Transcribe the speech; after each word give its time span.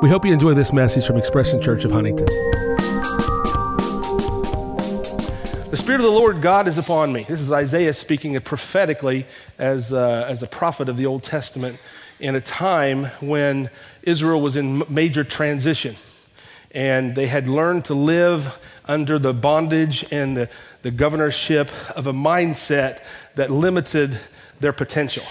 We 0.00 0.08
hope 0.08 0.24
you 0.24 0.32
enjoy 0.32 0.54
this 0.54 0.72
message 0.72 1.04
from 1.04 1.16
Expression 1.16 1.60
Church 1.60 1.84
of 1.84 1.90
Huntington. 1.90 2.26
The 5.70 5.76
Spirit 5.76 5.98
of 5.98 6.06
the 6.06 6.12
Lord 6.12 6.40
God 6.40 6.68
is 6.68 6.78
upon 6.78 7.12
me. 7.12 7.24
This 7.24 7.40
is 7.40 7.50
Isaiah 7.50 7.92
speaking 7.92 8.40
prophetically 8.40 9.26
as, 9.58 9.92
uh, 9.92 10.24
as 10.28 10.40
a 10.40 10.46
prophet 10.46 10.88
of 10.88 10.98
the 10.98 11.06
Old 11.06 11.24
Testament 11.24 11.80
in 12.20 12.36
a 12.36 12.40
time 12.40 13.06
when 13.20 13.70
Israel 14.04 14.40
was 14.40 14.54
in 14.54 14.84
major 14.88 15.24
transition 15.24 15.96
and 16.70 17.16
they 17.16 17.26
had 17.26 17.48
learned 17.48 17.84
to 17.86 17.94
live 17.94 18.56
under 18.84 19.18
the 19.18 19.34
bondage 19.34 20.04
and 20.12 20.36
the, 20.36 20.48
the 20.82 20.92
governorship 20.92 21.72
of 21.96 22.06
a 22.06 22.12
mindset 22.12 23.02
that 23.34 23.50
limited 23.50 24.20
their 24.60 24.72
potential. 24.72 25.24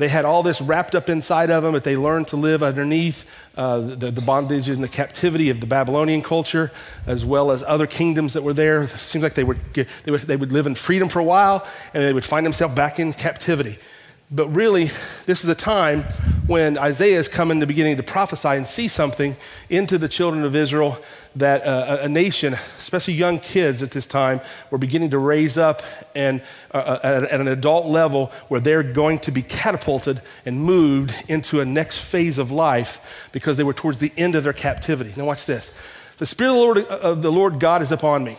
They 0.00 0.08
had 0.08 0.24
all 0.24 0.42
this 0.42 0.62
wrapped 0.62 0.94
up 0.94 1.10
inside 1.10 1.50
of 1.50 1.62
them, 1.62 1.72
but 1.72 1.84
they 1.84 1.94
learned 1.94 2.28
to 2.28 2.36
live 2.36 2.62
underneath 2.62 3.30
uh, 3.54 3.80
the, 3.80 4.10
the 4.10 4.22
bondage 4.22 4.70
and 4.70 4.82
the 4.82 4.88
captivity 4.88 5.50
of 5.50 5.60
the 5.60 5.66
Babylonian 5.66 6.22
culture, 6.22 6.72
as 7.06 7.22
well 7.26 7.50
as 7.50 7.62
other 7.62 7.86
kingdoms 7.86 8.32
that 8.32 8.42
were 8.42 8.54
there. 8.54 8.84
It 8.84 8.90
seems 8.92 9.22
like 9.22 9.34
they 9.34 9.44
would, 9.44 9.58
they, 9.74 10.10
would, 10.10 10.22
they 10.22 10.36
would 10.36 10.52
live 10.52 10.66
in 10.66 10.74
freedom 10.74 11.10
for 11.10 11.18
a 11.18 11.24
while, 11.24 11.66
and 11.92 12.02
they 12.02 12.14
would 12.14 12.24
find 12.24 12.46
themselves 12.46 12.74
back 12.74 12.98
in 12.98 13.12
captivity. 13.12 13.78
But 14.30 14.48
really, 14.48 14.90
this 15.26 15.44
is 15.44 15.50
a 15.50 15.54
time 15.54 16.04
when 16.46 16.78
Isaiah 16.78 17.18
is 17.18 17.28
coming 17.28 17.60
to 17.60 17.66
beginning 17.66 17.98
to 17.98 18.02
prophesy 18.02 18.48
and 18.48 18.66
see 18.66 18.88
something 18.88 19.36
into 19.68 19.98
the 19.98 20.08
children 20.08 20.44
of 20.44 20.56
Israel 20.56 20.96
that 21.36 21.64
uh, 21.64 21.98
a 22.00 22.08
nation, 22.08 22.54
especially 22.78 23.14
young 23.14 23.38
kids 23.38 23.82
at 23.82 23.92
this 23.92 24.06
time, 24.06 24.40
were 24.70 24.78
beginning 24.78 25.10
to 25.10 25.18
raise 25.18 25.56
up 25.56 25.82
and 26.14 26.42
uh, 26.74 26.78
uh, 26.78 27.00
at, 27.02 27.22
at 27.24 27.40
an 27.40 27.48
adult 27.48 27.86
level 27.86 28.32
where 28.48 28.60
they're 28.60 28.82
going 28.82 29.18
to 29.20 29.30
be 29.30 29.42
catapulted 29.42 30.20
and 30.44 30.60
moved 30.60 31.14
into 31.28 31.60
a 31.60 31.64
next 31.64 31.98
phase 31.98 32.38
of 32.38 32.50
life 32.50 33.28
because 33.32 33.56
they 33.56 33.64
were 33.64 33.72
towards 33.72 33.98
the 33.98 34.12
end 34.16 34.34
of 34.34 34.44
their 34.44 34.52
captivity. 34.52 35.12
Now, 35.16 35.26
watch 35.26 35.46
this. 35.46 35.70
The 36.18 36.26
Spirit 36.26 36.50
of 36.50 36.56
the 36.56 36.60
Lord, 36.60 36.78
uh, 36.78 37.08
of 37.08 37.22
the 37.22 37.32
Lord 37.32 37.60
God 37.60 37.80
is 37.80 37.92
upon 37.92 38.24
me 38.24 38.36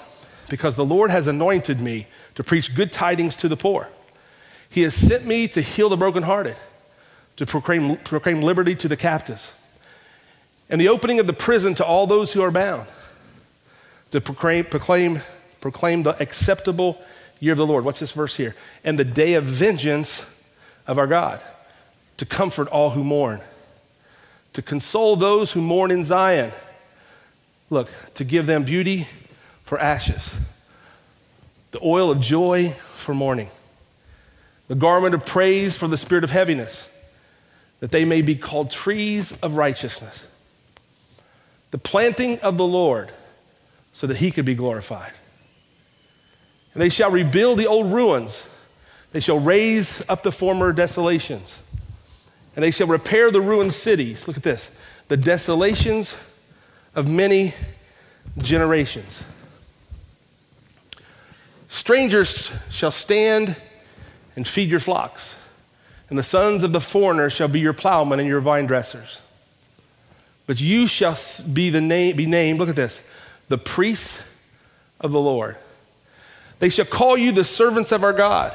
because 0.50 0.76
the 0.76 0.86
Lord 0.86 1.12
has 1.12 1.28
anointed 1.28 1.80
me 1.80 2.08
to 2.36 2.44
preach 2.44 2.76
good 2.76 2.92
tidings 2.92 3.38
to 3.38 3.48
the 3.48 3.58
poor. 3.58 3.88
He 4.70 4.82
has 4.82 4.94
sent 4.94 5.26
me 5.26 5.48
to 5.50 5.62
heal 5.62 5.90
the 5.90 5.98
brokenhearted, 5.98 6.58
to 7.38 7.46
proclaim, 7.46 7.98
proclaim 7.98 8.42
liberty 8.42 8.76
to 8.76 8.88
the 8.88 8.98
captives, 8.98 9.54
and 10.72 10.82
the 10.82 10.88
opening 10.88 11.20
of 11.20 11.28
the 11.28 11.34
prison 11.34 11.76
to 11.76 11.86
all 11.86 12.08
those 12.08 12.34
who 12.34 12.42
are 12.42 12.50
bound, 12.50 12.88
to 14.10 14.20
proclaim, 14.20 14.66
proclaim, 14.66 15.22
proclaim 15.60 16.02
the 16.02 16.20
acceptable 16.20 17.00
year 17.40 17.52
of 17.52 17.60
the 17.60 17.68
Lord. 17.68 17.86
What's 17.86 18.00
this 18.00 18.12
verse 18.12 18.36
here? 18.36 18.56
And 18.84 18.98
the 18.98 19.06
day 19.06 19.36
of 19.36 19.44
vengeance 19.44 20.26
of 20.88 20.98
our 20.98 21.08
God, 21.08 21.40
to 22.18 22.26
comfort 22.26 22.68
all 22.70 22.92
who 22.92 23.04
mourn, 23.04 23.42
to 24.54 24.64
console 24.64 25.16
those 25.16 25.52
who 25.52 25.62
mourn 25.62 25.92
in 25.92 26.04
Zion. 26.04 26.52
Look, 27.70 27.90
to 28.16 28.24
give 28.24 28.48
them 28.48 28.64
beauty 28.64 29.08
for 29.64 29.80
ashes, 29.80 30.34
the 31.70 31.80
oil 31.84 32.10
of 32.10 32.20
joy 32.20 32.70
for 32.72 33.14
mourning 33.14 33.50
the 34.72 34.76
garment 34.76 35.14
of 35.14 35.26
praise 35.26 35.78
for 35.78 35.90
the 35.90 35.98
spirit 35.98 36.24
of 36.24 36.30
heaviness, 36.30 36.90
that 37.82 37.92
they 37.92 38.06
may 38.06 38.22
be 38.22 38.38
called 38.38 38.72
trees 38.72 39.34
of 39.44 39.58
righteousness, 39.58 40.26
the 41.72 41.78
planting 41.78 42.40
of 42.40 42.58
the 42.58 42.68
Lord, 42.68 43.12
so 43.94 44.08
that 44.08 44.18
he 44.18 44.32
could 44.32 44.46
be 44.46 44.56
glorified. 44.56 45.12
And 46.74 46.82
they 46.82 46.90
shall 46.90 47.12
rebuild 47.12 47.58
the 47.58 47.68
old 47.68 47.92
ruins, 47.92 48.48
they 49.12 49.20
shall 49.20 49.40
raise 49.40 50.08
up 50.10 50.24
the 50.24 50.32
former 50.32 50.72
desolations, 50.72 51.60
and 52.56 52.64
they 52.64 52.72
shall 52.72 52.88
repair 52.88 53.32
the 53.32 53.42
ruined 53.42 53.74
cities. 53.74 54.28
Look 54.28 54.38
at 54.38 54.44
this 54.44 54.72
the 55.08 55.18
desolations 55.18 56.16
of 56.96 57.10
many 57.10 57.54
generations. 58.38 59.24
Strangers 61.68 62.52
shall 62.70 62.92
stand 62.92 63.56
and 64.36 64.48
feed 64.48 64.70
your 64.70 64.80
flocks. 64.80 65.38
And 66.10 66.18
the 66.18 66.24
sons 66.24 66.64
of 66.64 66.74
the 66.74 66.82
foreigner 66.82 67.30
shall 67.30 67.48
be 67.48 67.62
your 67.62 67.74
plowmen 67.74 68.20
and 68.20 68.28
your 68.28 68.42
vine 68.42 68.66
dressers. 68.66 69.22
But 70.52 70.60
you 70.60 70.86
shall 70.86 71.18
be, 71.54 71.70
the 71.70 71.80
name, 71.80 72.18
be 72.18 72.26
named, 72.26 72.60
look 72.60 72.68
at 72.68 72.76
this, 72.76 73.02
the 73.48 73.58
priests 73.58 74.22
of 75.00 75.14
the 75.14 75.20
Lord. 75.22 75.56
They 76.60 76.68
shall 76.68 76.84
call 76.84 77.18
you 77.18 77.32
the 77.32 77.46
servants 77.46 77.94
of 77.94 78.04
our 78.04 78.12
God. 78.12 78.54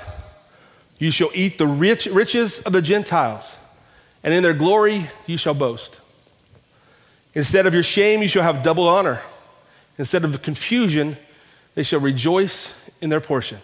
You 0.98 1.10
shall 1.10 1.30
eat 1.32 1.56
the 1.56 1.66
rich, 1.66 2.04
riches 2.04 2.60
of 2.60 2.74
the 2.74 2.82
Gentiles, 2.82 3.56
and 4.22 4.34
in 4.34 4.42
their 4.42 4.52
glory 4.52 5.08
you 5.24 5.38
shall 5.38 5.54
boast. 5.54 5.98
Instead 7.32 7.64
of 7.64 7.72
your 7.72 7.82
shame, 7.82 8.20
you 8.20 8.28
shall 8.28 8.42
have 8.42 8.62
double 8.62 8.86
honor. 8.86 9.22
Instead 9.96 10.22
of 10.22 10.32
the 10.32 10.38
confusion, 10.38 11.16
they 11.76 11.82
shall 11.82 12.00
rejoice 12.00 12.74
in 13.00 13.08
their 13.08 13.22
portion. 13.22 13.60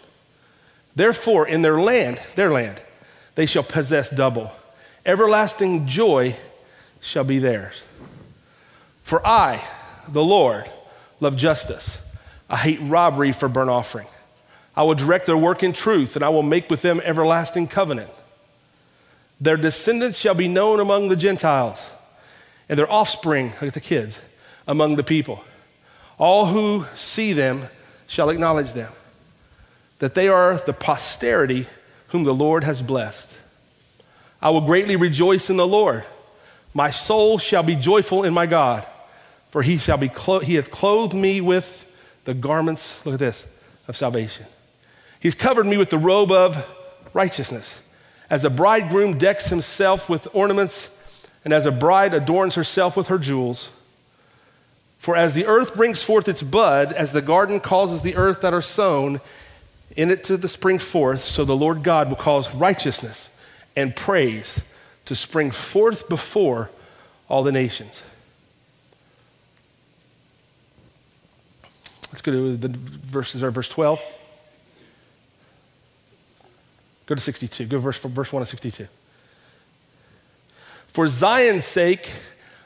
Therefore, 0.97 1.47
in 1.47 1.61
their 1.61 1.79
land, 1.79 2.19
their 2.35 2.51
land, 2.51 2.81
they 3.35 3.45
shall 3.45 3.63
possess 3.63 4.09
double. 4.09 4.53
Everlasting 5.05 5.87
joy 5.87 6.35
shall 7.03 7.25
be 7.25 7.39
theirs. 7.39 7.83
For 9.03 9.27
I, 9.27 9.63
the 10.09 10.25
Lord, 10.25 10.71
love 11.21 11.37
justice. 11.37 12.03
I 12.49 12.57
hate 12.57 12.81
robbery 12.81 13.33
for 13.33 13.49
burnt 13.49 13.71
offering. 13.71 14.07
I 14.77 14.83
will 14.85 14.95
direct 14.95 15.27
their 15.27 15.37
work 15.37 15.63
in 15.63 15.73
truth, 15.73 16.17
and 16.17 16.25
I 16.25 16.31
will 16.31 16.43
make 16.43 16.71
with 16.71 16.83
them 16.83 17.01
everlasting 17.05 17.69
covenant. 17.69 18.11
Their 19.41 19.57
descendants 19.57 20.19
shall 20.19 20.35
be 20.35 20.49
known 20.49 20.81
among 20.81 21.09
the 21.09 21.17
Gentiles, 21.17 21.91
and 22.69 22.79
their 22.79 22.91
offspring, 22.91 23.51
look 23.61 23.65
at 23.65 23.75
the 23.75 23.81
kids, 23.81 24.21
among 24.67 24.97
the 24.97 25.03
people. 25.03 25.45
All 26.19 26.47
who 26.47 26.87
see 26.95 27.33
them 27.33 27.67
shall 28.07 28.31
acknowledge 28.31 28.73
them 28.73 28.93
that 29.99 30.15
they 30.15 30.29
are 30.29 30.57
the 30.57 30.73
posterity 30.73 31.67
whom 32.09 32.25
the 32.25 32.35
Lord 32.35 32.65
has 32.65 32.83
blessed. 32.83 33.39
I 34.41 34.51
will 34.51 34.61
greatly 34.61 34.97
rejoice 34.97 35.49
in 35.49 35.57
the 35.57 35.67
Lord. 35.67 36.05
My 36.75 36.91
soul 36.91 37.39
shall 37.39 37.63
be 37.63 37.77
joyful 37.77 38.25
in 38.25 38.35
my 38.35 38.47
God, 38.47 38.85
for 39.53 39.63
he 39.63 39.77
shall 39.77 39.99
be 39.99 40.09
clo- 40.09 40.41
he 40.41 40.55
hath 40.55 40.71
clothed 40.71 41.15
me 41.15 41.41
with 41.41 41.89
the 42.25 42.35
garments, 42.35 43.05
look 43.05 43.15
at 43.15 43.21
this, 43.21 43.47
of 43.87 43.97
salvation. 43.97 44.47
He's 45.21 45.35
covered 45.35 45.67
me 45.67 45.77
with 45.77 45.91
the 45.91 45.99
robe 45.99 46.33
of 46.33 46.67
righteousness. 47.13 47.81
As 48.31 48.45
a 48.45 48.51
bridegroom 48.51 49.19
decks 49.19 49.49
himself 49.49 50.09
with 50.09 50.27
ornaments, 50.33 50.89
and 51.45 51.53
as 51.53 51.67
a 51.67 51.71
bride 51.71 52.15
adorns 52.15 52.55
herself 52.55 52.97
with 52.97 53.09
her 53.09 53.19
jewels. 53.19 53.71
For 54.99 55.17
as 55.17 55.35
the 55.35 55.45
earth 55.45 55.75
brings 55.75 56.03
forth 56.03 56.29
its 56.29 56.43
bud, 56.43 56.93
as 56.93 57.13
the 57.13 57.21
garden 57.21 57.61
causes 57.61 58.01
the 58.01 58.17
earth 58.17 58.41
that 58.41 58.55
are 58.55 58.63
sown, 58.63 59.21
in 59.95 60.11
it 60.11 60.25
to 60.25 60.39
the 60.39 60.49
spring 60.49 60.79
forth, 60.79 61.21
so 61.21 61.45
the 61.45 61.57
Lord 61.57 61.83
God 61.83 62.09
will 62.09 62.17
cause 62.17 62.55
righteousness 62.55 63.29
and 63.77 63.95
praise 63.95 64.63
to 65.05 65.15
spring 65.15 65.51
forth 65.51 66.09
before 66.09 66.71
all 67.29 67.43
the 67.43 67.53
nations. 67.53 68.03
Let's 72.13 72.21
go 72.21 72.33
to 72.33 72.57
the 72.57 72.69
verses, 72.69 73.43
or 73.43 73.51
verse 73.51 73.71
12. 73.71 74.01
Go 77.07 77.15
to 77.15 77.21
62. 77.21 77.65
Go 77.65 77.79
to 77.79 77.81
verse, 77.81 77.99
verse 77.99 78.33
1 78.33 78.43
of 78.43 78.49
62. 78.49 78.87
For 80.89 81.09
Zion's 81.09 81.65
sake, 81.65 82.11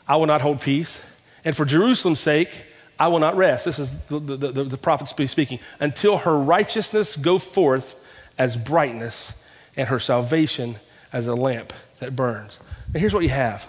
I 0.09 0.17
will 0.17 0.27
not 0.27 0.43
hold 0.43 0.61
peace, 0.61 1.01
and 1.45 1.57
for 1.57 1.65
Jerusalem's 1.65 2.19
sake, 2.19 2.65
I 2.99 3.07
will 3.09 3.21
not 3.21 3.37
rest. 3.37 3.67
This 3.67 3.79
is 3.79 3.99
the, 4.07 4.19
the, 4.19 4.37
the, 4.37 4.65
the 4.65 4.79
prophet 4.79 5.07
speaking. 5.07 5.61
Until 5.79 6.19
her 6.19 6.37
righteousness 6.37 7.17
go 7.17 7.39
forth 7.39 7.95
as 8.37 8.57
brightness 8.57 9.33
and 9.77 9.89
her 9.89 10.01
salvation 10.01 10.77
as 11.13 11.29
a 11.29 11.35
lamp 11.35 11.73
that 11.99 12.17
burns. 12.17 12.59
Now, 12.93 12.99
here's 13.01 13.15
what 13.15 13.23
you 13.23 13.29
have 13.29 13.69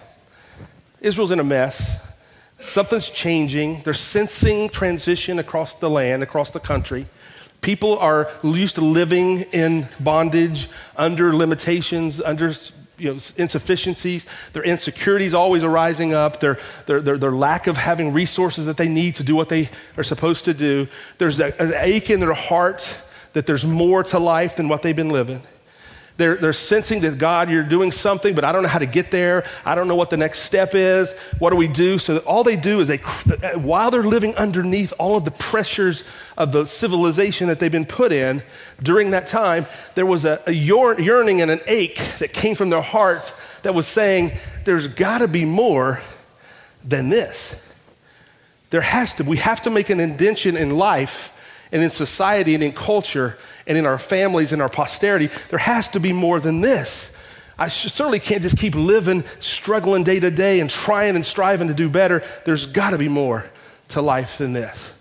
Israel's 1.02 1.32
in 1.32 1.40
a 1.40 1.44
mess. 1.44 2.07
Something's 2.62 3.10
changing. 3.10 3.82
They're 3.84 3.94
sensing 3.94 4.70
transition 4.70 5.40
across 5.40 5.76
the 5.76 5.90
land, 5.90 6.24
across 6.24 6.52
the 6.52 6.60
country. 6.60 7.08
People 7.62 7.98
are 8.00 8.30
used 8.44 8.76
to 8.76 8.82
living 8.82 9.42
in 9.52 9.88
bondage, 10.00 10.70
under 10.96 11.36
limitations, 11.36 12.22
under 12.22 12.54
you 12.98 13.14
know, 13.14 13.20
insufficiencies, 13.38 14.26
their 14.54 14.64
insecurities 14.64 15.34
always 15.34 15.64
arising 15.64 16.14
up, 16.14 16.40
their, 16.40 16.60
their, 16.88 17.02
their, 17.02 17.18
their, 17.18 17.32
lack 17.32 17.68
of 17.68 17.78
having 17.78 18.12
resources 18.12 18.66
that 18.66 18.78
they 18.78 18.88
need 18.88 19.16
to 19.16 19.24
do 19.24 19.36
what 19.36 19.50
they 19.50 19.70
are 19.98 20.04
supposed 20.04 20.46
to 20.46 20.54
do. 20.54 20.88
There's 21.20 21.40
an 21.40 21.74
ache 21.76 22.10
in 22.10 22.20
their 22.20 22.34
heart 22.34 23.00
that 23.34 23.46
there's 23.46 23.66
more 23.66 24.04
to 24.04 24.20
life 24.20 24.56
than 24.56 24.68
what 24.68 24.82
they've 24.82 24.96
been 24.96 25.10
living. 25.10 25.44
They're, 26.18 26.36
they're 26.36 26.54
sensing 26.54 27.02
that 27.02 27.20
God, 27.20 27.50
you're 27.50 27.62
doing 27.64 27.92
something, 27.92 28.34
but 28.34 28.44
I 28.44 28.52
don't 28.52 28.64
know 28.64 28.70
how 28.70 28.80
to 28.80 28.88
get 28.88 29.12
there. 29.12 29.44
I 29.64 29.76
don't 29.76 29.88
know 29.88 29.96
what 29.96 30.10
the 30.10 30.18
next 30.18 30.40
step 30.40 30.74
is. 30.74 31.18
What 31.38 31.52
do 31.52 31.56
we 31.56 31.68
do? 31.68 32.00
So 32.00 32.18
all 32.20 32.44
they 32.44 32.56
do 32.56 32.80
is 32.80 32.88
they, 32.88 32.98
while 33.56 33.92
they're 33.92 34.02
living 34.02 34.36
underneath 34.36 34.94
all 34.98 35.16
of 35.16 35.26
the 35.26 35.32
pressures 35.32 36.04
of 36.36 36.52
the 36.52 36.66
civilization 36.66 37.48
that 37.48 37.60
they've 37.60 37.72
been 37.72 37.86
put 37.86 38.12
in 38.12 38.42
during 38.82 39.12
that 39.12 39.28
time, 39.28 39.68
there 39.94 40.08
was 40.08 40.26
a, 40.26 40.42
a 40.48 40.52
yearning 40.52 41.42
and 41.42 41.52
an 41.52 41.62
ache 41.68 42.02
that 42.18 42.34
came 42.34 42.56
from 42.56 42.70
their 42.70 42.82
heart 42.82 43.32
that 43.62 43.76
was 43.76 43.86
saying, 43.86 44.32
there's 44.66 44.88
got 44.88 45.20
to 45.20 45.28
be 45.28 45.46
more 45.46 46.02
than 46.84 47.10
this. 47.10 47.62
There 48.72 48.82
has 48.82 49.14
to, 49.16 49.24
we 49.24 49.38
have 49.38 49.62
to 49.62 49.70
make 49.70 49.92
an 49.92 50.00
indention 50.00 50.58
in 50.58 50.78
life 50.78 51.32
and 51.72 51.84
in 51.84 51.90
society 51.90 52.56
and 52.56 52.64
in 52.64 52.72
culture 52.72 53.38
and 53.68 53.78
in 53.78 53.86
our 53.86 53.98
families 53.98 54.54
and 54.54 54.62
our 54.62 54.70
posterity. 54.70 55.30
There 55.50 55.60
has 55.60 55.90
to 55.90 56.00
be 56.00 56.14
more 56.14 56.40
than 56.40 56.62
this. 56.62 57.12
I 57.60 57.70
certainly 57.70 58.20
can't 58.20 58.42
just 58.42 58.58
keep 58.58 58.76
living, 58.76 59.24
struggling 59.40 60.04
day 60.04 60.20
to 60.20 60.30
day 60.30 60.60
and 60.60 60.70
trying 60.70 61.16
and 61.16 61.26
striving 61.26 61.68
to 61.70 61.74
do 61.74 61.90
better. 61.90 62.24
There's 62.46 62.68
got 62.68 62.92
to 62.92 62.98
be 62.98 63.10
more 63.10 63.50
to 63.90 64.02
life 64.02 64.38
than 64.38 64.54
this. 64.54 64.94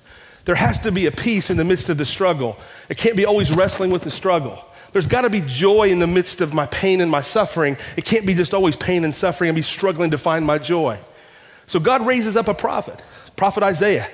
There 0.46 0.54
has 0.54 0.78
to 0.80 0.92
be 0.92 1.06
a 1.06 1.10
peace 1.10 1.50
in 1.50 1.56
the 1.56 1.64
midst 1.64 1.88
of 1.90 1.98
the 1.98 2.04
struggle. 2.04 2.56
It 2.88 2.96
can't 2.96 3.16
be 3.16 3.26
always 3.26 3.54
wrestling 3.54 3.90
with 3.90 4.02
the 4.02 4.10
struggle. 4.10 4.64
There's 4.92 5.06
got 5.08 5.22
to 5.22 5.30
be 5.30 5.42
joy 5.44 5.88
in 5.88 5.98
the 5.98 6.06
midst 6.06 6.40
of 6.40 6.54
my 6.54 6.66
pain 6.66 7.00
and 7.00 7.10
my 7.10 7.20
suffering. 7.20 7.76
It 7.96 8.04
can't 8.04 8.24
be 8.24 8.32
just 8.32 8.54
always 8.54 8.76
pain 8.76 9.04
and 9.04 9.14
suffering 9.14 9.50
and 9.50 9.56
be 9.56 9.62
struggling 9.62 10.12
to 10.12 10.18
find 10.18 10.46
my 10.46 10.58
joy. 10.58 10.98
So 11.66 11.80
God 11.80 12.06
raises 12.06 12.36
up 12.36 12.48
a 12.48 12.54
prophet, 12.54 13.02
Prophet 13.34 13.62
Isaiah. 13.62 14.08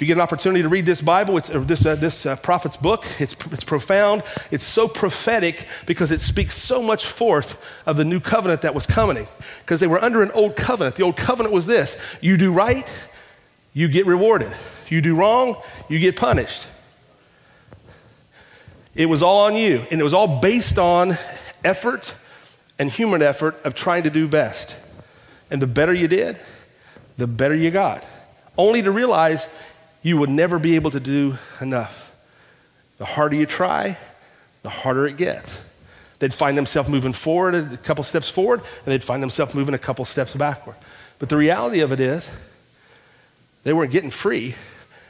If 0.00 0.04
you 0.04 0.06
get 0.06 0.16
an 0.16 0.22
opportunity 0.22 0.62
to 0.62 0.68
read 0.70 0.86
this 0.86 1.02
Bible, 1.02 1.36
it's, 1.36 1.50
this, 1.50 1.84
uh, 1.84 1.94
this 1.94 2.24
uh, 2.24 2.34
prophet's 2.36 2.78
book, 2.78 3.04
it's, 3.18 3.36
it's 3.52 3.64
profound. 3.64 4.22
It's 4.50 4.64
so 4.64 4.88
prophetic 4.88 5.66
because 5.84 6.10
it 6.10 6.22
speaks 6.22 6.56
so 6.56 6.82
much 6.82 7.04
forth 7.04 7.62
of 7.84 7.98
the 7.98 8.04
new 8.06 8.18
covenant 8.18 8.62
that 8.62 8.74
was 8.74 8.86
coming. 8.86 9.28
Because 9.60 9.78
they 9.78 9.86
were 9.86 10.02
under 10.02 10.22
an 10.22 10.30
old 10.30 10.56
covenant. 10.56 10.96
The 10.96 11.02
old 11.02 11.18
covenant 11.18 11.52
was 11.52 11.66
this 11.66 12.02
you 12.22 12.38
do 12.38 12.50
right, 12.50 12.90
you 13.74 13.88
get 13.88 14.06
rewarded. 14.06 14.54
You 14.88 15.02
do 15.02 15.14
wrong, 15.14 15.60
you 15.90 15.98
get 15.98 16.16
punished. 16.16 16.66
It 18.94 19.04
was 19.04 19.22
all 19.22 19.44
on 19.44 19.54
you, 19.54 19.84
and 19.90 20.00
it 20.00 20.02
was 20.02 20.14
all 20.14 20.40
based 20.40 20.78
on 20.78 21.18
effort 21.62 22.14
and 22.78 22.88
human 22.88 23.20
effort 23.20 23.62
of 23.66 23.74
trying 23.74 24.04
to 24.04 24.10
do 24.10 24.26
best. 24.26 24.78
And 25.50 25.60
the 25.60 25.66
better 25.66 25.92
you 25.92 26.08
did, 26.08 26.38
the 27.18 27.26
better 27.26 27.54
you 27.54 27.70
got. 27.70 28.02
Only 28.56 28.80
to 28.82 28.90
realize 28.90 29.46
you 30.02 30.16
would 30.18 30.30
never 30.30 30.58
be 30.58 30.76
able 30.76 30.90
to 30.90 31.00
do 31.00 31.38
enough. 31.60 32.12
The 32.98 33.04
harder 33.04 33.36
you 33.36 33.46
try, 33.46 33.98
the 34.62 34.70
harder 34.70 35.06
it 35.06 35.16
gets. 35.16 35.62
They'd 36.18 36.34
find 36.34 36.56
themselves 36.56 36.88
moving 36.88 37.14
forward 37.14 37.54
a 37.54 37.76
couple 37.78 38.04
steps 38.04 38.28
forward, 38.28 38.60
and 38.60 38.86
they'd 38.86 39.04
find 39.04 39.22
themselves 39.22 39.54
moving 39.54 39.74
a 39.74 39.78
couple 39.78 40.04
steps 40.04 40.34
backward. 40.34 40.76
But 41.18 41.28
the 41.28 41.36
reality 41.36 41.80
of 41.80 41.92
it 41.92 42.00
is, 42.00 42.30
they 43.62 43.72
weren't 43.72 43.90
getting 43.90 44.10
free. 44.10 44.54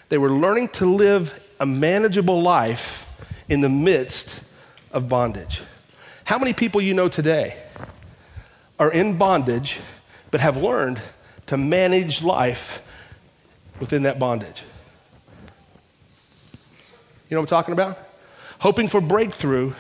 They 0.09 0.19
were 0.19 0.31
learning 0.31 0.69
to 0.71 0.87
live 0.87 1.49
a 1.61 1.67
manageable 1.67 2.43
life 2.43 3.07
in 3.49 3.61
the 3.61 3.69
midst 3.69 4.43
of 4.93 5.09
bondage. 5.09 5.63
How 6.25 6.39
many 6.39 6.53
people 6.53 6.81
you 6.81 6.95
know 6.95 7.09
today 7.09 7.61
are 8.79 8.93
in 8.93 9.19
bondage 9.19 9.81
but 10.31 10.41
have 10.41 10.57
learned 10.57 11.01
to 11.47 11.57
manage 11.57 12.23
life 12.23 12.87
within 13.81 14.05
that 14.05 14.19
bondage? 14.19 14.63
You 17.31 17.37
know 17.37 17.43
what 17.43 17.53
I'm 17.53 17.59
talking 17.59 17.73
about? 17.73 17.97
Hoping 18.59 18.89
for 18.89 19.01
breakthrough, 19.01 19.73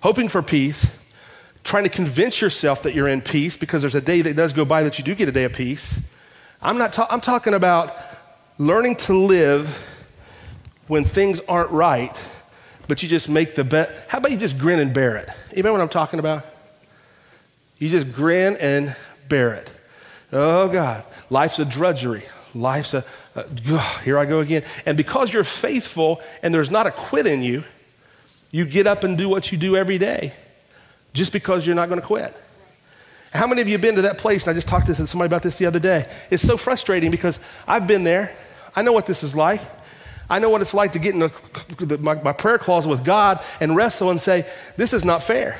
hoping 0.00 0.28
for 0.28 0.40
peace, 0.40 0.96
trying 1.64 1.82
to 1.82 1.90
convince 1.90 2.40
yourself 2.40 2.84
that 2.84 2.94
you're 2.94 3.08
in 3.08 3.20
peace 3.20 3.56
because 3.56 3.82
there's 3.82 3.96
a 3.96 4.00
day 4.00 4.22
that 4.22 4.36
does 4.36 4.52
go 4.52 4.64
by 4.64 4.84
that 4.84 4.96
you 4.96 5.04
do 5.04 5.16
get 5.16 5.28
a 5.28 5.32
day 5.32 5.42
of 5.42 5.52
peace. 5.52 6.00
I'm 6.62 6.78
not 6.78 6.92
ta- 6.92 7.08
I'm 7.10 7.20
talking 7.20 7.54
about 7.54 7.94
learning 8.56 8.96
to 8.96 9.18
live 9.18 9.82
when 10.86 11.04
things 11.04 11.40
aren't 11.48 11.72
right, 11.72 12.18
but 12.86 13.02
you 13.02 13.08
just 13.08 13.28
make 13.28 13.56
the 13.56 13.64
bet. 13.64 14.06
How 14.08 14.18
about 14.18 14.30
you 14.30 14.38
just 14.38 14.56
grin 14.56 14.78
and 14.78 14.94
bear 14.94 15.16
it? 15.16 15.28
You 15.56 15.64
know 15.64 15.72
what 15.72 15.80
I'm 15.80 15.88
talking 15.88 16.20
about? 16.20 16.46
You 17.78 17.88
just 17.88 18.12
grin 18.12 18.56
and 18.60 18.94
bear 19.28 19.54
it. 19.54 19.72
Oh 20.32 20.68
God, 20.68 21.02
life's 21.30 21.58
a 21.58 21.64
drudgery. 21.64 22.22
Life's 22.54 22.94
a, 22.94 23.04
Uh, 23.36 23.42
a 23.68 23.80
here 24.02 24.18
I 24.18 24.24
go 24.24 24.40
again. 24.40 24.64
And 24.86 24.96
because 24.96 25.32
you're 25.32 25.44
faithful 25.44 26.22
and 26.42 26.54
there's 26.54 26.70
not 26.70 26.86
a 26.86 26.90
quit 26.90 27.26
in 27.26 27.42
you, 27.42 27.64
you 28.50 28.64
get 28.64 28.86
up 28.86 29.04
and 29.04 29.18
do 29.18 29.28
what 29.28 29.52
you 29.52 29.58
do 29.58 29.76
every 29.76 29.98
day 29.98 30.32
just 31.12 31.32
because 31.32 31.66
you're 31.66 31.76
not 31.76 31.88
going 31.88 32.00
to 32.00 32.06
quit. 32.06 32.34
How 33.32 33.46
many 33.46 33.60
of 33.60 33.68
you 33.68 33.72
have 33.72 33.82
been 33.82 33.96
to 33.96 34.02
that 34.02 34.16
place? 34.18 34.46
And 34.46 34.52
I 34.52 34.54
just 34.54 34.68
talked 34.68 34.86
to 34.86 34.94
somebody 35.06 35.26
about 35.26 35.42
this 35.42 35.58
the 35.58 35.66
other 35.66 35.78
day. 35.78 36.10
It's 36.30 36.42
so 36.42 36.56
frustrating 36.56 37.10
because 37.10 37.38
I've 37.66 37.86
been 37.86 38.04
there. 38.04 38.34
I 38.74 38.82
know 38.82 38.92
what 38.92 39.04
this 39.04 39.22
is 39.22 39.36
like. 39.36 39.60
I 40.28 40.38
know 40.38 40.48
what 40.48 40.62
it's 40.62 40.74
like 40.74 40.92
to 40.92 40.98
get 40.98 41.14
in 41.14 41.20
the, 41.20 41.98
my, 41.98 42.14
my 42.14 42.32
prayer 42.32 42.58
closet 42.58 42.88
with 42.88 43.04
God 43.04 43.44
and 43.60 43.76
wrestle 43.76 44.10
and 44.10 44.20
say, 44.20 44.46
This 44.76 44.92
is 44.92 45.04
not 45.04 45.22
fair. 45.22 45.58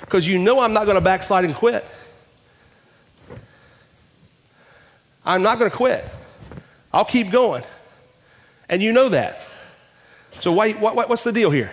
Because 0.00 0.26
you 0.26 0.38
know 0.38 0.60
I'm 0.60 0.72
not 0.72 0.84
going 0.84 0.94
to 0.94 1.02
backslide 1.02 1.44
and 1.44 1.54
quit. 1.54 1.84
I'm 5.24 5.42
not 5.42 5.58
going 5.58 5.70
to 5.70 5.76
quit. 5.76 6.04
I'll 6.92 7.04
keep 7.04 7.30
going. 7.30 7.62
And 8.68 8.82
you 8.82 8.92
know 8.92 9.08
that. 9.10 9.42
So, 10.40 10.52
why, 10.52 10.72
what, 10.72 11.08
what's 11.08 11.24
the 11.24 11.32
deal 11.32 11.50
here? 11.50 11.72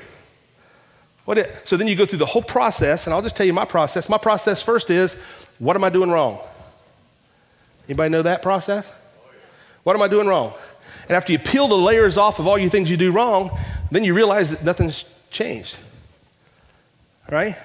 What 1.26 1.38
it, 1.38 1.68
so 1.68 1.78
then 1.78 1.88
you 1.88 1.96
go 1.96 2.06
through 2.06 2.20
the 2.20 2.26
whole 2.26 2.42
process, 2.42 3.06
and 3.06 3.14
I'll 3.14 3.22
just 3.22 3.36
tell 3.36 3.46
you 3.46 3.54
my 3.54 3.66
process. 3.66 4.10
My 4.10 4.18
process 4.18 4.62
first 4.62 4.90
is, 4.90 5.16
what 5.60 5.76
am 5.76 5.84
I 5.84 5.90
doing 5.90 6.10
wrong? 6.10 6.40
Anybody 7.88 8.10
know 8.10 8.22
that 8.22 8.42
process? 8.42 8.92
What 9.84 9.96
am 9.96 10.02
I 10.02 10.08
doing 10.08 10.28
wrong? 10.28 10.54
And 11.08 11.16
after 11.16 11.32
you 11.32 11.40
peel 11.40 11.68
the 11.68 11.76
layers 11.76 12.18
off 12.18 12.40
of 12.40 12.48
all 12.48 12.58
you 12.58 12.70
things 12.70 12.92
you 12.92 12.98
do 12.98 13.12
wrong, 13.12 13.58
then 13.92 14.04
you 14.04 14.14
realize 14.14 14.52
that 14.52 14.64
nothing's 14.64 15.06
changed. 15.30 15.78
Right? 17.30 17.56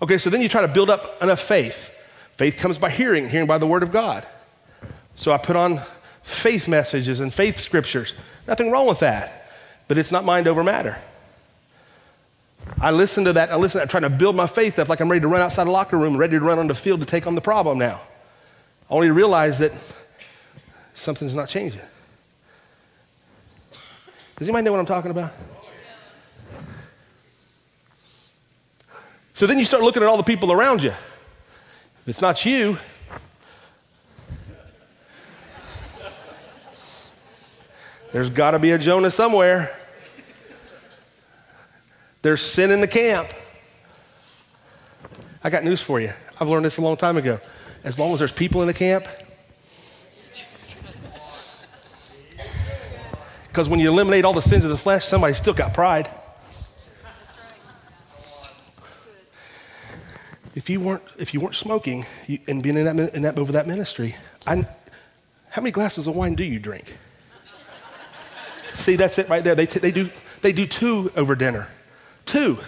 Okay, 0.00 0.18
so 0.18 0.30
then 0.30 0.42
you 0.42 0.48
try 0.48 0.62
to 0.62 0.68
build 0.68 0.90
up 0.90 1.22
enough 1.22 1.40
faith. 1.40 1.94
Faith 2.32 2.56
comes 2.56 2.78
by 2.78 2.90
hearing, 2.90 3.28
hearing 3.28 3.46
by 3.46 3.58
the 3.58 3.66
word 3.66 3.82
of 3.82 3.92
God. 3.92 4.26
So 5.14 5.32
I 5.32 5.38
put 5.38 5.56
on 5.56 5.80
faith 6.28 6.68
messages 6.68 7.20
and 7.20 7.32
faith 7.32 7.58
scriptures. 7.58 8.14
Nothing 8.46 8.70
wrong 8.70 8.86
with 8.86 9.00
that, 9.00 9.50
but 9.88 9.96
it's 9.96 10.12
not 10.12 10.24
mind 10.24 10.46
over 10.46 10.62
matter. 10.62 10.98
I 12.80 12.90
listen 12.90 13.24
to 13.24 13.32
that. 13.32 13.50
I 13.50 13.56
listen 13.56 13.80
to 13.80 13.86
that, 13.86 13.90
trying 13.90 14.02
to 14.02 14.10
build 14.10 14.36
my 14.36 14.46
faith 14.46 14.78
up 14.78 14.88
like 14.88 15.00
I'm 15.00 15.10
ready 15.10 15.22
to 15.22 15.28
run 15.28 15.40
outside 15.40 15.64
the 15.64 15.70
locker 15.70 15.96
room, 15.96 16.16
ready 16.16 16.38
to 16.38 16.44
run 16.44 16.58
on 16.58 16.66
the 16.66 16.74
field 16.74 17.00
to 17.00 17.06
take 17.06 17.26
on 17.26 17.34
the 17.34 17.40
problem 17.40 17.78
now. 17.78 18.02
Only 18.90 19.08
to 19.08 19.14
realize 19.14 19.58
that 19.58 19.72
something's 20.94 21.34
not 21.34 21.48
changing. 21.48 21.80
Does 24.36 24.48
anybody 24.48 24.64
know 24.64 24.72
what 24.72 24.80
I'm 24.80 24.86
talking 24.86 25.10
about? 25.10 25.32
So 29.32 29.46
then 29.46 29.58
you 29.58 29.64
start 29.64 29.82
looking 29.82 30.02
at 30.02 30.08
all 30.08 30.16
the 30.16 30.22
people 30.22 30.52
around 30.52 30.82
you. 30.82 30.90
If 30.90 32.08
it's 32.08 32.20
not 32.20 32.44
you, 32.44 32.78
there's 38.12 38.30
got 38.30 38.52
to 38.52 38.58
be 38.58 38.72
a 38.72 38.78
Jonah 38.78 39.10
somewhere. 39.10 39.76
There's 42.22 42.40
sin 42.40 42.70
in 42.70 42.80
the 42.80 42.88
camp. 42.88 43.30
I 45.42 45.50
got 45.50 45.64
news 45.64 45.80
for 45.80 46.00
you. 46.00 46.12
I've 46.40 46.48
learned 46.48 46.64
this 46.64 46.78
a 46.78 46.82
long 46.82 46.96
time 46.96 47.16
ago. 47.16 47.40
As 47.84 47.98
long 47.98 48.12
as 48.12 48.18
there's 48.18 48.32
people 48.32 48.60
in 48.60 48.66
the 48.66 48.74
camp, 48.74 49.06
Because 53.58 53.68
when 53.68 53.80
you 53.80 53.90
eliminate 53.90 54.24
all 54.24 54.34
the 54.34 54.40
sins 54.40 54.62
of 54.62 54.70
the 54.70 54.78
flesh, 54.78 55.04
somebody 55.04 55.34
still 55.34 55.52
got 55.52 55.74
pride. 55.74 56.08
If 60.54 60.70
you 60.70 60.78
weren't, 60.78 61.02
if 61.18 61.34
you 61.34 61.40
weren't 61.40 61.56
smoking 61.56 62.06
you, 62.28 62.38
and 62.46 62.62
being 62.62 62.76
in 62.76 62.84
that, 62.84 63.14
in 63.14 63.22
that, 63.22 63.36
over 63.36 63.50
that 63.50 63.66
ministry, 63.66 64.14
I, 64.46 64.64
how 65.50 65.60
many 65.60 65.72
glasses 65.72 66.06
of 66.06 66.14
wine 66.14 66.36
do 66.36 66.44
you 66.44 66.60
drink? 66.60 66.96
See, 68.78 68.94
that's 68.94 69.18
it 69.18 69.28
right 69.28 69.42
there. 69.42 69.56
They, 69.56 69.66
t- 69.66 69.80
they, 69.80 69.90
do, 69.90 70.08
they 70.40 70.52
do 70.52 70.64
two 70.64 71.10
over 71.16 71.34
dinner. 71.34 71.68
Two. 72.26 72.58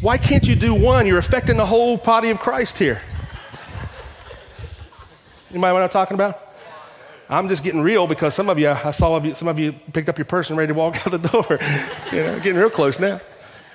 Why 0.00 0.18
can't 0.18 0.46
you 0.46 0.54
do 0.54 0.72
one? 0.72 1.04
You're 1.06 1.18
affecting 1.18 1.56
the 1.56 1.66
whole 1.66 1.96
body 1.96 2.30
of 2.30 2.38
Christ 2.38 2.78
here. 2.78 3.02
Anybody 5.50 5.70
know 5.70 5.74
what 5.74 5.82
I'm 5.82 5.88
talking 5.88 6.14
about? 6.14 6.40
I'm 7.28 7.48
just 7.48 7.64
getting 7.64 7.80
real 7.80 8.06
because 8.06 8.34
some 8.34 8.48
of 8.48 8.56
you, 8.56 8.68
I 8.68 8.92
saw 8.92 9.20
you, 9.20 9.34
some 9.34 9.48
of 9.48 9.58
you 9.58 9.72
picked 9.72 10.08
up 10.08 10.16
your 10.16 10.26
purse 10.26 10.50
and 10.50 10.56
ready 10.56 10.72
to 10.72 10.78
walk 10.78 10.94
out 11.06 11.10
the 11.10 11.18
door. 11.18 11.58
you 12.12 12.22
know, 12.22 12.36
getting 12.38 12.56
real 12.56 12.70
close 12.70 13.00
now. 13.00 13.20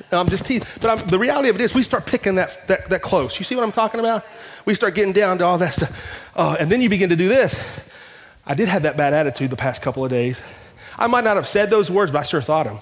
I'm 0.10 0.29
just 0.29 0.46
teasing. 0.46 0.67
But 0.79 0.89
I'm, 0.89 1.08
the 1.08 1.20
reality 1.20 1.50
of 1.50 1.55
it 1.55 1.62
is, 1.62 1.75
we 1.75 1.84
start 1.84 2.05
picking 2.05 2.36
that, 2.36 2.65
that, 2.70 2.89
that, 2.89 3.01
close. 3.01 3.38
You 3.39 3.43
see 3.43 3.55
what 3.55 3.63
I'm 3.63 3.74
talking 3.74 4.00
about? 4.00 4.25
We 4.65 4.74
start 4.74 4.96
getting 4.96 5.13
down 5.13 5.38
to 5.39 5.46
all 5.46 5.58
that 5.58 5.74
stuff. 5.74 6.31
Uh, 6.34 6.55
and 6.60 6.72
then 6.72 6.81
you 6.81 6.89
begin 6.89 7.10
to 7.10 7.15
do 7.17 7.27
this. 7.27 7.62
I 8.46 8.55
did 8.55 8.70
have 8.70 8.84
that 8.84 8.96
bad 8.96 9.13
attitude 9.13 9.50
the 9.50 9.58
past 9.58 9.81
couple 9.81 10.05
of 10.05 10.10
days. 10.10 10.41
I 10.98 11.07
might 11.07 11.24
not 11.24 11.36
have 11.36 11.48
said 11.48 11.69
those 11.69 11.89
words, 11.89 12.12
but 12.12 12.19
I 12.19 12.24
sure 12.24 12.41
thought 12.41 12.65
them. 12.65 12.79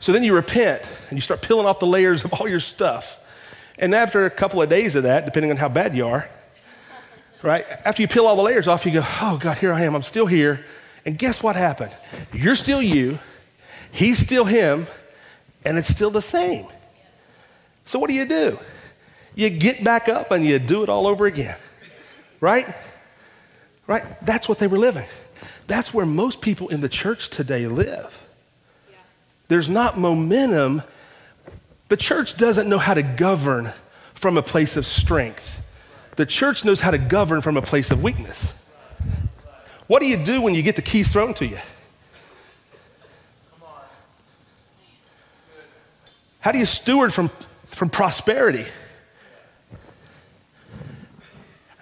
So 0.00 0.12
then 0.12 0.22
you 0.22 0.34
repent 0.34 0.88
and 1.08 1.16
you 1.16 1.20
start 1.20 1.42
peeling 1.42 1.66
off 1.66 1.80
the 1.80 1.86
layers 1.86 2.24
of 2.24 2.32
all 2.34 2.48
your 2.48 2.60
stuff. 2.60 3.24
And 3.78 3.94
after 3.94 4.24
a 4.24 4.30
couple 4.30 4.62
of 4.62 4.68
days 4.68 4.94
of 4.94 5.04
that, 5.04 5.24
depending 5.24 5.50
on 5.50 5.56
how 5.56 5.68
bad 5.68 5.94
you 5.96 6.06
are, 6.06 6.28
right? 7.42 7.64
After 7.84 8.02
you 8.02 8.08
peel 8.08 8.26
all 8.26 8.36
the 8.36 8.42
layers 8.42 8.68
off, 8.68 8.86
you 8.86 8.92
go, 8.92 9.02
oh 9.20 9.38
God, 9.40 9.58
here 9.58 9.72
I 9.72 9.82
am. 9.82 9.94
I'm 9.94 10.02
still 10.02 10.26
here. 10.26 10.64
And 11.04 11.18
guess 11.18 11.42
what 11.42 11.56
happened? 11.56 11.92
You're 12.32 12.54
still 12.54 12.82
you, 12.82 13.18
he's 13.92 14.18
still 14.18 14.44
him, 14.44 14.86
and 15.64 15.78
it's 15.78 15.88
still 15.88 16.10
the 16.10 16.22
same. 16.22 16.66
So 17.84 17.98
what 17.98 18.08
do 18.08 18.14
you 18.14 18.26
do? 18.26 18.58
You 19.34 19.50
get 19.50 19.84
back 19.84 20.08
up 20.08 20.30
and 20.30 20.44
you 20.44 20.58
do 20.58 20.82
it 20.82 20.88
all 20.88 21.06
over 21.06 21.26
again, 21.26 21.56
right? 22.40 22.66
Right? 23.86 24.04
That's 24.24 24.48
what 24.48 24.58
they 24.58 24.66
were 24.66 24.78
living. 24.78 25.06
That's 25.68 25.92
where 25.92 26.06
most 26.06 26.40
people 26.40 26.68
in 26.68 26.80
the 26.80 26.88
church 26.88 27.28
today 27.28 27.66
live. 27.66 28.26
There's 29.48 29.68
not 29.68 29.98
momentum. 29.98 30.82
The 31.88 31.96
church 31.96 32.38
doesn't 32.38 32.68
know 32.68 32.78
how 32.78 32.94
to 32.94 33.02
govern 33.02 33.72
from 34.14 34.38
a 34.38 34.42
place 34.42 34.76
of 34.76 34.86
strength. 34.86 35.62
The 36.16 36.24
church 36.24 36.64
knows 36.64 36.80
how 36.80 36.90
to 36.90 36.98
govern 36.98 37.42
from 37.42 37.58
a 37.58 37.62
place 37.62 37.90
of 37.90 38.02
weakness. 38.02 38.54
What 39.86 40.00
do 40.00 40.06
you 40.06 40.16
do 40.16 40.40
when 40.40 40.54
you 40.54 40.62
get 40.62 40.74
the 40.74 40.82
keys 40.82 41.12
thrown 41.12 41.34
to 41.34 41.46
you? 41.46 41.58
How 46.40 46.50
do 46.50 46.58
you 46.58 46.66
steward 46.66 47.12
from, 47.12 47.28
from 47.66 47.90
prosperity? 47.90 48.64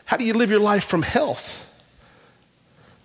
How 0.06 0.16
do 0.16 0.24
you 0.24 0.34
live 0.34 0.50
your 0.50 0.60
life 0.60 0.84
from 0.84 1.02
health 1.02 1.65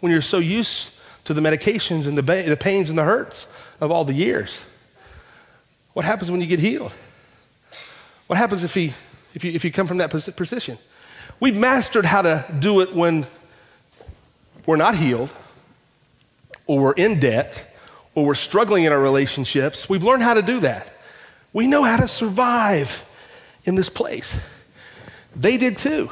when 0.01 0.11
you're 0.11 0.21
so 0.21 0.39
used 0.39 0.93
to 1.23 1.33
the 1.33 1.41
medications 1.41 2.07
and 2.07 2.17
the, 2.17 2.23
ba- 2.23 2.43
the 2.43 2.57
pains 2.57 2.89
and 2.89 2.97
the 2.97 3.03
hurts 3.03 3.47
of 3.79 3.89
all 3.89 4.03
the 4.03 4.13
years? 4.13 4.65
What 5.93 6.05
happens 6.05 6.29
when 6.29 6.41
you 6.41 6.47
get 6.47 6.59
healed? 6.59 6.93
What 8.27 8.37
happens 8.37 8.63
if, 8.63 8.73
he, 8.73 8.93
if, 9.33 9.43
you, 9.43 9.51
if 9.51 9.63
you 9.63 9.71
come 9.71 9.87
from 9.87 9.97
that 9.99 10.09
position? 10.09 10.77
We've 11.39 11.55
mastered 11.55 12.05
how 12.05 12.21
to 12.21 12.45
do 12.59 12.81
it 12.81 12.93
when 12.93 13.27
we're 14.65 14.75
not 14.77 14.95
healed, 14.95 15.33
or 16.67 16.79
we're 16.79 16.93
in 16.93 17.19
debt, 17.19 17.75
or 18.13 18.25
we're 18.25 18.35
struggling 18.35 18.83
in 18.83 18.91
our 18.91 18.99
relationships. 18.99 19.89
We've 19.89 20.03
learned 20.03 20.23
how 20.23 20.35
to 20.35 20.41
do 20.41 20.59
that. 20.61 20.93
We 21.51 21.67
know 21.67 21.83
how 21.83 21.97
to 21.97 22.07
survive 22.07 23.05
in 23.65 23.75
this 23.75 23.89
place. 23.89 24.39
They 25.35 25.57
did 25.57 25.77
too. 25.77 26.09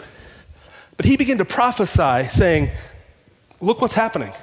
But 0.98 1.06
he 1.06 1.16
began 1.16 1.38
to 1.38 1.46
prophesy, 1.46 2.28
saying, 2.28 2.72
Look 3.62 3.82
what's 3.82 3.94
happening. 3.94 4.34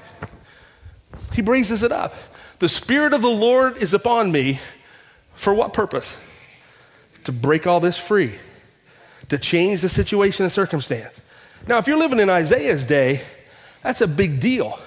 He 1.33 1.43
raises 1.43 1.83
it 1.83 1.93
up. 1.93 2.15
The 2.59 2.69
Spirit 2.69 3.13
of 3.13 3.23
the 3.23 3.29
Lord 3.29 3.77
is 3.79 3.93
upon 3.95 4.33
me. 4.33 4.61
For 5.35 5.53
what 5.53 5.73
purpose? 5.73 6.19
To 7.25 7.33
break 7.33 7.67
all 7.67 7.81
this 7.81 7.99
free, 7.99 8.35
to 9.29 9.37
change 9.37 9.83
the 9.83 9.89
situation 9.89 10.45
and 10.45 10.53
circumstance. 10.53 11.21
Now, 11.67 11.79
if 11.79 11.87
you're 11.87 11.99
living 11.99 12.21
in 12.21 12.31
Isaiah's 12.31 12.87
day, 12.87 13.21
that's 13.83 14.01
a 14.01 14.07
big 14.07 14.41
deal, 14.41 14.79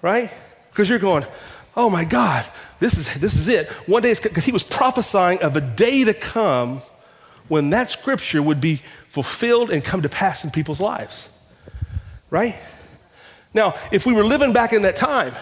right? 0.00 0.30
Because 0.70 0.88
you're 0.88 0.98
going, 0.98 1.24
oh 1.76 1.90
my 1.90 2.04
God, 2.04 2.46
this 2.78 2.96
is, 2.96 3.12
this 3.20 3.36
is 3.36 3.48
it. 3.48 3.68
One 3.86 4.02
day, 4.02 4.14
because 4.22 4.44
he 4.44 4.52
was 4.52 4.62
prophesying 4.62 5.42
of 5.42 5.56
a 5.56 5.60
day 5.60 6.04
to 6.04 6.14
come 6.14 6.82
when 7.48 7.70
that 7.70 7.90
scripture 7.90 8.42
would 8.42 8.60
be 8.60 8.80
fulfilled 9.08 9.70
and 9.70 9.84
come 9.84 10.02
to 10.02 10.08
pass 10.08 10.44
in 10.44 10.50
people's 10.50 10.80
lives, 10.80 11.28
right? 12.30 12.54
Now, 13.52 13.74
if 13.90 14.06
we 14.06 14.12
were 14.12 14.24
living 14.24 14.52
back 14.52 14.72
in 14.72 14.82
that 14.82 14.96
time, 14.96 15.34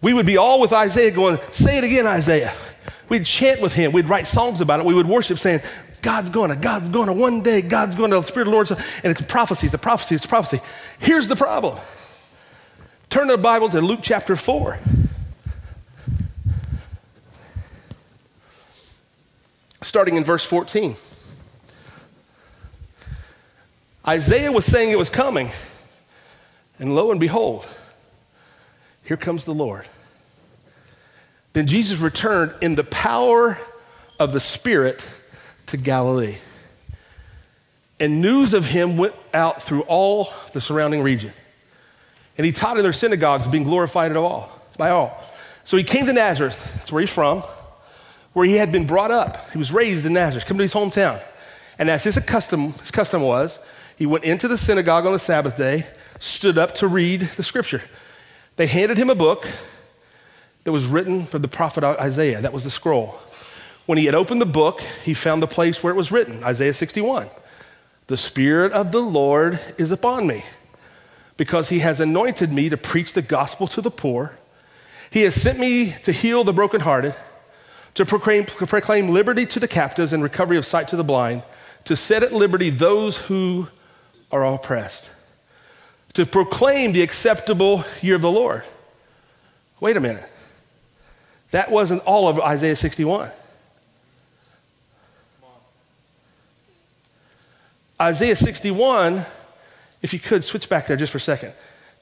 we 0.00 0.14
would 0.14 0.26
be 0.26 0.36
all 0.36 0.60
with 0.60 0.72
Isaiah 0.72 1.10
going, 1.10 1.38
Say 1.50 1.78
it 1.78 1.84
again, 1.84 2.06
Isaiah. 2.06 2.54
We'd 3.08 3.24
chant 3.24 3.60
with 3.60 3.72
him. 3.72 3.92
We'd 3.92 4.08
write 4.08 4.26
songs 4.26 4.60
about 4.60 4.80
it. 4.80 4.86
We 4.86 4.94
would 4.94 5.06
worship 5.06 5.38
saying, 5.38 5.60
God's 6.02 6.30
going 6.30 6.50
to, 6.50 6.56
God's 6.56 6.88
going 6.88 7.06
to, 7.06 7.12
one 7.12 7.42
day, 7.42 7.62
God's 7.62 7.94
going 7.94 8.10
to, 8.10 8.20
the 8.20 8.22
Spirit 8.22 8.48
of 8.48 8.52
the 8.52 8.56
Lord. 8.56 8.70
And 8.70 9.10
it's 9.10 9.20
a 9.20 9.24
prophecy, 9.24 9.66
it's 9.66 9.74
a 9.74 9.78
prophecy, 9.78 10.14
it's 10.14 10.24
a 10.24 10.28
prophecy. 10.28 10.60
Here's 10.98 11.28
the 11.28 11.36
problem. 11.36 11.78
Turn 13.10 13.28
the 13.28 13.38
Bible 13.38 13.68
to 13.70 13.80
Luke 13.80 14.00
chapter 14.02 14.36
4. 14.36 14.78
starting 19.86 20.16
in 20.16 20.24
verse 20.24 20.44
14. 20.44 20.96
Isaiah 24.06 24.52
was 24.52 24.64
saying 24.64 24.90
it 24.90 24.98
was 24.98 25.10
coming, 25.10 25.50
and 26.78 26.94
lo 26.94 27.10
and 27.10 27.20
behold, 27.20 27.66
here 29.04 29.16
comes 29.16 29.44
the 29.44 29.54
Lord. 29.54 29.86
Then 31.52 31.66
Jesus 31.66 31.98
returned 31.98 32.52
in 32.60 32.74
the 32.74 32.84
power 32.84 33.58
of 34.18 34.32
the 34.32 34.40
Spirit 34.40 35.08
to 35.66 35.76
Galilee. 35.76 36.36
And 37.98 38.20
news 38.20 38.52
of 38.52 38.66
him 38.66 38.98
went 38.98 39.14
out 39.32 39.62
through 39.62 39.82
all 39.82 40.32
the 40.52 40.60
surrounding 40.60 41.02
region. 41.02 41.32
And 42.36 42.44
he 42.44 42.52
taught 42.52 42.76
in 42.76 42.82
their 42.82 42.92
synagogues, 42.92 43.46
being 43.46 43.64
glorified 43.64 44.10
of 44.10 44.18
all, 44.18 44.52
by 44.76 44.90
all. 44.90 45.22
So 45.64 45.76
he 45.78 45.82
came 45.82 46.04
to 46.06 46.12
Nazareth, 46.12 46.70
that's 46.76 46.92
where 46.92 47.00
he's 47.00 47.12
from 47.12 47.42
where 48.36 48.44
he 48.44 48.56
had 48.56 48.70
been 48.70 48.84
brought 48.84 49.10
up. 49.10 49.50
He 49.52 49.56
was 49.56 49.72
raised 49.72 50.04
in 50.04 50.12
Nazareth, 50.12 50.44
come 50.44 50.58
to 50.58 50.62
his 50.62 50.74
hometown. 50.74 51.22
And 51.78 51.88
as 51.88 52.04
his 52.04 52.18
custom, 52.18 52.74
his 52.74 52.90
custom 52.90 53.22
was, 53.22 53.58
he 53.96 54.04
went 54.04 54.24
into 54.24 54.46
the 54.46 54.58
synagogue 54.58 55.06
on 55.06 55.14
the 55.14 55.18
Sabbath 55.18 55.56
day, 55.56 55.86
stood 56.18 56.58
up 56.58 56.74
to 56.76 56.88
read 56.88 57.22
the 57.36 57.42
scripture. 57.42 57.82
They 58.56 58.66
handed 58.66 58.98
him 58.98 59.10
a 59.10 59.14
book 59.14 59.48
that 60.64 60.72
was 60.72 60.86
written 60.86 61.26
from 61.26 61.42
the 61.42 61.48
prophet 61.48 61.84
Isaiah. 61.84 62.40
That 62.40 62.52
was 62.52 62.64
the 62.64 62.70
scroll. 62.70 63.18
When 63.86 63.98
he 63.98 64.06
had 64.06 64.14
opened 64.14 64.40
the 64.40 64.46
book, 64.46 64.80
he 65.04 65.14
found 65.14 65.42
the 65.42 65.46
place 65.46 65.82
where 65.82 65.92
it 65.92 65.96
was 65.96 66.10
written 66.10 66.42
Isaiah 66.42 66.74
61. 66.74 67.28
The 68.08 68.16
Spirit 68.16 68.72
of 68.72 68.92
the 68.92 69.00
Lord 69.00 69.60
is 69.78 69.92
upon 69.92 70.26
me 70.26 70.44
because 71.36 71.68
he 71.68 71.80
has 71.80 72.00
anointed 72.00 72.52
me 72.52 72.68
to 72.68 72.76
preach 72.76 73.12
the 73.12 73.22
gospel 73.22 73.66
to 73.68 73.80
the 73.80 73.90
poor. 73.90 74.38
He 75.10 75.22
has 75.22 75.40
sent 75.40 75.58
me 75.58 75.92
to 76.02 76.12
heal 76.12 76.44
the 76.44 76.52
brokenhearted 76.52 77.14
to 77.94 78.04
proclaim, 78.04 78.44
to 78.44 78.66
proclaim 78.66 79.08
liberty 79.08 79.46
to 79.46 79.58
the 79.58 79.68
captives 79.68 80.12
and 80.12 80.22
recovery 80.22 80.56
of 80.56 80.64
sight 80.64 80.88
to 80.88 80.96
the 80.96 81.04
blind, 81.04 81.42
to 81.84 81.96
set 81.96 82.22
at 82.22 82.32
liberty 82.32 82.70
those 82.70 83.16
who 83.16 83.68
are 84.30 84.44
oppressed, 84.44 85.10
to 86.16 86.24
proclaim 86.24 86.92
the 86.92 87.02
acceptable 87.02 87.84
year 88.00 88.14
of 88.14 88.22
the 88.22 88.30
Lord. 88.30 88.64
Wait 89.80 89.98
a 89.98 90.00
minute. 90.00 90.26
That 91.50 91.70
wasn't 91.70 92.02
all 92.04 92.26
of 92.26 92.40
Isaiah 92.40 92.74
61. 92.74 93.30
Isaiah 98.00 98.36
61, 98.36 99.26
if 100.00 100.14
you 100.14 100.18
could 100.18 100.42
switch 100.42 100.70
back 100.70 100.86
there 100.86 100.96
just 100.96 101.12
for 101.12 101.18
a 101.18 101.20
second. 101.20 101.52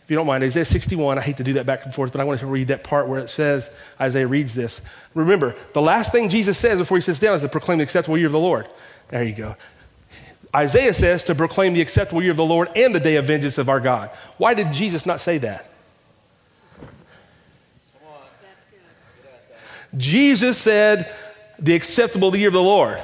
If 0.05 0.11
you 0.11 0.17
don't 0.17 0.29
mind, 0.29 0.45
Isaiah 0.45 0.65
61, 0.65 1.19
I 1.19 1.21
hate 1.21 1.39
to 1.39 1.45
do 1.45 1.55
that 1.55 1.67
back 1.67 1.85
and 1.85 1.93
forth, 1.93 2.13
but 2.13 2.21
I 2.21 2.25
want 2.25 2.39
to 2.39 2.47
read 2.47 2.69
that 2.69 2.85
part 2.85 3.09
where 3.09 3.19
it 3.19 3.29
says, 3.29 3.69
Isaiah 4.01 4.29
reads 4.29 4.55
this. 4.55 4.81
Remember, 5.15 5.57
the 5.73 5.83
last 5.83 6.13
thing 6.13 6.29
Jesus 6.29 6.57
says 6.57 6.79
before 6.79 6.97
he 6.97 7.01
sits 7.01 7.19
down 7.19 7.35
is 7.35 7.43
to 7.43 7.49
proclaim 7.49 7.79
the 7.79 7.85
acceptable 7.85 8.17
year 8.17 8.27
of 8.27 8.33
the 8.33 8.39
Lord. 8.39 8.69
There 9.09 9.25
you 9.25 9.35
go. 9.35 9.57
Isaiah 10.55 10.95
says 10.95 11.25
to 11.25 11.35
proclaim 11.35 11.75
the 11.75 11.81
acceptable 11.81 12.23
year 12.23 12.31
of 12.31 12.37
the 12.37 12.45
Lord 12.45 12.69
and 12.77 12.95
the 12.95 13.01
day 13.01 13.17
of 13.17 13.27
vengeance 13.27 13.59
of 13.59 13.69
our 13.69 13.81
God. 13.81 14.11
Why 14.37 14.55
did 14.55 14.73
Jesus 14.73 15.05
not 15.05 15.21
say 15.21 15.39
that? 15.39 15.71
Jesus 19.97 20.59
said 20.59 21.13
the 21.59 21.75
acceptable 21.75 22.35
year 22.35 22.49
of 22.49 22.55
the 22.55 22.63
Lord. 22.63 23.01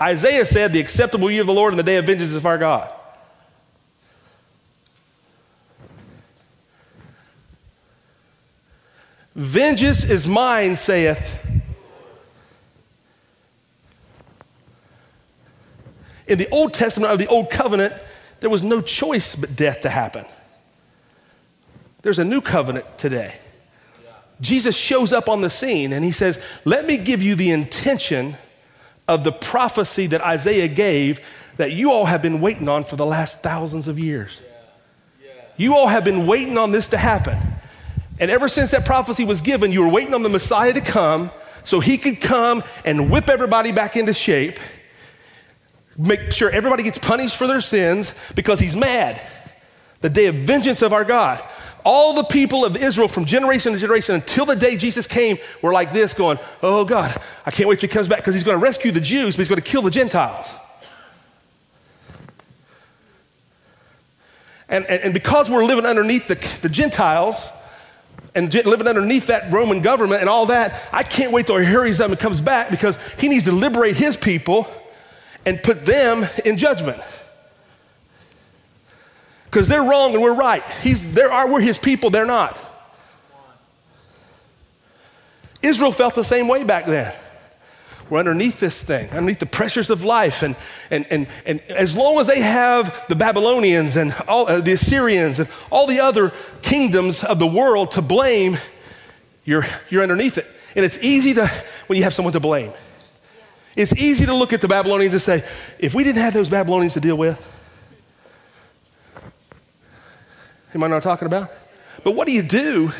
Isaiah 0.00 0.44
said 0.44 0.72
the 0.72 0.80
acceptable 0.80 1.30
year 1.30 1.40
of 1.40 1.46
the 1.46 1.52
Lord 1.54 1.72
and 1.72 1.78
the 1.78 1.84
day 1.84 1.96
of 1.96 2.06
vengeance 2.06 2.34
of 2.34 2.46
our 2.46 2.58
God. 2.58 2.90
Vengeance 9.34 10.04
is 10.04 10.28
mine, 10.28 10.76
saith. 10.76 11.34
In 16.26 16.38
the 16.38 16.48
Old 16.50 16.74
Testament 16.74 17.12
of 17.12 17.18
the 17.18 17.26
Old 17.26 17.50
Covenant, 17.50 17.94
there 18.40 18.50
was 18.50 18.62
no 18.62 18.80
choice 18.80 19.36
but 19.36 19.56
death 19.56 19.80
to 19.80 19.88
happen. 19.88 20.24
There's 22.02 22.18
a 22.18 22.24
new 22.24 22.40
covenant 22.40 22.98
today. 22.98 23.36
Jesus 24.40 24.76
shows 24.76 25.12
up 25.12 25.28
on 25.28 25.40
the 25.40 25.50
scene 25.50 25.92
and 25.92 26.04
he 26.04 26.10
says, 26.10 26.40
Let 26.64 26.86
me 26.86 26.98
give 26.98 27.22
you 27.22 27.34
the 27.34 27.50
intention 27.50 28.36
of 29.06 29.24
the 29.24 29.32
prophecy 29.32 30.06
that 30.08 30.20
Isaiah 30.20 30.68
gave 30.68 31.20
that 31.56 31.72
you 31.72 31.92
all 31.92 32.06
have 32.06 32.20
been 32.20 32.40
waiting 32.40 32.68
on 32.68 32.84
for 32.84 32.96
the 32.96 33.06
last 33.06 33.42
thousands 33.42 33.88
of 33.88 33.98
years. 33.98 34.42
You 35.56 35.76
all 35.76 35.86
have 35.86 36.04
been 36.04 36.26
waiting 36.26 36.58
on 36.58 36.72
this 36.72 36.88
to 36.88 36.98
happen. 36.98 37.38
And 38.18 38.30
ever 38.30 38.48
since 38.48 38.72
that 38.72 38.84
prophecy 38.84 39.24
was 39.24 39.40
given, 39.40 39.72
you 39.72 39.82
were 39.82 39.88
waiting 39.88 40.14
on 40.14 40.22
the 40.22 40.28
Messiah 40.28 40.72
to 40.72 40.80
come 40.80 41.30
so 41.62 41.80
he 41.80 41.96
could 41.96 42.20
come 42.20 42.62
and 42.84 43.10
whip 43.10 43.28
everybody 43.28 43.72
back 43.72 43.96
into 43.96 44.12
shape, 44.12 44.58
make 45.96 46.32
sure 46.32 46.50
everybody 46.50 46.82
gets 46.82 46.98
punished 46.98 47.36
for 47.36 47.46
their 47.46 47.60
sins 47.60 48.14
because 48.34 48.60
he's 48.60 48.76
mad. 48.76 49.20
The 50.00 50.10
day 50.10 50.26
of 50.26 50.34
vengeance 50.34 50.82
of 50.82 50.92
our 50.92 51.04
God. 51.04 51.42
All 51.84 52.14
the 52.14 52.24
people 52.24 52.64
of 52.64 52.76
Israel 52.76 53.08
from 53.08 53.26
generation 53.26 53.72
to 53.74 53.78
generation 53.78 54.14
until 54.14 54.46
the 54.46 54.56
day 54.56 54.76
Jesus 54.76 55.06
came 55.06 55.36
were 55.62 55.72
like 55.72 55.92
this, 55.92 56.14
going, 56.14 56.38
Oh 56.62 56.84
God, 56.84 57.14
I 57.44 57.50
can't 57.50 57.68
wait 57.68 57.80
till 57.80 57.88
he 57.88 57.94
comes 57.94 58.08
back 58.08 58.18
because 58.18 58.34
he's 58.34 58.44
going 58.44 58.58
to 58.58 58.62
rescue 58.62 58.90
the 58.90 59.00
Jews, 59.00 59.36
but 59.36 59.40
he's 59.40 59.48
going 59.48 59.60
to 59.60 59.68
kill 59.68 59.82
the 59.82 59.90
Gentiles. 59.90 60.50
And, 64.68 64.86
and, 64.86 65.02
and 65.02 65.14
because 65.14 65.50
we're 65.50 65.64
living 65.64 65.84
underneath 65.84 66.26
the, 66.26 66.36
the 66.62 66.70
Gentiles, 66.70 67.50
and 68.34 68.52
living 68.52 68.88
underneath 68.88 69.28
that 69.28 69.52
Roman 69.52 69.80
government 69.80 70.20
and 70.20 70.28
all 70.28 70.46
that, 70.46 70.82
I 70.92 71.02
can't 71.02 71.32
wait 71.32 71.46
till 71.46 71.58
he 71.58 71.64
hurries 71.64 72.00
up 72.00 72.10
and 72.10 72.18
comes 72.18 72.40
back 72.40 72.70
because 72.70 72.98
he 73.18 73.28
needs 73.28 73.44
to 73.44 73.52
liberate 73.52 73.96
his 73.96 74.16
people 74.16 74.68
and 75.46 75.62
put 75.62 75.86
them 75.86 76.26
in 76.44 76.56
judgment. 76.56 77.00
Because 79.46 79.68
they're 79.68 79.82
wrong 79.82 80.14
and 80.14 80.22
we're 80.22 80.34
right. 80.34 80.62
He's, 80.82 81.12
there 81.12 81.30
are, 81.30 81.50
we're 81.50 81.60
his 81.60 81.78
people, 81.78 82.10
they're 82.10 82.26
not. 82.26 82.58
Israel 85.62 85.92
felt 85.92 86.14
the 86.14 86.24
same 86.24 86.48
way 86.48 86.64
back 86.64 86.86
then. 86.86 87.14
We're 88.10 88.18
underneath 88.18 88.60
this 88.60 88.82
thing, 88.82 89.08
underneath 89.10 89.38
the 89.38 89.46
pressures 89.46 89.88
of 89.88 90.04
life. 90.04 90.42
And, 90.42 90.56
and, 90.90 91.06
and, 91.10 91.26
and 91.46 91.60
as 91.70 91.96
long 91.96 92.18
as 92.18 92.26
they 92.26 92.40
have 92.40 93.04
the 93.08 93.14
Babylonians 93.14 93.96
and 93.96 94.14
all, 94.28 94.46
uh, 94.46 94.60
the 94.60 94.72
Assyrians 94.72 95.40
and 95.40 95.48
all 95.70 95.86
the 95.86 96.00
other 96.00 96.32
kingdoms 96.60 97.24
of 97.24 97.38
the 97.38 97.46
world 97.46 97.92
to 97.92 98.02
blame, 98.02 98.58
you're, 99.44 99.64
you're 99.88 100.02
underneath 100.02 100.36
it. 100.36 100.46
And 100.76 100.84
it's 100.84 101.02
easy 101.02 101.32
to, 101.34 101.50
when 101.86 101.96
you 101.96 102.02
have 102.02 102.12
someone 102.12 102.32
to 102.32 102.40
blame, 102.40 102.72
it's 103.76 103.94
easy 103.96 104.26
to 104.26 104.34
look 104.34 104.52
at 104.52 104.60
the 104.60 104.68
Babylonians 104.68 105.14
and 105.14 105.22
say, 105.22 105.44
if 105.78 105.94
we 105.94 106.04
didn't 106.04 106.22
have 106.22 106.34
those 106.34 106.48
Babylonians 106.48 106.94
to 106.94 107.00
deal 107.00 107.16
with, 107.16 107.44
am 110.74 110.82
I 110.82 110.88
not 110.88 111.02
talking 111.02 111.26
about? 111.26 111.50
But 112.02 112.12
what 112.12 112.26
do 112.26 112.32
you 112.32 112.42
do 112.42 112.92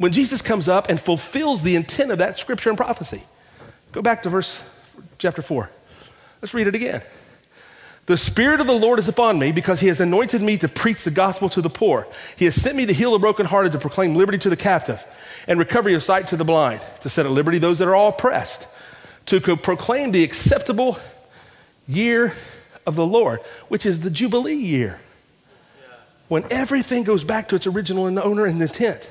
when 0.00 0.12
Jesus 0.12 0.40
comes 0.40 0.66
up 0.66 0.88
and 0.88 0.98
fulfills 0.98 1.60
the 1.60 1.76
intent 1.76 2.10
of 2.10 2.16
that 2.18 2.38
scripture 2.38 2.70
and 2.70 2.78
prophecy. 2.78 3.22
Go 3.92 4.00
back 4.00 4.22
to 4.22 4.30
verse 4.30 4.64
chapter 5.18 5.42
4. 5.42 5.68
Let's 6.40 6.54
read 6.54 6.66
it 6.66 6.74
again. 6.74 7.02
The 8.06 8.16
Spirit 8.16 8.60
of 8.60 8.66
the 8.66 8.72
Lord 8.72 8.98
is 8.98 9.08
upon 9.08 9.38
me 9.38 9.52
because 9.52 9.80
He 9.80 9.88
has 9.88 10.00
anointed 10.00 10.40
me 10.40 10.56
to 10.56 10.68
preach 10.68 11.04
the 11.04 11.10
gospel 11.10 11.50
to 11.50 11.60
the 11.60 11.68
poor. 11.68 12.06
He 12.34 12.46
has 12.46 12.54
sent 12.54 12.78
me 12.78 12.86
to 12.86 12.94
heal 12.94 13.12
the 13.12 13.18
brokenhearted, 13.18 13.72
to 13.72 13.78
proclaim 13.78 14.14
liberty 14.14 14.38
to 14.38 14.48
the 14.48 14.56
captive, 14.56 15.06
and 15.46 15.58
recovery 15.58 15.92
of 15.92 16.02
sight 16.02 16.26
to 16.28 16.36
the 16.38 16.44
blind, 16.44 16.82
to 17.02 17.10
set 17.10 17.26
at 17.26 17.32
liberty 17.32 17.58
those 17.58 17.78
that 17.78 17.86
are 17.86 17.94
all 17.94 18.08
oppressed, 18.08 18.68
to 19.26 19.40
proclaim 19.56 20.12
the 20.12 20.24
acceptable 20.24 20.98
year 21.86 22.34
of 22.86 22.96
the 22.96 23.06
Lord, 23.06 23.40
which 23.68 23.86
is 23.86 24.00
the 24.00 24.10
Jubilee 24.10 24.54
year, 24.54 25.00
when 26.28 26.44
everything 26.50 27.04
goes 27.04 27.24
back 27.24 27.48
to 27.48 27.56
its 27.56 27.66
original 27.66 28.06
owner 28.18 28.44
and 28.44 28.60
intent. 28.62 29.10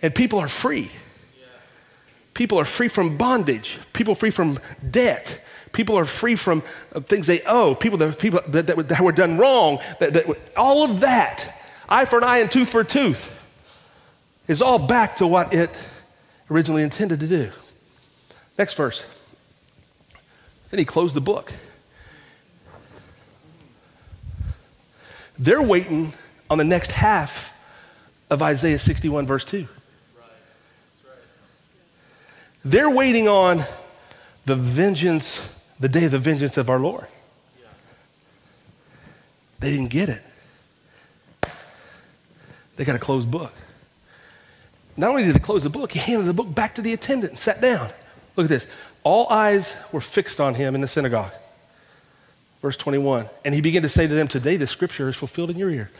And 0.00 0.14
people 0.14 0.38
are 0.38 0.48
free. 0.48 0.90
People 2.34 2.58
are 2.58 2.64
free 2.64 2.86
from 2.86 3.16
bondage. 3.16 3.78
People 3.92 4.14
free 4.14 4.30
from 4.30 4.60
debt. 4.88 5.44
People 5.72 5.98
are 5.98 6.04
free 6.04 6.36
from 6.36 6.62
uh, 6.94 7.00
things 7.00 7.26
they 7.26 7.42
owe. 7.42 7.74
People 7.74 7.98
that, 7.98 8.18
people 8.18 8.40
that, 8.48 8.68
that, 8.68 8.88
that 8.88 9.00
were 9.00 9.12
done 9.12 9.36
wrong. 9.38 9.80
That, 9.98 10.12
that, 10.12 10.26
all 10.56 10.84
of 10.84 11.00
that, 11.00 11.52
eye 11.88 12.04
for 12.04 12.18
an 12.18 12.24
eye 12.24 12.38
and 12.38 12.50
tooth 12.50 12.70
for 12.70 12.82
a 12.82 12.84
tooth, 12.84 13.34
is 14.46 14.62
all 14.62 14.78
back 14.78 15.16
to 15.16 15.26
what 15.26 15.52
it 15.52 15.76
originally 16.48 16.82
intended 16.82 17.20
to 17.20 17.26
do. 17.26 17.50
Next 18.58 18.74
verse. 18.74 19.06
Then 20.70 20.78
he 20.78 20.84
closed 20.84 21.14
the 21.14 21.20
book. 21.20 21.52
They're 25.38 25.62
waiting 25.62 26.12
on 26.50 26.58
the 26.58 26.64
next 26.64 26.90
half 26.90 27.56
of 28.28 28.42
Isaiah 28.42 28.78
61, 28.78 29.26
verse 29.26 29.44
2. 29.44 29.68
They're 32.64 32.90
waiting 32.90 33.28
on 33.28 33.64
the 34.44 34.56
vengeance, 34.56 35.54
the 35.78 35.88
day 35.88 36.04
of 36.04 36.10
the 36.10 36.18
vengeance 36.18 36.56
of 36.56 36.68
our 36.68 36.80
Lord. 36.80 37.06
They 39.60 39.70
didn't 39.70 39.88
get 39.88 40.08
it. 40.08 40.22
They 42.76 42.84
got 42.84 42.96
a 42.96 43.00
closed 43.00 43.30
book. 43.30 43.52
Not 44.96 45.10
only 45.10 45.24
did 45.24 45.34
they 45.34 45.40
close 45.40 45.62
the 45.62 45.70
book, 45.70 45.92
he 45.92 46.00
handed 46.00 46.26
the 46.26 46.34
book 46.34 46.52
back 46.52 46.74
to 46.74 46.82
the 46.82 46.92
attendant 46.92 47.32
and 47.32 47.40
sat 47.40 47.60
down. 47.60 47.90
Look 48.38 48.44
at 48.44 48.50
this. 48.50 48.68
All 49.02 49.28
eyes 49.30 49.74
were 49.90 50.00
fixed 50.00 50.38
on 50.38 50.54
him 50.54 50.76
in 50.76 50.80
the 50.80 50.86
synagogue. 50.86 51.32
Verse 52.62 52.76
21. 52.76 53.28
And 53.44 53.52
he 53.52 53.60
began 53.60 53.82
to 53.82 53.88
say 53.88 54.06
to 54.06 54.14
them, 54.14 54.28
Today 54.28 54.54
the 54.56 54.68
scripture 54.68 55.08
is 55.08 55.16
fulfilled 55.16 55.50
in 55.50 55.58
your 55.58 55.68
ear. 55.70 55.90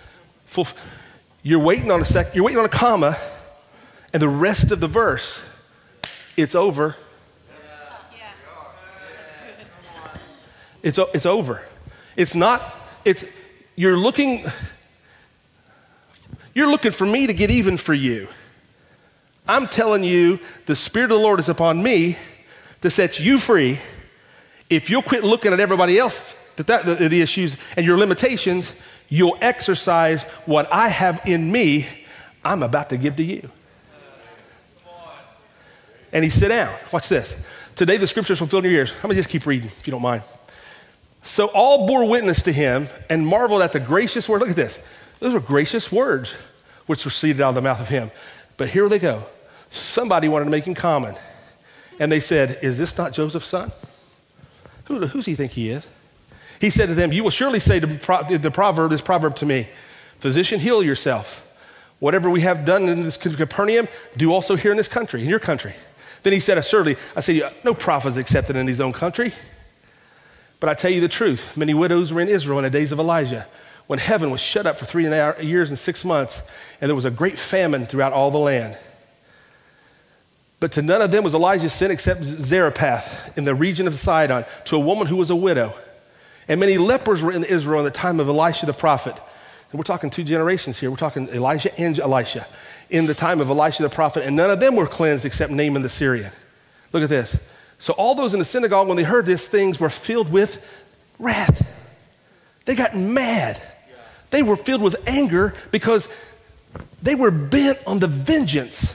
you're 1.43 1.59
waiting 1.59 1.91
on 1.91 2.01
a 2.01 2.05
sec, 2.05 2.37
you're 2.37 2.45
waiting 2.45 2.61
on 2.61 2.65
a 2.65 2.69
comma, 2.69 3.19
and 4.13 4.23
the 4.23 4.29
rest 4.29 4.71
of 4.71 4.79
the 4.79 4.87
verse 4.87 5.45
it's 6.37 6.55
over. 6.55 6.95
It's, 10.81 10.97
it's 11.13 11.27
over. 11.27 11.63
It's 12.15 12.37
not, 12.37 12.63
it's, 13.05 13.25
you're 13.75 13.97
looking, 13.97 14.47
you're 16.55 16.71
looking 16.71 16.93
for 16.93 17.05
me 17.05 17.27
to 17.27 17.35
get 17.35 17.51
even 17.51 17.77
for 17.77 17.95
you. 17.95 18.29
I'm 19.49 19.67
telling 19.67 20.05
you, 20.05 20.39
the 20.67 20.77
Spirit 20.77 21.11
of 21.11 21.19
the 21.19 21.25
Lord 21.25 21.41
is 21.41 21.49
upon 21.49 21.83
me 21.83 22.17
to 22.83 22.91
set 22.91 23.19
you 23.19 23.39
free. 23.39 23.79
If 24.69 24.91
you'll 24.91 25.03
quit 25.03 25.25
looking 25.25 25.53
at 25.53 25.61
everybody 25.61 25.99
else, 25.99 26.35
that, 26.57 26.67
that 26.67 26.85
the, 26.85 27.09
the 27.09 27.23
issues 27.23 27.57
and 27.77 27.87
your 27.87 27.97
limitations, 27.99 28.79
you'll 29.09 29.39
exercise 29.41 30.25
what 30.45 30.71
I 30.73 30.89
have 30.89 31.23
in 31.25 31.51
me, 31.51 31.87
I'm 32.45 32.63
about 32.63 32.91
to 32.91 32.97
give 32.97 33.17
to 33.17 33.25
you 33.25 33.51
and 36.13 36.25
he 36.25 36.31
sat 36.31 36.49
down. 36.49 36.75
Watch 36.93 37.09
this. 37.09 37.37
Today 37.75 37.97
the 37.97 38.07
scriptures 38.07 38.39
fulfilled 38.39 38.65
in 38.65 38.71
your 38.71 38.81
ears. 38.81 38.95
Let 39.03 39.09
me 39.09 39.15
just 39.15 39.29
keep 39.29 39.47
reading, 39.47 39.69
if 39.69 39.87
you 39.87 39.91
don't 39.91 40.03
mind. 40.03 40.23
So 41.23 41.47
all 41.49 41.87
bore 41.87 42.09
witness 42.09 42.43
to 42.45 42.53
him 42.53 42.89
and 43.11 43.27
marveled 43.27 43.63
at 43.63 43.73
the 43.73 43.81
gracious 43.81 44.29
word. 44.29 44.41
Look 44.41 44.51
at 44.51 44.57
this. 44.57 44.83
Those 45.21 45.35
are 45.35 45.41
gracious 45.41 45.93
words 45.93 46.33
which 46.87 47.03
proceeded 47.03 47.41
out 47.41 47.51
of 47.51 47.55
the 47.57 47.61
mouth 47.61 47.81
of 47.81 47.89
him. 47.89 48.11
But 48.57 48.69
here 48.69 48.89
they 48.89 48.99
go. 48.99 49.25
Somebody 49.71 50.29
wanted 50.29 50.47
to 50.47 50.51
make 50.51 50.65
him 50.65 50.75
common. 50.75 51.17
And 52.01 52.11
they 52.11 52.21
said, 52.21 52.59
Is 52.63 52.79
this 52.79 52.97
not 52.97 53.13
Joseph's 53.13 53.49
son? 53.49 53.73
Who, 54.87 55.07
who's 55.07 55.27
he 55.27 55.35
think 55.35 55.53
he 55.53 55.71
is? 55.71 55.87
He 56.61 56.71
said 56.71 56.87
to 56.87 56.95
them, 56.95 57.13
You 57.13 57.23
will 57.23 57.31
surely 57.31 57.59
say 57.59 57.79
the 57.79 58.51
proverb, 58.51 58.91
this 58.91 59.01
proverb 59.01 59.37
to 59.37 59.47
me, 59.47 59.69
Physician, 60.19 60.61
heal 60.61 60.83
yourself. 60.83 61.45
Whatever 62.01 62.31
we 62.31 62.43
have 62.43 62.65
done 62.65 62.89
in 62.89 63.03
this 63.03 63.17
Capernaum, 63.17 63.89
do 64.17 64.33
also 64.33 64.57
here 64.57 64.71
in 64.71 64.77
this 64.77 64.89
country, 64.89 65.23
in 65.23 65.29
your 65.29 65.41
country. 65.41 65.75
Then 66.23 66.33
he 66.33 66.41
said, 66.41 66.59
Assuredly, 66.59 66.97
I 67.17 67.21
say, 67.21 67.43
no 67.65 67.75
prophet 67.75 68.09
is 68.09 68.17
accepted 68.17 68.57
in 68.57 68.67
his 68.67 68.81
own 68.81 68.93
country. 68.93 69.33
But 70.61 70.71
I 70.71 70.75
tell 70.75 70.91
you 70.91 71.01
the 71.01 71.09
truth, 71.09 71.57
many 71.57 71.75
widows 71.75 72.13
were 72.13 72.21
in 72.21 72.29
Israel 72.29 72.59
in 72.59 72.65
the 72.65 72.71
days 72.71 72.91
of 72.91 72.99
Elijah, 72.99 73.47
when 73.87 73.99
heaven 73.99 74.31
was 74.31 74.41
shut 74.41 74.67
up 74.67 74.79
for 74.79 74.85
three 74.85 75.05
years 75.05 75.71
and 75.71 75.79
six 75.79 76.05
months, 76.05 76.43
and 76.81 76.89
there 76.89 76.97
was 76.97 77.05
a 77.05 77.11
great 77.11 77.39
famine 77.39 77.87
throughout 77.87 78.13
all 78.13 78.31
the 78.31 78.39
land. 78.39 78.77
But 80.61 80.73
to 80.73 80.83
none 80.83 81.03
of 81.03 81.11
them 81.11 81.25
was 81.25 81.35
Elijah 81.35 81.69
sent 81.69 81.93
except 81.93 82.25
Zarephath 82.25 83.37
in 83.39 83.45
the 83.45 83.55
region 83.55 83.87
of 83.87 83.95
Sidon, 83.97 84.45
to 84.65 84.77
a 84.77 84.81
woman 84.81 85.07
who 85.07 85.17
was 85.17 85.31
a 85.31 85.37
widow. 85.37 85.73
And 86.49 86.59
many 86.59 86.79
lepers 86.79 87.23
were 87.23 87.31
in 87.31 87.45
Israel 87.45 87.81
in 87.81 87.85
the 87.85 87.91
time 87.91 88.21
of 88.21 88.29
Elisha 88.29 88.67
the 88.67 88.73
prophet. 88.73 89.15
And 89.71 89.79
we're 89.79 89.85
talking 89.85 90.11
two 90.11 90.25
generations 90.25 90.81
here. 90.81 90.91
We're 90.91 90.97
talking 90.97 91.29
Elijah 91.29 91.79
and 91.79 91.99
Elisha 91.99 92.47
in 92.91 93.07
the 93.07 93.15
time 93.15 93.41
of 93.41 93.51
Elisha 93.51 93.83
the 93.83 93.91
prophet, 93.91 94.25
and 94.25 94.35
none 94.35 94.51
of 94.51 94.61
them 94.61 94.75
were 94.77 94.87
cleansed 94.87 95.27
except 95.27 95.53
Naaman 95.53 95.83
the 95.83 95.89
Syrian. 95.89 96.33
Look 96.93 97.03
at 97.03 97.11
this. 97.11 97.39
So 97.79 97.93
all 97.93 98.15
those 98.15 98.33
in 98.33 98.39
the 98.39 98.45
synagogue, 98.45 98.89
when 98.89 98.97
they 98.97 99.05
heard 99.05 99.27
these 99.27 99.47
things, 99.47 99.79
were 99.79 99.91
filled 99.91 100.33
with 100.33 100.67
wrath. 101.19 101.69
They 102.65 102.75
got 102.75 102.97
mad. 102.97 103.61
They 104.31 104.43
were 104.43 104.57
filled 104.57 104.83
with 104.83 104.97
anger 105.07 105.55
because 105.71 106.09
they 107.03 107.15
were 107.15 107.31
bent 107.31 107.79
on 107.87 107.99
the 107.99 108.07
vengeance. 108.07 108.95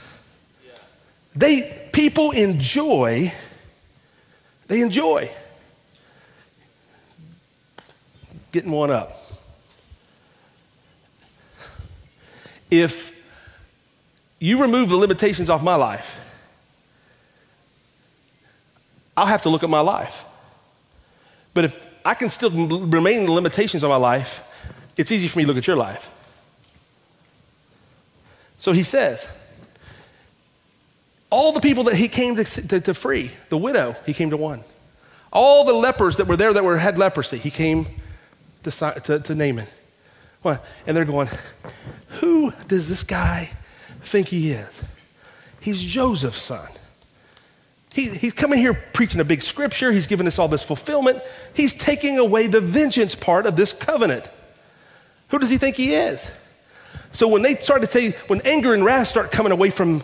They 1.35 1.89
people 1.91 2.31
enjoy, 2.31 3.33
they 4.67 4.81
enjoy 4.81 5.31
getting 8.51 8.71
one 8.71 8.91
up. 8.91 9.19
If 12.69 13.13
you 14.39 14.61
remove 14.61 14.89
the 14.89 14.95
limitations 14.95 15.49
off 15.49 15.63
my 15.63 15.75
life, 15.75 16.19
I'll 19.15 19.25
have 19.25 19.41
to 19.43 19.49
look 19.49 19.63
at 19.63 19.69
my 19.69 19.79
life. 19.79 20.25
But 21.53 21.65
if 21.65 21.87
I 22.03 22.13
can 22.13 22.29
still 22.29 22.49
remain 22.49 23.25
the 23.25 23.31
limitations 23.31 23.83
of 23.83 23.89
my 23.89 23.95
life, 23.95 24.43
it's 24.97 25.11
easy 25.11 25.27
for 25.27 25.39
me 25.39 25.45
to 25.45 25.47
look 25.49 25.57
at 25.57 25.67
your 25.67 25.75
life. 25.75 26.09
So 28.57 28.71
he 28.71 28.83
says, 28.83 29.27
all 31.33 31.51
the 31.51 31.59
people 31.59 31.85
that 31.85 31.95
he 31.95 32.07
came 32.07 32.35
to, 32.35 32.43
to, 32.43 32.79
to, 32.79 32.93
free, 32.93 33.31
the 33.49 33.57
widow, 33.57 33.95
he 34.05 34.13
came 34.13 34.29
to 34.29 34.37
one. 34.37 34.63
All 35.31 35.65
the 35.65 35.73
lepers 35.73 36.17
that 36.17 36.27
were 36.27 36.37
there 36.37 36.53
that 36.53 36.63
were, 36.63 36.77
had 36.77 36.99
leprosy, 36.99 37.39
he 37.39 37.49
came 37.49 37.87
to, 38.61 38.69
to, 38.69 39.19
to 39.19 39.33
Naaman. 39.33 39.65
What? 40.43 40.63
And 40.85 40.95
they're 40.95 41.05
going, 41.05 41.29
who 42.19 42.53
does 42.67 42.87
this 42.87 43.01
guy 43.01 43.49
think 44.01 44.27
he 44.27 44.51
is? 44.51 44.83
He's 45.59 45.81
Joseph's 45.81 46.37
son. 46.41 46.69
He, 47.95 48.09
he's 48.09 48.33
coming 48.33 48.59
here 48.59 48.75
preaching 48.93 49.19
a 49.19 49.25
big 49.25 49.41
scripture. 49.41 49.91
He's 49.91 50.05
giving 50.05 50.27
us 50.27 50.37
all 50.37 50.47
this 50.47 50.63
fulfillment. 50.63 51.19
He's 51.55 51.73
taking 51.73 52.19
away 52.19 52.45
the 52.45 52.61
vengeance 52.61 53.15
part 53.15 53.47
of 53.47 53.55
this 53.55 53.73
covenant. 53.73 54.29
Who 55.29 55.39
does 55.39 55.49
he 55.49 55.57
think 55.57 55.77
he 55.77 55.95
is? 55.95 56.29
So 57.11 57.27
when 57.27 57.41
they 57.41 57.55
start 57.55 57.81
to 57.81 57.89
say, 57.89 58.11
when 58.27 58.41
anger 58.41 58.75
and 58.75 58.85
wrath 58.85 59.07
start 59.07 59.31
coming 59.31 59.51
away 59.51 59.71
from, 59.71 60.03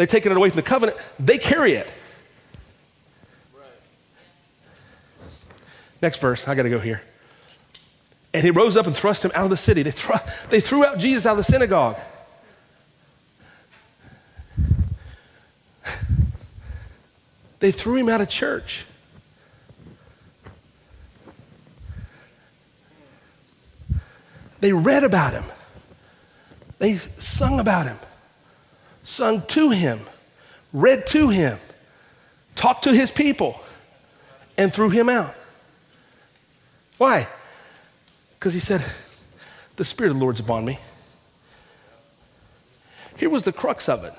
they're 0.00 0.06
taking 0.06 0.32
it 0.32 0.38
away 0.38 0.48
from 0.48 0.56
the 0.56 0.62
covenant, 0.62 0.96
they 1.18 1.36
carry 1.36 1.72
it. 1.72 1.86
Next 6.00 6.22
verse, 6.22 6.48
I 6.48 6.54
got 6.54 6.62
to 6.62 6.70
go 6.70 6.78
here. 6.78 7.02
And 8.32 8.42
he 8.42 8.50
rose 8.50 8.78
up 8.78 8.86
and 8.86 8.96
thrust 8.96 9.22
him 9.22 9.30
out 9.34 9.44
of 9.44 9.50
the 9.50 9.58
city. 9.58 9.82
They, 9.82 9.92
they 10.48 10.60
threw 10.60 10.86
out 10.86 10.98
Jesus 10.98 11.26
out 11.26 11.32
of 11.32 11.36
the 11.36 11.44
synagogue. 11.44 11.98
They 17.58 17.70
threw 17.70 17.96
him 17.96 18.08
out 18.08 18.22
of 18.22 18.30
church. 18.30 18.86
They 24.60 24.72
read 24.72 25.04
about 25.04 25.34
him. 25.34 25.44
They 26.78 26.96
sung 26.96 27.60
about 27.60 27.84
him, 27.84 27.98
sung 29.10 29.42
to 29.42 29.70
him, 29.70 30.00
read 30.72 31.06
to 31.08 31.28
him, 31.28 31.58
talked 32.54 32.84
to 32.84 32.94
his 32.94 33.10
people, 33.10 33.60
and 34.56 34.72
threw 34.72 34.90
him 34.90 35.08
out. 35.08 35.34
Why? 36.96 37.28
Because 38.38 38.54
he 38.54 38.60
said, 38.60 38.84
The 39.76 39.84
Spirit 39.84 40.10
of 40.10 40.18
the 40.18 40.22
Lord's 40.22 40.40
upon 40.40 40.64
me. 40.64 40.78
Here 43.16 43.28
was 43.28 43.42
the 43.42 43.52
crux 43.52 43.88
of 43.88 44.04
it. 44.04 44.14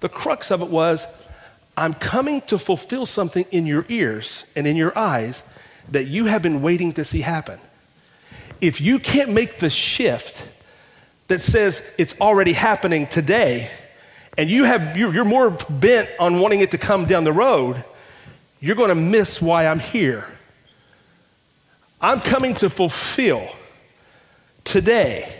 The 0.00 0.08
crux 0.08 0.50
of 0.50 0.62
it 0.62 0.68
was, 0.68 1.06
I'm 1.76 1.94
coming 1.94 2.40
to 2.42 2.58
fulfill 2.58 3.06
something 3.06 3.44
in 3.50 3.66
your 3.66 3.84
ears 3.88 4.46
and 4.56 4.66
in 4.66 4.76
your 4.76 4.96
eyes 4.98 5.42
that 5.90 6.06
you 6.06 6.26
have 6.26 6.42
been 6.42 6.62
waiting 6.62 6.92
to 6.94 7.04
see 7.04 7.20
happen. 7.20 7.60
If 8.60 8.80
you 8.80 8.98
can't 8.98 9.30
make 9.30 9.58
the 9.58 9.70
shift 9.70 10.50
that 11.28 11.40
says 11.40 11.94
it's 11.98 12.18
already 12.20 12.52
happening 12.52 13.06
today, 13.06 13.70
and 14.38 14.50
you 14.50 14.64
have, 14.64 14.96
you're 14.96 15.24
more 15.24 15.50
bent 15.70 16.08
on 16.18 16.38
wanting 16.38 16.60
it 16.60 16.70
to 16.72 16.78
come 16.78 17.06
down 17.06 17.24
the 17.24 17.32
road, 17.32 17.84
you're 18.60 18.76
going 18.76 18.90
to 18.90 18.94
miss 18.94 19.40
why 19.40 19.66
I'm 19.66 19.78
here. 19.78 20.24
I'm 22.00 22.20
coming 22.20 22.54
to 22.54 22.68
fulfill 22.68 23.48
today 24.64 25.32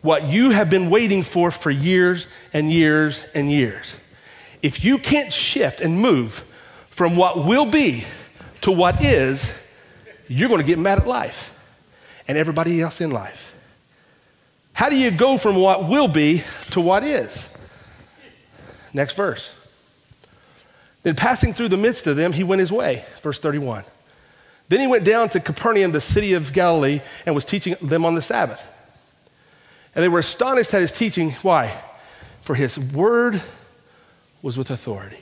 what 0.00 0.24
you 0.24 0.50
have 0.50 0.70
been 0.70 0.90
waiting 0.90 1.22
for 1.22 1.50
for 1.50 1.70
years 1.70 2.26
and 2.52 2.70
years 2.70 3.26
and 3.34 3.50
years. 3.50 3.96
If 4.62 4.84
you 4.84 4.98
can't 4.98 5.32
shift 5.32 5.80
and 5.80 5.98
move 5.98 6.44
from 6.88 7.16
what 7.16 7.44
will 7.44 7.66
be 7.66 8.04
to 8.62 8.70
what 8.70 9.02
is, 9.02 9.54
you're 10.28 10.48
going 10.48 10.60
to 10.60 10.66
get 10.66 10.78
mad 10.78 10.98
at 10.98 11.06
life 11.06 11.54
and 12.26 12.38
everybody 12.38 12.80
else 12.80 13.00
in 13.00 13.10
life. 13.10 13.54
How 14.72 14.88
do 14.88 14.96
you 14.96 15.10
go 15.10 15.38
from 15.38 15.56
what 15.56 15.88
will 15.88 16.08
be 16.08 16.42
to 16.70 16.80
what 16.80 17.04
is? 17.04 17.48
Next 18.94 19.14
verse. 19.14 19.52
Then 21.02 21.16
passing 21.16 21.52
through 21.52 21.68
the 21.68 21.76
midst 21.76 22.06
of 22.06 22.16
them, 22.16 22.32
he 22.32 22.44
went 22.44 22.60
his 22.60 22.72
way. 22.72 23.04
Verse 23.20 23.40
31. 23.40 23.84
Then 24.68 24.80
he 24.80 24.86
went 24.86 25.04
down 25.04 25.28
to 25.30 25.40
Capernaum, 25.40 25.90
the 25.90 26.00
city 26.00 26.32
of 26.32 26.52
Galilee, 26.54 27.00
and 27.26 27.34
was 27.34 27.44
teaching 27.44 27.74
them 27.82 28.06
on 28.06 28.14
the 28.14 28.22
Sabbath. 28.22 28.72
And 29.94 30.02
they 30.02 30.08
were 30.08 30.20
astonished 30.20 30.72
at 30.72 30.80
his 30.80 30.92
teaching. 30.92 31.32
Why? 31.42 31.78
For 32.40 32.54
his 32.54 32.78
word 32.78 33.42
was 34.40 34.56
with 34.56 34.70
authority. 34.70 35.18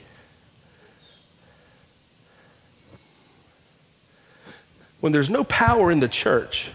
When 5.01 5.11
there's 5.11 5.29
no 5.29 5.43
power 5.43 5.91
in 5.91 5.99
the 5.99 6.07
church, 6.07 6.69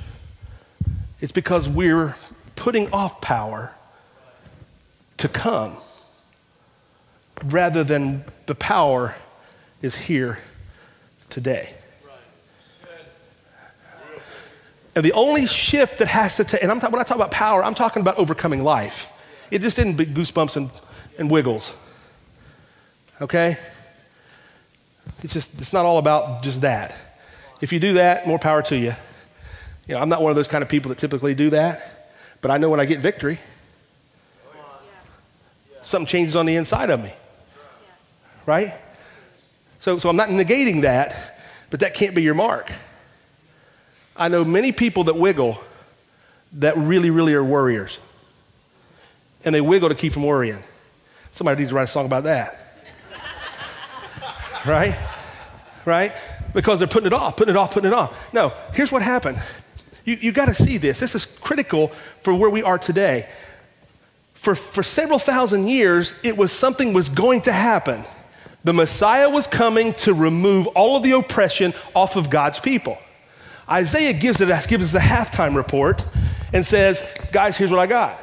it's 1.20 1.32
because 1.32 1.68
we're 1.68 2.16
putting 2.56 2.92
off 2.92 3.22
power 3.22 3.72
to 5.16 5.28
come 5.28 5.78
rather 7.44 7.84
than 7.84 8.24
the 8.46 8.54
power 8.54 9.14
is 9.82 9.94
here 9.94 10.38
today. 11.30 11.74
And 14.94 15.04
the 15.04 15.12
only 15.12 15.46
shift 15.46 15.98
that 15.98 16.08
has 16.08 16.36
to 16.38 16.44
take, 16.44 16.62
and 16.62 16.72
I'm 16.72 16.80
when 16.80 17.00
I 17.00 17.04
talk 17.04 17.16
about 17.16 17.30
power, 17.30 17.62
I'm 17.62 17.74
talking 17.74 18.00
about 18.00 18.18
overcoming 18.18 18.64
life. 18.64 19.12
It 19.50 19.62
just 19.62 19.76
didn't 19.76 19.96
be 19.96 20.04
goosebumps 20.04 20.56
and, 20.56 20.70
and 21.18 21.30
wiggles. 21.30 21.72
Okay? 23.20 23.58
It's 25.22 25.32
just, 25.32 25.60
it's 25.60 25.72
not 25.72 25.84
all 25.84 25.98
about 25.98 26.42
just 26.42 26.62
that. 26.62 26.94
If 27.60 27.72
you 27.72 27.80
do 27.80 27.94
that, 27.94 28.26
more 28.26 28.38
power 28.38 28.62
to 28.62 28.76
you. 28.76 28.94
You 29.86 29.94
know, 29.94 30.00
I'm 30.00 30.08
not 30.08 30.20
one 30.20 30.30
of 30.30 30.36
those 30.36 30.48
kind 30.48 30.62
of 30.62 30.68
people 30.68 30.88
that 30.90 30.98
typically 30.98 31.34
do 31.34 31.50
that, 31.50 32.16
but 32.40 32.50
I 32.50 32.58
know 32.58 32.68
when 32.68 32.80
I 32.80 32.84
get 32.84 33.00
victory, 33.00 33.38
something 35.82 36.06
changes 36.06 36.36
on 36.36 36.46
the 36.46 36.56
inside 36.56 36.90
of 36.90 37.00
me. 37.00 37.12
Right? 38.48 38.72
So, 39.78 39.98
so 39.98 40.08
I'm 40.08 40.16
not 40.16 40.30
negating 40.30 40.80
that, 40.80 41.36
but 41.68 41.80
that 41.80 41.92
can't 41.92 42.14
be 42.14 42.22
your 42.22 42.32
mark. 42.32 42.72
I 44.16 44.28
know 44.28 44.42
many 44.42 44.72
people 44.72 45.04
that 45.04 45.16
wiggle 45.16 45.62
that 46.54 46.74
really, 46.78 47.10
really 47.10 47.34
are 47.34 47.44
worriers. 47.44 47.98
And 49.44 49.54
they 49.54 49.60
wiggle 49.60 49.90
to 49.90 49.94
keep 49.94 50.14
from 50.14 50.22
worrying. 50.22 50.62
Somebody 51.30 51.60
needs 51.60 51.72
to 51.72 51.76
write 51.76 51.82
a 51.82 51.88
song 51.88 52.06
about 52.06 52.24
that. 52.24 52.58
right? 54.66 54.96
Right? 55.84 56.14
Because 56.54 56.78
they're 56.78 56.88
putting 56.88 57.08
it 57.08 57.12
off, 57.12 57.36
putting 57.36 57.54
it 57.54 57.58
off, 57.58 57.74
putting 57.74 57.88
it 57.88 57.94
off. 57.94 58.32
No, 58.32 58.54
here's 58.72 58.90
what 58.90 59.02
happened. 59.02 59.42
You, 60.06 60.16
you 60.18 60.32
got 60.32 60.46
to 60.46 60.54
see 60.54 60.78
this. 60.78 61.00
This 61.00 61.14
is 61.14 61.26
critical 61.26 61.88
for 62.22 62.32
where 62.32 62.48
we 62.48 62.62
are 62.62 62.78
today. 62.78 63.28
For, 64.32 64.54
for 64.54 64.82
several 64.82 65.18
thousand 65.18 65.68
years, 65.68 66.18
it 66.24 66.38
was 66.38 66.50
something 66.50 66.94
was 66.94 67.10
going 67.10 67.42
to 67.42 67.52
happen. 67.52 68.06
The 68.64 68.72
Messiah 68.72 69.30
was 69.30 69.46
coming 69.46 69.94
to 69.94 70.12
remove 70.12 70.66
all 70.68 70.96
of 70.96 71.02
the 71.02 71.12
oppression 71.12 71.72
off 71.94 72.16
of 72.16 72.28
God's 72.28 72.58
people. 72.58 72.98
Isaiah 73.68 74.12
gives, 74.12 74.40
it, 74.40 74.48
gives 74.68 74.94
us 74.94 75.00
a 75.00 75.04
halftime 75.04 75.54
report 75.54 76.04
and 76.52 76.64
says, 76.64 77.02
Guys, 77.32 77.56
here's 77.56 77.70
what 77.70 77.80
I 77.80 77.86
got. 77.86 78.18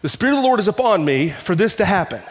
The 0.00 0.08
Spirit 0.08 0.36
of 0.36 0.42
the 0.42 0.48
Lord 0.48 0.60
is 0.60 0.68
upon 0.68 1.04
me 1.04 1.30
for 1.30 1.54
this 1.54 1.76
to 1.76 1.84
happen. 1.84 2.22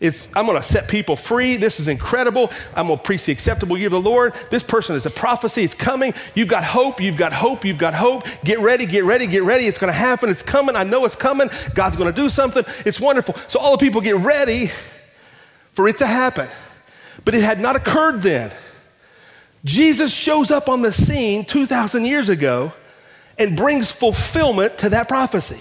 It's, 0.00 0.28
I'm 0.34 0.46
going 0.46 0.56
to 0.56 0.64
set 0.64 0.88
people 0.88 1.14
free. 1.14 1.56
This 1.56 1.78
is 1.78 1.86
incredible. 1.86 2.50
I'm 2.74 2.86
going 2.86 2.98
to 2.98 3.04
preach 3.04 3.26
the 3.26 3.32
acceptable 3.32 3.76
year 3.76 3.88
of 3.88 3.92
the 3.92 4.00
Lord. 4.00 4.32
This 4.50 4.62
person 4.62 4.96
is 4.96 5.04
a 5.04 5.10
prophecy. 5.10 5.62
It's 5.62 5.74
coming. 5.74 6.14
You've 6.34 6.48
got 6.48 6.64
hope. 6.64 7.02
You've 7.02 7.18
got 7.18 7.34
hope. 7.34 7.66
You've 7.66 7.76
got 7.76 7.92
hope. 7.92 8.24
Get 8.42 8.60
ready, 8.60 8.86
get 8.86 9.04
ready, 9.04 9.26
get 9.26 9.42
ready. 9.42 9.66
It's 9.66 9.76
going 9.76 9.92
to 9.92 9.98
happen. 9.98 10.30
It's 10.30 10.42
coming. 10.42 10.74
I 10.74 10.84
know 10.84 11.04
it's 11.04 11.16
coming. 11.16 11.48
God's 11.74 11.96
going 11.96 12.12
to 12.12 12.18
do 12.18 12.30
something. 12.30 12.64
It's 12.86 12.98
wonderful. 12.98 13.34
So 13.46 13.60
all 13.60 13.76
the 13.76 13.84
people 13.84 14.00
get 14.00 14.16
ready 14.16 14.70
for 15.72 15.86
it 15.86 15.98
to 15.98 16.06
happen. 16.06 16.48
But 17.24 17.34
it 17.34 17.42
had 17.42 17.60
not 17.60 17.76
occurred 17.76 18.22
then. 18.22 18.52
Jesus 19.64 20.14
shows 20.14 20.50
up 20.50 20.68
on 20.68 20.82
the 20.82 20.92
scene 20.92 21.44
2,000 21.44 22.04
years 22.04 22.28
ago 22.28 22.72
and 23.38 23.56
brings 23.56 23.92
fulfillment 23.92 24.78
to 24.78 24.90
that 24.90 25.08
prophecy. 25.08 25.60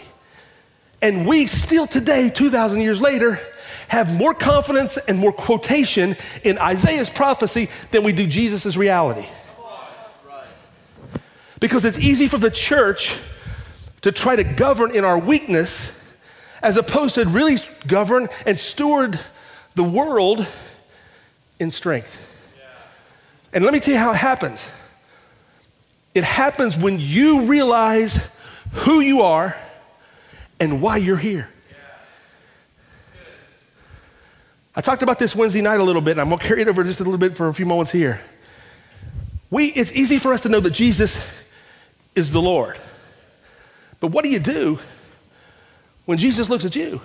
And 1.02 1.28
we 1.28 1.46
still 1.48 1.88
today, 1.88 2.30
2,000 2.30 2.82
years 2.82 3.02
later, 3.02 3.40
have 3.88 4.14
more 4.14 4.34
confidence 4.34 4.98
and 4.98 5.18
more 5.18 5.32
quotation 5.32 6.16
in 6.44 6.58
Isaiah's 6.58 7.10
prophecy 7.10 7.70
than 7.92 8.04
we 8.04 8.14
do 8.14 8.28
Jesus' 8.28 8.78
reality. 8.78 9.28
Because 11.60 11.84
it's 11.84 11.98
easy 11.98 12.28
for 12.28 12.38
the 12.38 12.52
church 12.52 13.18
to 14.02 14.12
try 14.12 14.36
to 14.36 14.44
govern 14.44 14.96
in 14.96 15.04
our 15.04 15.18
weakness 15.18 15.96
as 16.62 16.78
opposed 16.78 17.16
to 17.16 17.26
really 17.26 17.58
govern 17.88 18.30
and 18.46 18.60
steward 18.60 19.20
the 19.76 19.84
world 19.84 20.48
in 21.60 21.72
strength. 21.72 22.20
And 23.54 23.64
let 23.64 23.74
me 23.74 23.80
tell 23.80 23.94
you 23.94 24.00
how 24.00 24.12
it 24.12 24.18
happens 24.18 24.70
it 26.16 26.24
happens 26.24 26.76
when 26.76 26.98
you 27.00 27.46
realize 27.46 28.30
who 28.72 29.00
you 29.00 29.22
are 29.22 29.56
and 30.60 30.82
why 30.82 30.98
you're 30.98 31.18
here. 31.18 31.50
I 34.76 34.82
talked 34.82 35.02
about 35.02 35.20
this 35.20 35.36
Wednesday 35.36 35.62
night 35.62 35.80
a 35.80 35.84
little 35.84 36.02
bit, 36.02 36.12
and 36.12 36.22
I'm 36.22 36.30
going 36.30 36.40
to 36.40 36.46
carry 36.46 36.62
it 36.62 36.68
over 36.68 36.84
just 36.84 37.00
a 37.00 37.04
little 37.04 37.20
bit 37.20 37.36
for 37.36 37.48
a 37.48 37.54
few 37.54 37.66
moments 37.66 37.92
here. 37.92 38.22
We, 39.50 39.68
it's 39.68 39.92
easy 39.94 40.20
for 40.20 40.34
us 40.34 40.42
to 40.42 40.50
know 40.50 40.60
that 40.60 40.72
Jesus 40.72 41.26
is 42.16 42.32
the 42.32 42.42
Lord. 42.42 42.78
But 44.00 44.08
what 44.08 44.24
do 44.24 44.30
you 44.30 44.40
do 44.40 44.80
when 46.06 46.18
Jesus 46.18 46.50
looks 46.50 46.66
at 46.66 46.76
you 46.76 47.02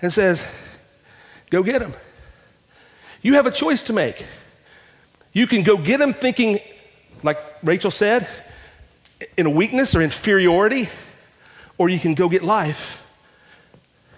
and 0.00 0.12
says, 0.12 0.44
Go 1.50 1.62
get 1.62 1.80
him? 1.80 1.94
You 3.26 3.34
have 3.34 3.46
a 3.46 3.50
choice 3.50 3.82
to 3.82 3.92
make. 3.92 4.24
You 5.32 5.48
can 5.48 5.64
go 5.64 5.76
get 5.76 6.00
him 6.00 6.12
thinking, 6.12 6.60
like 7.24 7.40
Rachel 7.64 7.90
said, 7.90 8.28
in 9.36 9.52
weakness 9.52 9.96
or 9.96 10.00
inferiority, 10.00 10.88
or 11.76 11.88
you 11.88 11.98
can 11.98 12.14
go 12.14 12.28
get 12.28 12.44
life 12.44 13.04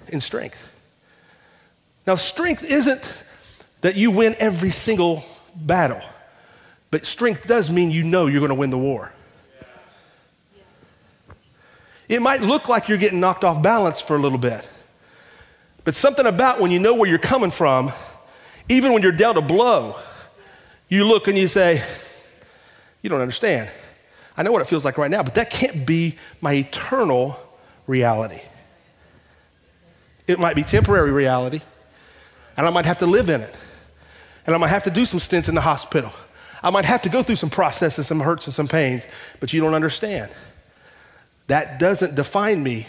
in 0.08 0.20
strength. 0.20 0.70
Now, 2.06 2.16
strength 2.16 2.62
isn't 2.62 3.24
that 3.80 3.96
you 3.96 4.10
win 4.10 4.36
every 4.38 4.68
single 4.68 5.24
battle, 5.56 6.02
but 6.90 7.06
strength 7.06 7.48
does 7.48 7.70
mean 7.70 7.90
you 7.90 8.04
know 8.04 8.26
you're 8.26 8.40
going 8.40 8.50
to 8.50 8.54
win 8.54 8.68
the 8.68 8.76
war. 8.76 9.10
It 12.10 12.20
might 12.20 12.42
look 12.42 12.68
like 12.68 12.90
you're 12.90 12.98
getting 12.98 13.20
knocked 13.20 13.42
off 13.42 13.62
balance 13.62 14.02
for 14.02 14.16
a 14.16 14.18
little 14.18 14.36
bit, 14.36 14.68
but 15.84 15.94
something 15.94 16.26
about 16.26 16.60
when 16.60 16.70
you 16.70 16.78
know 16.78 16.92
where 16.92 17.08
you're 17.08 17.18
coming 17.18 17.50
from, 17.50 17.90
even 18.68 18.92
when 18.92 19.02
you're 19.02 19.12
dealt 19.12 19.37
a 19.37 19.40
blow, 19.40 19.96
you 20.88 21.04
look 21.04 21.28
and 21.28 21.37
you 21.37 21.48
say, 21.48 21.83
You 23.02 23.11
don't 23.11 23.20
understand. 23.20 23.70
I 24.37 24.42
know 24.42 24.52
what 24.52 24.62
it 24.62 24.66
feels 24.66 24.85
like 24.85 24.98
right 24.98 25.11
now, 25.11 25.22
but 25.22 25.35
that 25.35 25.50
can't 25.50 25.85
be 25.85 26.16
my 26.40 26.52
eternal 26.54 27.38
reality. 27.87 28.40
It 30.28 30.38
might 30.38 30.54
be 30.54 30.62
temporary 30.62 31.11
reality, 31.11 31.61
and 32.57 32.66
I 32.66 32.70
might 32.70 32.87
have 32.87 32.98
to 32.98 33.07
live 33.07 33.31
in 33.31 33.40
it. 33.40 33.54
And 34.46 34.54
I 34.54 34.59
might 34.59 34.68
have 34.68 34.85
to 34.85 34.90
do 34.90 35.04
some 35.04 35.18
stints 35.18 35.48
in 35.48 35.54
the 35.54 35.61
hospital. 35.61 36.12
I 36.62 36.70
might 36.70 36.85
have 36.85 37.02
to 37.02 37.09
go 37.09 37.22
through 37.22 37.37
some 37.37 37.50
processes, 37.50 38.07
some 38.07 38.20
hurts, 38.20 38.46
and 38.46 38.54
some 38.54 38.68
pains, 38.68 39.07
but 39.40 39.52
you 39.52 39.61
don't 39.61 39.74
understand. 39.74 40.31
That 41.48 41.78
doesn't 41.78 42.14
define 42.14 42.62
me, 42.62 42.87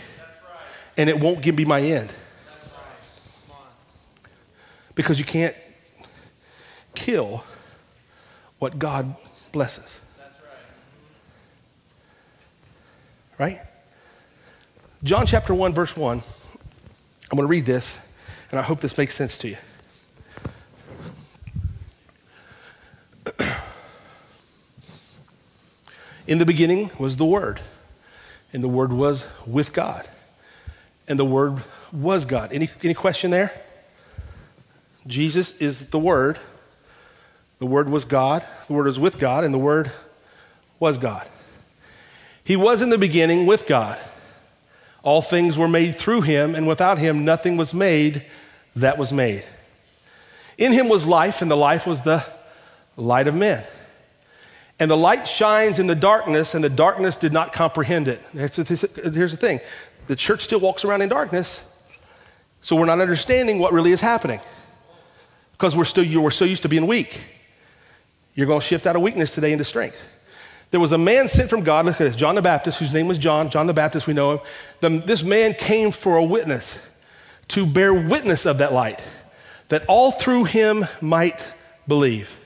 and 0.98 1.10
it 1.10 1.20
won't 1.20 1.42
give 1.42 1.56
me 1.56 1.66
my 1.66 1.82
end. 1.82 2.14
Because 4.96 5.18
you 5.18 5.26
can't 5.26 5.56
kill 7.00 7.44
what 8.60 8.78
God 8.78 9.16
blesses. 9.54 10.00
Right? 13.38 13.62
John 15.02 15.26
chapter 15.26 15.54
1, 15.54 15.74
verse 15.74 15.96
1. 15.96 16.22
I'm 17.32 17.36
going 17.38 17.48
to 17.48 17.48
read 17.48 17.66
this, 17.66 17.98
and 18.52 18.60
I 18.60 18.64
hope 18.64 18.82
this 18.82 18.98
makes 18.98 19.16
sense 19.16 19.38
to 19.38 19.48
you. 19.48 19.56
In 26.28 26.38
the 26.38 26.46
beginning 26.46 26.92
was 27.00 27.16
the 27.16 27.26
Word, 27.26 27.62
and 28.52 28.62
the 28.62 28.68
Word 28.68 28.92
was 28.92 29.26
with 29.48 29.72
God, 29.72 30.06
and 31.08 31.18
the 31.18 31.24
Word 31.24 31.64
was 31.94 32.26
God. 32.26 32.52
Any, 32.52 32.70
any 32.84 32.94
question 32.94 33.32
there? 33.32 33.54
Jesus 35.08 35.56
is 35.62 35.92
the 35.92 36.00
Word. 36.00 36.40
The 37.60 37.66
Word 37.66 37.90
was 37.90 38.06
God, 38.06 38.46
the 38.68 38.74
Word 38.74 38.86
was 38.86 39.00
with 39.00 39.20
God, 39.20 39.44
and 39.44 39.54
the 39.54 39.60
Word 39.60 39.92
was 40.80 40.98
God. 40.98 41.28
He 42.44 42.56
was 42.56 42.82
in 42.82 42.90
the 42.90 42.98
beginning 42.98 43.46
with 43.46 43.68
God. 43.68 44.00
All 45.04 45.22
things 45.22 45.58
were 45.58 45.68
made 45.68 45.96
through 45.96 46.22
him, 46.22 46.56
and 46.56 46.68
without 46.68 46.98
him, 46.98 47.24
nothing 47.24 47.58
was 47.58 47.74
made 47.74 48.26
that 48.76 48.98
was 48.98 49.14
made. 49.14 49.46
In 50.58 50.74
him 50.74 50.90
was 50.90 51.06
life, 51.06 51.42
and 51.42 51.52
the 51.52 51.58
life 51.58 51.86
was 51.86 52.02
the 52.02 52.26
light 52.98 53.28
of 53.28 53.36
men. 53.36 53.64
And 54.80 54.90
the 54.90 54.98
light 54.98 55.28
shines 55.28 55.80
in 55.80 55.88
the 55.88 55.96
darkness, 55.96 56.56
and 56.56 56.64
the 56.64 56.70
darkness 56.70 57.18
did 57.18 57.34
not 57.34 57.54
comprehend 57.54 58.08
it. 58.08 58.22
Here's 58.34 58.56
the 58.56 59.38
thing 59.38 59.60
the 60.08 60.16
church 60.16 60.42
still 60.42 60.60
walks 60.60 60.86
around 60.86 61.02
in 61.02 61.10
darkness, 61.10 61.64
so 62.62 62.76
we're 62.76 62.86
not 62.86 63.02
understanding 63.02 63.60
what 63.60 63.74
really 63.74 63.92
is 63.92 64.02
happening 64.02 64.40
because 65.52 65.76
we're, 65.76 65.86
still, 65.86 66.22
we're 66.22 66.32
so 66.32 66.46
used 66.46 66.64
to 66.64 66.70
being 66.70 66.88
weak. 66.88 67.39
You're 68.36 68.48
going 68.48 68.60
to 68.62 68.66
shift 68.66 68.86
out 68.88 68.96
of 68.96 69.02
weakness 69.02 69.34
today 69.34 69.52
into 69.52 69.64
strength. 69.64 70.04
There 70.72 70.80
was 70.80 70.92
a 70.92 70.98
man 70.98 71.28
sent 71.28 71.50
from 71.50 71.64
God, 71.64 71.86
look 71.86 71.96
at 71.96 72.04
this, 72.04 72.16
John 72.16 72.36
the 72.36 72.42
Baptist, 72.42 72.80
whose 72.80 72.94
name 72.94 73.08
was 73.08 73.18
John. 73.18 73.50
John 73.50 73.66
the 73.66 73.74
Baptist, 73.74 74.06
we 74.06 74.14
know 74.14 74.34
him. 74.34 74.40
The, 74.82 74.90
this 75.06 75.24
man 75.24 75.56
came 75.56 75.92
for 75.92 76.18
a 76.18 76.24
witness, 76.24 76.80
to 77.50 77.66
bear 77.66 77.94
witness 77.94 78.46
of 78.46 78.60
that 78.60 78.72
light, 78.72 79.04
that 79.70 79.84
all 79.88 80.12
through 80.12 80.44
him 80.46 80.86
might 81.02 81.54
believe. 81.88 82.38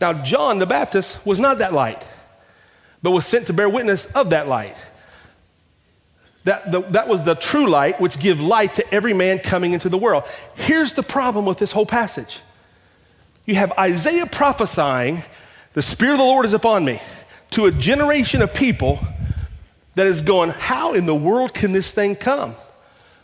Now, 0.00 0.12
John 0.12 0.58
the 0.58 0.66
Baptist 0.66 1.26
was 1.26 1.40
not 1.40 1.58
that 1.58 1.72
light, 1.72 2.06
but 3.02 3.10
was 3.10 3.26
sent 3.26 3.48
to 3.48 3.52
bear 3.52 3.68
witness 3.68 4.06
of 4.12 4.30
that 4.30 4.46
light. 4.46 4.76
That, 6.44 6.70
the, 6.70 6.80
that 6.82 7.08
was 7.08 7.24
the 7.24 7.34
true 7.34 7.68
light 7.68 8.00
which 8.00 8.18
give 8.18 8.40
light 8.40 8.74
to 8.74 8.94
every 8.94 9.12
man 9.12 9.40
coming 9.40 9.72
into 9.72 9.88
the 9.88 9.98
world. 9.98 10.24
Here's 10.54 10.94
the 10.94 11.02
problem 11.02 11.44
with 11.44 11.58
this 11.58 11.72
whole 11.72 11.84
passage. 11.84 12.40
You 13.50 13.56
have 13.56 13.72
Isaiah 13.72 14.26
prophesying, 14.26 15.24
the 15.72 15.82
Spirit 15.82 16.12
of 16.12 16.18
the 16.18 16.24
Lord 16.24 16.44
is 16.44 16.54
upon 16.54 16.84
me 16.84 17.02
to 17.50 17.66
a 17.66 17.72
generation 17.72 18.42
of 18.42 18.54
people 18.54 19.00
that 19.96 20.06
is 20.06 20.22
going, 20.22 20.50
How 20.50 20.94
in 20.94 21.06
the 21.06 21.16
world 21.16 21.52
can 21.52 21.72
this 21.72 21.92
thing 21.92 22.14
come? 22.14 22.54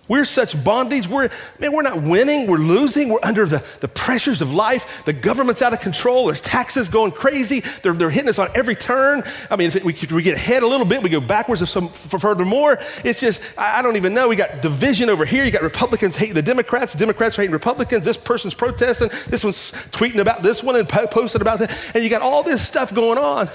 We're 0.09 0.25
such 0.25 0.63
bondage. 0.63 1.09
We're, 1.09 1.31
man, 1.59 1.73
we're 1.73 1.83
not 1.83 2.01
winning. 2.01 2.47
We're 2.47 2.59
losing. 2.59 3.09
We're 3.09 3.19
under 3.23 3.45
the, 3.45 3.65
the 3.81 3.89
pressures 3.89 4.41
of 4.41 4.53
life. 4.53 5.05
The 5.05 5.13
government's 5.13 5.63
out 5.63 5.73
of 5.73 5.81
control. 5.81 6.27
There's 6.27 6.41
taxes 6.41 6.89
going 6.89 7.13
crazy. 7.13 7.61
They're, 7.83 7.93
they're 7.93 8.11
hitting 8.11 8.29
us 8.29 8.39
on 8.39 8.49
every 8.55 8.77
turn. 8.77 9.25
I 9.51 9.57
mean, 9.57 9.69
if 9.69 9.85
we, 9.85 9.97
we 10.15 10.23
get 10.23 10.37
ahead 10.37 10.63
a 10.63 10.67
little 10.67 10.87
bit, 10.87 11.03
we 11.03 11.09
go 11.09 11.21
backwards 11.21 11.61
of 11.61 11.69
some 11.69 11.89
furthermore. 11.89 12.79
It's 13.05 13.21
just, 13.21 13.43
I, 13.59 13.81
I 13.81 13.83
don't 13.83 13.97
even 13.97 14.15
know. 14.15 14.29
We 14.29 14.37
got 14.37 14.63
division 14.63 15.11
over 15.11 15.25
here. 15.25 15.45
You 15.45 15.51
got 15.51 15.63
Republicans 15.63 16.15
hating 16.15 16.35
the 16.35 16.43
Democrats, 16.43 16.93
Democrats 16.93 17.37
hating 17.37 17.53
Republicans. 17.53 18.05
This 18.05 18.17
person's 18.17 18.55
protesting. 18.55 19.09
This 19.27 19.43
one's 19.43 19.73
tweeting 19.91 20.21
about 20.21 20.43
this 20.43 20.63
one 20.63 20.77
and 20.77 20.89
posting 20.89 21.41
about 21.41 21.59
that. 21.59 21.77
And 21.95 22.05
you 22.05 22.11
got 22.11 22.23
all 22.23 22.43
this 22.43 22.67
stuff 22.67 22.95
going 22.95 23.19
on. 23.19 23.49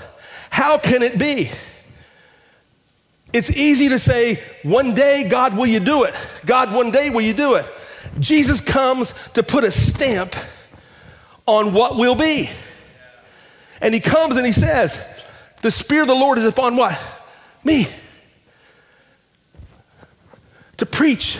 How 0.50 0.78
can 0.78 1.02
it 1.02 1.18
be? 1.18 1.50
It's 3.34 3.50
easy 3.50 3.90
to 3.90 4.00
say, 4.00 4.42
one 4.64 4.94
day, 4.94 5.28
God, 5.28 5.56
will 5.56 5.68
you 5.68 5.80
do 5.80 6.04
it? 6.04 6.14
God, 6.46 6.74
one 6.74 6.92
day, 6.92 7.10
will 7.10 7.22
you 7.22 7.34
do 7.34 7.56
it? 7.56 7.70
Jesus 8.20 8.60
comes 8.60 9.14
to 9.30 9.44
put 9.44 9.64
a 9.64 9.72
stamp 9.72 10.36
on 11.46 11.74
what 11.74 11.96
will 11.96 12.16
be. 12.16 12.50
And 13.82 13.94
he 13.94 14.00
comes 14.00 14.38
and 14.38 14.46
he 14.46 14.52
says, 14.52 15.04
The 15.62 15.72
Spirit 15.72 16.04
of 16.04 16.08
the 16.10 16.16
Lord 16.16 16.38
is 16.38 16.44
upon 16.44 16.76
what? 16.76 17.00
Me. 17.64 17.88
To 20.78 20.86
preach 20.86 21.40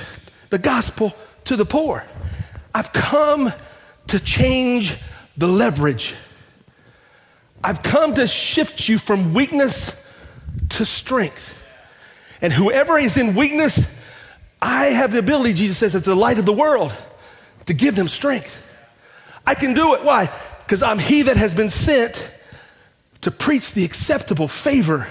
the 0.50 0.58
gospel 0.58 1.14
to 1.46 1.56
the 1.56 1.66
poor. 1.66 2.06
I've 2.74 2.94
come 2.94 3.52
to 4.08 4.20
change 4.20 4.98
the 5.38 5.48
leverage. 5.48 6.16
I've 7.64 7.84
come 7.84 8.14
to 8.14 8.26
shift 8.26 8.88
you 8.88 8.98
from 8.98 9.34
weakness 9.34 10.10
to 10.70 10.86
strength. 10.86 11.58
And 12.42 12.52
whoever 12.52 12.98
is 12.98 13.18
in 13.18 13.36
weakness, 13.36 14.04
I 14.62 14.86
have 14.86 15.12
the 15.12 15.20
ability, 15.20 15.54
Jesus 15.54 15.78
says, 15.78 15.96
as 15.96 16.04
the 16.04 16.16
light 16.16 16.40
of 16.40 16.46
the 16.46 16.54
world, 16.54 16.96
to 17.66 17.74
give 17.74 17.96
them 17.96 18.08
strength. 18.08 18.64
I 19.46 19.56
can 19.56 19.74
do 19.74 19.96
it. 19.96 20.04
Why? 20.04 20.32
Because 20.60 20.84
I'm 20.84 21.00
he 21.00 21.24
that 21.24 21.38
has 21.38 21.54
been 21.54 21.70
sent 21.70 22.40
to 23.22 23.32
preach 23.32 23.74
the 23.74 23.86
acceptable 23.86 24.48
favor 24.48 25.08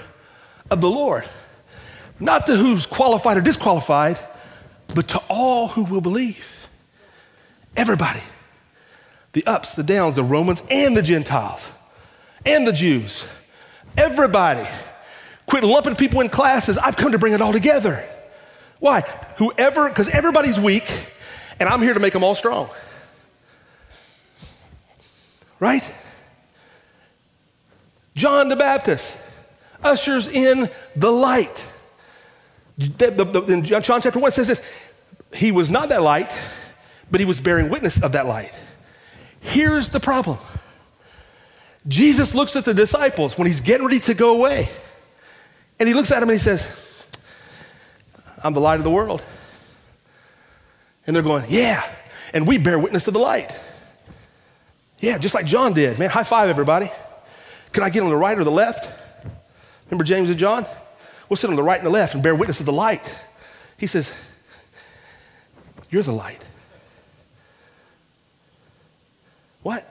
of 0.69 0.81
the 0.81 0.89
Lord. 0.89 1.25
Not 2.19 2.45
to 2.47 2.55
who's 2.55 2.85
qualified 2.85 3.37
or 3.37 3.41
disqualified, 3.41 4.19
but 4.93 5.07
to 5.09 5.21
all 5.29 5.69
who 5.69 5.83
will 5.83 6.01
believe. 6.01 6.67
Everybody. 7.75 8.21
The 9.33 9.45
ups, 9.45 9.75
the 9.75 9.83
downs, 9.83 10.17
the 10.17 10.23
Romans, 10.23 10.61
and 10.69 10.95
the 10.95 11.01
Gentiles 11.01 11.69
and 12.45 12.67
the 12.67 12.73
Jews. 12.73 13.25
Everybody. 13.97 14.67
Quit 15.51 15.65
lumping 15.65 15.97
people 15.97 16.21
in 16.21 16.29
classes. 16.29 16.77
I've 16.77 16.95
come 16.95 17.11
to 17.11 17.17
bring 17.17 17.33
it 17.33 17.41
all 17.41 17.51
together. 17.51 18.07
Why? 18.79 19.01
Whoever, 19.35 19.89
because 19.89 20.07
everybody's 20.07 20.57
weak, 20.57 20.89
and 21.59 21.67
I'm 21.67 21.81
here 21.81 21.93
to 21.93 21.99
make 21.99 22.13
them 22.13 22.23
all 22.23 22.35
strong. 22.35 22.69
Right? 25.59 25.83
John 28.15 28.47
the 28.47 28.55
Baptist 28.55 29.17
ushers 29.83 30.29
in 30.29 30.69
the 30.95 31.11
light. 31.11 31.69
In 32.79 33.65
John 33.65 34.01
chapter 34.01 34.19
1 34.19 34.31
says 34.31 34.47
this 34.47 34.65
He 35.33 35.51
was 35.51 35.69
not 35.69 35.89
that 35.89 36.01
light, 36.01 36.33
but 37.11 37.19
he 37.19 37.25
was 37.25 37.41
bearing 37.41 37.67
witness 37.67 38.01
of 38.01 38.13
that 38.13 38.25
light. 38.25 38.57
Here's 39.41 39.89
the 39.89 39.99
problem 39.99 40.37
Jesus 41.89 42.33
looks 42.33 42.55
at 42.55 42.63
the 42.63 42.73
disciples 42.73 43.37
when 43.37 43.47
he's 43.47 43.59
getting 43.59 43.85
ready 43.85 43.99
to 43.99 44.13
go 44.13 44.33
away. 44.33 44.69
And 45.81 45.87
he 45.87 45.95
looks 45.95 46.11
at 46.11 46.21
him 46.21 46.29
and 46.29 46.33
he 46.33 46.37
says, 46.37 47.07
I'm 48.43 48.53
the 48.53 48.59
light 48.59 48.75
of 48.75 48.83
the 48.83 48.91
world. 48.91 49.23
And 51.07 51.15
they're 51.15 51.23
going, 51.23 51.45
Yeah. 51.47 51.83
And 52.35 52.47
we 52.47 52.59
bear 52.59 52.77
witness 52.77 53.05
to 53.05 53.11
the 53.11 53.17
light. 53.17 53.59
Yeah, 54.99 55.17
just 55.17 55.33
like 55.33 55.47
John 55.47 55.73
did. 55.73 55.97
Man, 55.97 56.11
high 56.11 56.23
five, 56.23 56.49
everybody. 56.49 56.91
Can 57.71 57.81
I 57.81 57.89
get 57.89 58.03
on 58.03 58.09
the 58.09 58.15
right 58.15 58.37
or 58.37 58.43
the 58.43 58.51
left? 58.51 58.87
Remember 59.87 60.03
James 60.03 60.29
and 60.29 60.37
John? 60.37 60.67
We'll 61.27 61.37
sit 61.37 61.49
on 61.49 61.55
the 61.55 61.63
right 61.63 61.79
and 61.79 61.87
the 61.87 61.91
left 61.91 62.13
and 62.13 62.21
bear 62.21 62.35
witness 62.35 62.59
to 62.59 62.63
the 62.63 62.71
light. 62.71 63.19
He 63.79 63.87
says, 63.87 64.13
You're 65.89 66.03
the 66.03 66.11
light. 66.11 66.45
What? 69.63 69.83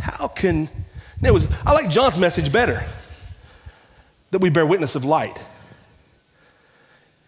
How 0.00 0.28
can, 0.28 0.70
it 1.24 1.34
was, 1.34 1.48
I 1.66 1.72
like 1.72 1.90
John's 1.90 2.20
message 2.20 2.52
better 2.52 2.86
that 4.30 4.40
we 4.40 4.50
bear 4.50 4.66
witness 4.66 4.94
of 4.94 5.04
light. 5.04 5.38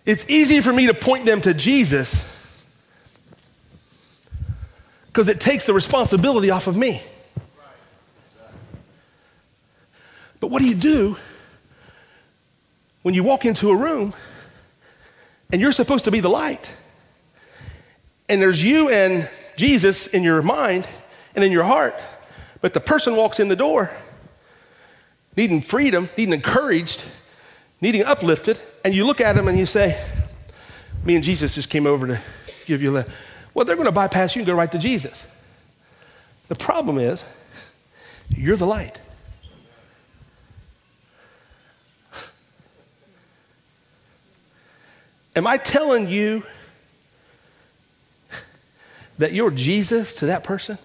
It's 0.05 0.29
easy 0.29 0.61
for 0.61 0.73
me 0.73 0.87
to 0.87 0.95
point 0.95 1.27
them 1.27 1.41
to 1.43 1.55
Jesus 1.55 2.25
because 5.07 5.29
it 5.29 5.41
takes 5.41 5.67
the 5.67 5.75
responsibility 5.75 6.51
off 6.51 6.67
of 6.67 6.77
me. 6.77 7.03
But 10.39 10.49
what 10.49 10.63
do 10.63 10.69
you 10.69 10.75
do 10.75 11.17
when 13.03 13.15
you 13.15 13.23
walk 13.23 13.45
into 13.45 13.71
a 13.71 13.77
room 13.77 14.15
and 15.53 15.61
you're 15.61 15.73
supposed 15.73 16.07
to 16.07 16.11
be 16.11 16.21
the 16.21 16.31
light? 16.31 16.75
And 18.29 18.41
there's 18.41 18.65
you 18.65 18.89
and 18.89 19.29
Jesus 19.57 20.07
in 20.07 20.23
your 20.23 20.41
mind 20.41 20.89
and 21.35 21.45
in 21.45 21.53
your 21.53 21.65
heart, 21.65 21.95
but 22.61 22.73
the 22.73 22.81
person 22.81 23.17
walks 23.17 23.39
in 23.39 23.49
the 23.49 23.57
door 23.57 23.91
needing 25.37 25.61
freedom, 25.61 26.09
needing 26.17 26.35
encouraged, 26.35 27.05
needing 27.81 28.05
uplifted, 28.05 28.59
and 28.85 28.95
you 28.95 29.07
look 29.07 29.21
at 29.21 29.35
them 29.37 29.49
and 29.49 29.59
you 29.59 29.67
say, 29.67 30.03
Me 31.05 31.15
and 31.15 31.25
Jesus 31.25 31.55
just 31.55 31.71
came 31.71 31.87
over 31.87 32.07
to 32.07 32.21
give 32.67 32.83
you 32.83 32.91
a 32.91 32.93
lift. 32.93 33.11
Well, 33.55 33.65
they're 33.65 33.77
going 33.77 33.87
to 33.87 33.93
bypass 33.93 34.37
you 34.37 34.41
and 34.41 34.47
go 34.47 34.55
right 34.55 34.71
to 34.71 34.79
Jesus. 34.79 35.27
The 36.49 36.55
problem 36.57 36.99
is, 36.99 37.25
you're 38.29 38.57
the 38.57 38.67
light. 38.67 39.01
Am 45.37 45.47
I 45.47 45.59
telling 45.59 46.09
you 46.09 46.43
that 49.19 49.33
you're 49.33 49.51
Jesus 49.51 50.15
to 50.17 50.27
that 50.27 50.43
person? 50.45 50.77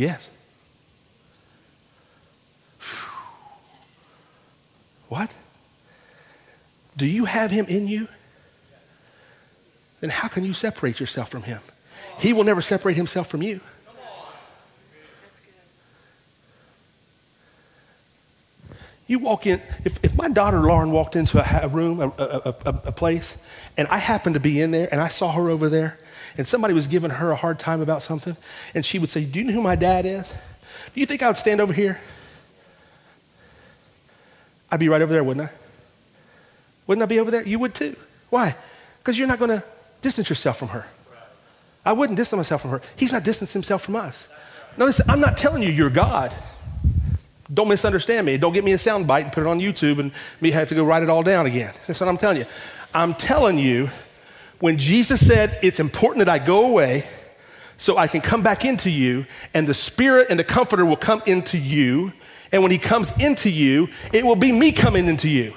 Yes. 0.00 0.30
What? 5.10 5.30
Do 6.96 7.04
you 7.04 7.26
have 7.26 7.50
him 7.50 7.66
in 7.68 7.86
you? 7.86 8.08
Then 10.00 10.08
how 10.08 10.28
can 10.28 10.42
you 10.42 10.54
separate 10.54 11.00
yourself 11.00 11.28
from 11.28 11.42
him? 11.42 11.60
He 12.18 12.32
will 12.32 12.44
never 12.44 12.62
separate 12.62 12.96
himself 12.96 13.26
from 13.26 13.42
you. 13.42 13.60
You 19.06 19.18
walk 19.18 19.46
in, 19.46 19.60
if, 19.84 20.02
if 20.02 20.16
my 20.16 20.30
daughter 20.30 20.60
Lauren 20.60 20.92
walked 20.92 21.14
into 21.14 21.44
a, 21.62 21.68
room, 21.68 22.00
a, 22.00 22.06
a, 22.06 22.54
a, 22.64 22.68
a 22.86 22.92
place, 22.92 23.36
and 23.76 23.86
I 23.88 23.98
happened 23.98 24.32
to 24.32 24.40
be 24.40 24.62
in 24.62 24.70
there 24.70 24.88
and 24.90 24.98
I 24.98 25.08
saw 25.08 25.32
her 25.32 25.50
over 25.50 25.68
there, 25.68 25.98
and 26.40 26.48
somebody 26.48 26.72
was 26.72 26.88
giving 26.88 27.10
her 27.10 27.32
a 27.32 27.36
hard 27.36 27.58
time 27.58 27.82
about 27.82 28.02
something, 28.02 28.34
and 28.74 28.82
she 28.82 28.98
would 28.98 29.10
say, 29.10 29.26
Do 29.26 29.40
you 29.40 29.44
know 29.44 29.52
who 29.52 29.60
my 29.60 29.76
dad 29.76 30.06
is? 30.06 30.32
Do 30.94 31.00
you 31.00 31.04
think 31.04 31.22
I 31.22 31.26
would 31.26 31.36
stand 31.36 31.60
over 31.60 31.74
here? 31.74 32.00
I'd 34.72 34.80
be 34.80 34.88
right 34.88 35.02
over 35.02 35.12
there, 35.12 35.22
wouldn't 35.22 35.50
I? 35.50 35.52
Wouldn't 36.86 37.02
I 37.02 37.06
be 37.06 37.20
over 37.20 37.30
there? 37.30 37.42
You 37.42 37.58
would 37.58 37.74
too. 37.74 37.94
Why? 38.30 38.56
Because 39.00 39.18
you're 39.18 39.28
not 39.28 39.38
going 39.38 39.50
to 39.50 39.62
distance 40.00 40.30
yourself 40.30 40.58
from 40.58 40.68
her. 40.68 40.86
I 41.84 41.92
wouldn't 41.92 42.16
distance 42.16 42.38
myself 42.38 42.62
from 42.62 42.70
her. 42.70 42.80
He's 42.96 43.12
not 43.12 43.22
distancing 43.22 43.58
himself 43.58 43.82
from 43.82 43.96
us. 43.96 44.26
Notice, 44.78 45.02
I'm 45.06 45.20
not 45.20 45.36
telling 45.36 45.62
you 45.62 45.68
you're 45.68 45.90
God. 45.90 46.34
Don't 47.52 47.68
misunderstand 47.68 48.24
me. 48.24 48.38
Don't 48.38 48.54
get 48.54 48.64
me 48.64 48.72
a 48.72 48.78
sound 48.78 49.06
bite 49.06 49.24
and 49.24 49.32
put 49.32 49.42
it 49.42 49.46
on 49.46 49.60
YouTube 49.60 49.98
and 49.98 50.10
me 50.40 50.52
have 50.52 50.70
to 50.70 50.74
go 50.74 50.86
write 50.86 51.02
it 51.02 51.10
all 51.10 51.22
down 51.22 51.44
again. 51.44 51.74
That's 51.86 52.00
what 52.00 52.08
I'm 52.08 52.16
telling 52.16 52.38
you. 52.38 52.46
I'm 52.94 53.12
telling 53.12 53.58
you, 53.58 53.90
when 54.60 54.78
Jesus 54.78 55.26
said, 55.26 55.58
It's 55.62 55.80
important 55.80 56.24
that 56.24 56.32
I 56.32 56.38
go 56.38 56.66
away 56.66 57.04
so 57.76 57.96
I 57.96 58.06
can 58.06 58.20
come 58.20 58.42
back 58.42 58.64
into 58.64 58.90
you, 58.90 59.26
and 59.54 59.66
the 59.66 59.74
Spirit 59.74 60.28
and 60.30 60.38
the 60.38 60.44
Comforter 60.44 60.84
will 60.84 60.96
come 60.96 61.22
into 61.26 61.58
you, 61.58 62.12
and 62.52 62.62
when 62.62 62.70
He 62.70 62.78
comes 62.78 63.18
into 63.18 63.50
you, 63.50 63.88
it 64.12 64.24
will 64.24 64.36
be 64.36 64.52
me 64.52 64.70
coming 64.70 65.06
into 65.06 65.28
you. 65.28 65.54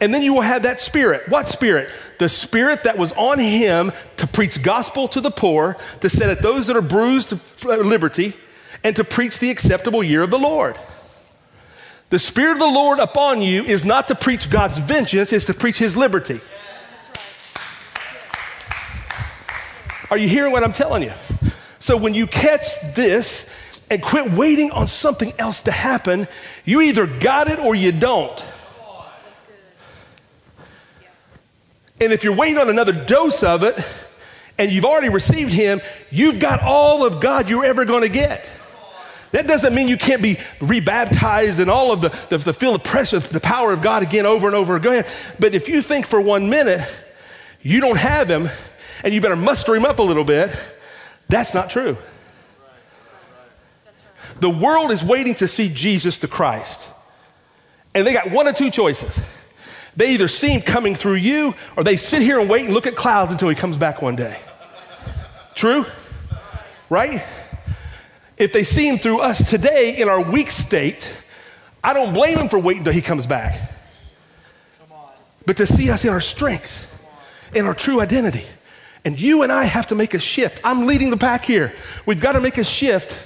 And 0.00 0.12
then 0.12 0.22
you 0.22 0.34
will 0.34 0.42
have 0.42 0.64
that 0.64 0.80
spirit. 0.80 1.28
What 1.28 1.46
spirit? 1.46 1.88
The 2.18 2.28
spirit 2.28 2.84
that 2.84 2.98
was 2.98 3.12
on 3.12 3.38
him 3.38 3.92
to 4.16 4.26
preach 4.26 4.62
gospel 4.62 5.06
to 5.08 5.20
the 5.20 5.30
poor, 5.30 5.76
to 6.00 6.10
set 6.10 6.28
at 6.30 6.42
those 6.42 6.66
that 6.66 6.76
are 6.76 6.82
bruised 6.82 7.38
liberty, 7.64 8.34
and 8.82 8.96
to 8.96 9.04
preach 9.04 9.38
the 9.38 9.50
acceptable 9.50 10.02
year 10.02 10.22
of 10.22 10.30
the 10.30 10.38
Lord. 10.38 10.76
The 12.10 12.18
Spirit 12.18 12.54
of 12.54 12.58
the 12.58 12.66
Lord 12.66 12.98
upon 12.98 13.40
you 13.40 13.64
is 13.64 13.84
not 13.84 14.08
to 14.08 14.14
preach 14.14 14.50
God's 14.50 14.78
vengeance, 14.78 15.32
it's 15.32 15.46
to 15.46 15.54
preach 15.54 15.78
His 15.78 15.96
liberty. 15.96 16.40
Are 20.10 20.18
you 20.18 20.28
hearing 20.28 20.52
what 20.52 20.62
I'm 20.62 20.72
telling 20.72 21.02
you? 21.02 21.12
So 21.78 21.96
when 21.96 22.14
you 22.14 22.26
catch 22.26 22.94
this 22.94 23.54
and 23.90 24.02
quit 24.02 24.32
waiting 24.32 24.70
on 24.70 24.86
something 24.86 25.32
else 25.38 25.62
to 25.62 25.72
happen, 25.72 26.28
you 26.64 26.80
either 26.80 27.06
got 27.06 27.48
it 27.48 27.58
or 27.58 27.74
you 27.74 27.92
don't. 27.92 28.44
And 32.00 32.12
if 32.12 32.24
you're 32.24 32.34
waiting 32.34 32.58
on 32.58 32.68
another 32.68 32.92
dose 32.92 33.42
of 33.42 33.62
it 33.62 33.76
and 34.58 34.70
you've 34.70 34.84
already 34.84 35.10
received 35.10 35.52
Him, 35.52 35.80
you've 36.10 36.40
got 36.40 36.60
all 36.62 37.04
of 37.04 37.20
God 37.20 37.48
you're 37.48 37.64
ever 37.64 37.84
going 37.84 38.02
to 38.02 38.08
get. 38.08 38.50
That 39.30 39.48
doesn't 39.48 39.74
mean 39.74 39.88
you 39.88 39.96
can't 39.96 40.22
be 40.22 40.38
rebaptized 40.60 41.58
and 41.58 41.68
all 41.68 41.92
of 41.92 42.00
the, 42.00 42.10
the, 42.30 42.38
the 42.38 42.52
feel 42.52 42.72
the 42.72 42.78
pressure, 42.78 43.18
the 43.18 43.40
power 43.40 43.72
of 43.72 43.82
God 43.82 44.02
again 44.02 44.26
over 44.26 44.46
and 44.46 44.54
over 44.54 44.76
again. 44.76 45.04
But 45.40 45.54
if 45.54 45.68
you 45.68 45.82
think 45.82 46.06
for 46.06 46.20
one 46.20 46.48
minute 46.50 46.88
you 47.60 47.80
don't 47.80 47.98
have 47.98 48.28
him 48.28 48.48
and 49.02 49.12
you 49.12 49.20
better 49.20 49.36
muster 49.36 49.74
him 49.74 49.84
up 49.84 49.98
a 49.98 50.02
little 50.02 50.24
bit, 50.24 50.54
that's 51.28 51.54
not 51.54 51.70
true. 51.70 51.96
The 54.40 54.50
world 54.50 54.90
is 54.90 55.04
waiting 55.04 55.34
to 55.36 55.48
see 55.48 55.68
Jesus 55.68 56.18
the 56.18 56.28
Christ. 56.28 56.90
And 57.94 58.06
they 58.06 58.12
got 58.12 58.30
one 58.30 58.48
or 58.48 58.52
two 58.52 58.70
choices. 58.70 59.20
They 59.96 60.12
either 60.14 60.28
see 60.28 60.48
him 60.48 60.60
coming 60.62 60.94
through 60.94 61.14
you 61.14 61.54
or 61.76 61.84
they 61.84 61.96
sit 61.96 62.20
here 62.20 62.40
and 62.40 62.50
wait 62.50 62.64
and 62.64 62.74
look 62.74 62.86
at 62.86 62.96
clouds 62.96 63.30
until 63.30 63.48
he 63.48 63.54
comes 63.54 63.76
back 63.76 64.02
one 64.02 64.16
day. 64.16 64.38
True? 65.54 65.86
Right? 66.90 67.24
If 68.36 68.52
they 68.52 68.64
see 68.64 68.88
him 68.88 68.98
through 68.98 69.20
us 69.20 69.48
today 69.48 69.94
in 69.98 70.08
our 70.08 70.20
weak 70.20 70.50
state, 70.50 71.14
I 71.82 71.94
don't 71.94 72.12
blame 72.12 72.38
him 72.38 72.48
for 72.48 72.58
waiting 72.58 72.80
until 72.80 72.92
he 72.92 73.02
comes 73.02 73.26
back. 73.26 73.70
But 75.46 75.58
to 75.58 75.66
see 75.66 75.90
us 75.90 76.04
in 76.04 76.10
our 76.10 76.20
strength, 76.20 76.90
in 77.54 77.66
our 77.66 77.74
true 77.74 78.00
identity. 78.00 78.44
And 79.04 79.20
you 79.20 79.42
and 79.42 79.52
I 79.52 79.64
have 79.64 79.88
to 79.88 79.94
make 79.94 80.14
a 80.14 80.18
shift. 80.18 80.60
I'm 80.64 80.86
leading 80.86 81.10
the 81.10 81.16
pack 81.16 81.44
here. 81.44 81.74
We've 82.06 82.20
got 82.20 82.32
to 82.32 82.40
make 82.40 82.56
a 82.56 82.64
shift 82.64 83.18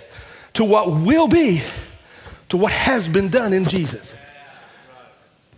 to 0.55 0.65
what 0.65 0.91
will 0.91 1.29
be, 1.29 1.63
to 2.49 2.57
what 2.57 2.73
has 2.73 3.09
been 3.09 3.29
done 3.29 3.53
in 3.53 3.65
Jesus. 3.65 4.15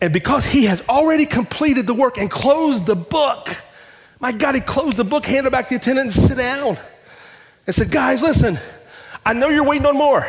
And 0.01 0.13
because 0.13 0.45
he 0.45 0.65
has 0.65 0.87
already 0.89 1.27
completed 1.27 1.87
the 1.87 1.95
work 1.95 2.19
and 2.19 2.31
closed 2.31 2.87
the 2.87 2.95
book, 2.95 3.49
my 4.19 4.33
God, 4.33 4.55
he 4.55 4.61
closed 4.61 4.97
the 4.97 5.05
book, 5.05 5.25
handed 5.25 5.51
back 5.51 5.69
the 5.69 5.77
attendant, 5.77 6.15
and 6.15 6.27
sit 6.27 6.37
down. 6.37 6.77
And 7.67 7.75
said, 7.75 7.91
Guys, 7.91 8.23
listen, 8.23 8.59
I 9.25 9.33
know 9.33 9.49
you're 9.49 9.65
waiting 9.65 9.87
on 9.87 9.97
more. 9.97 10.27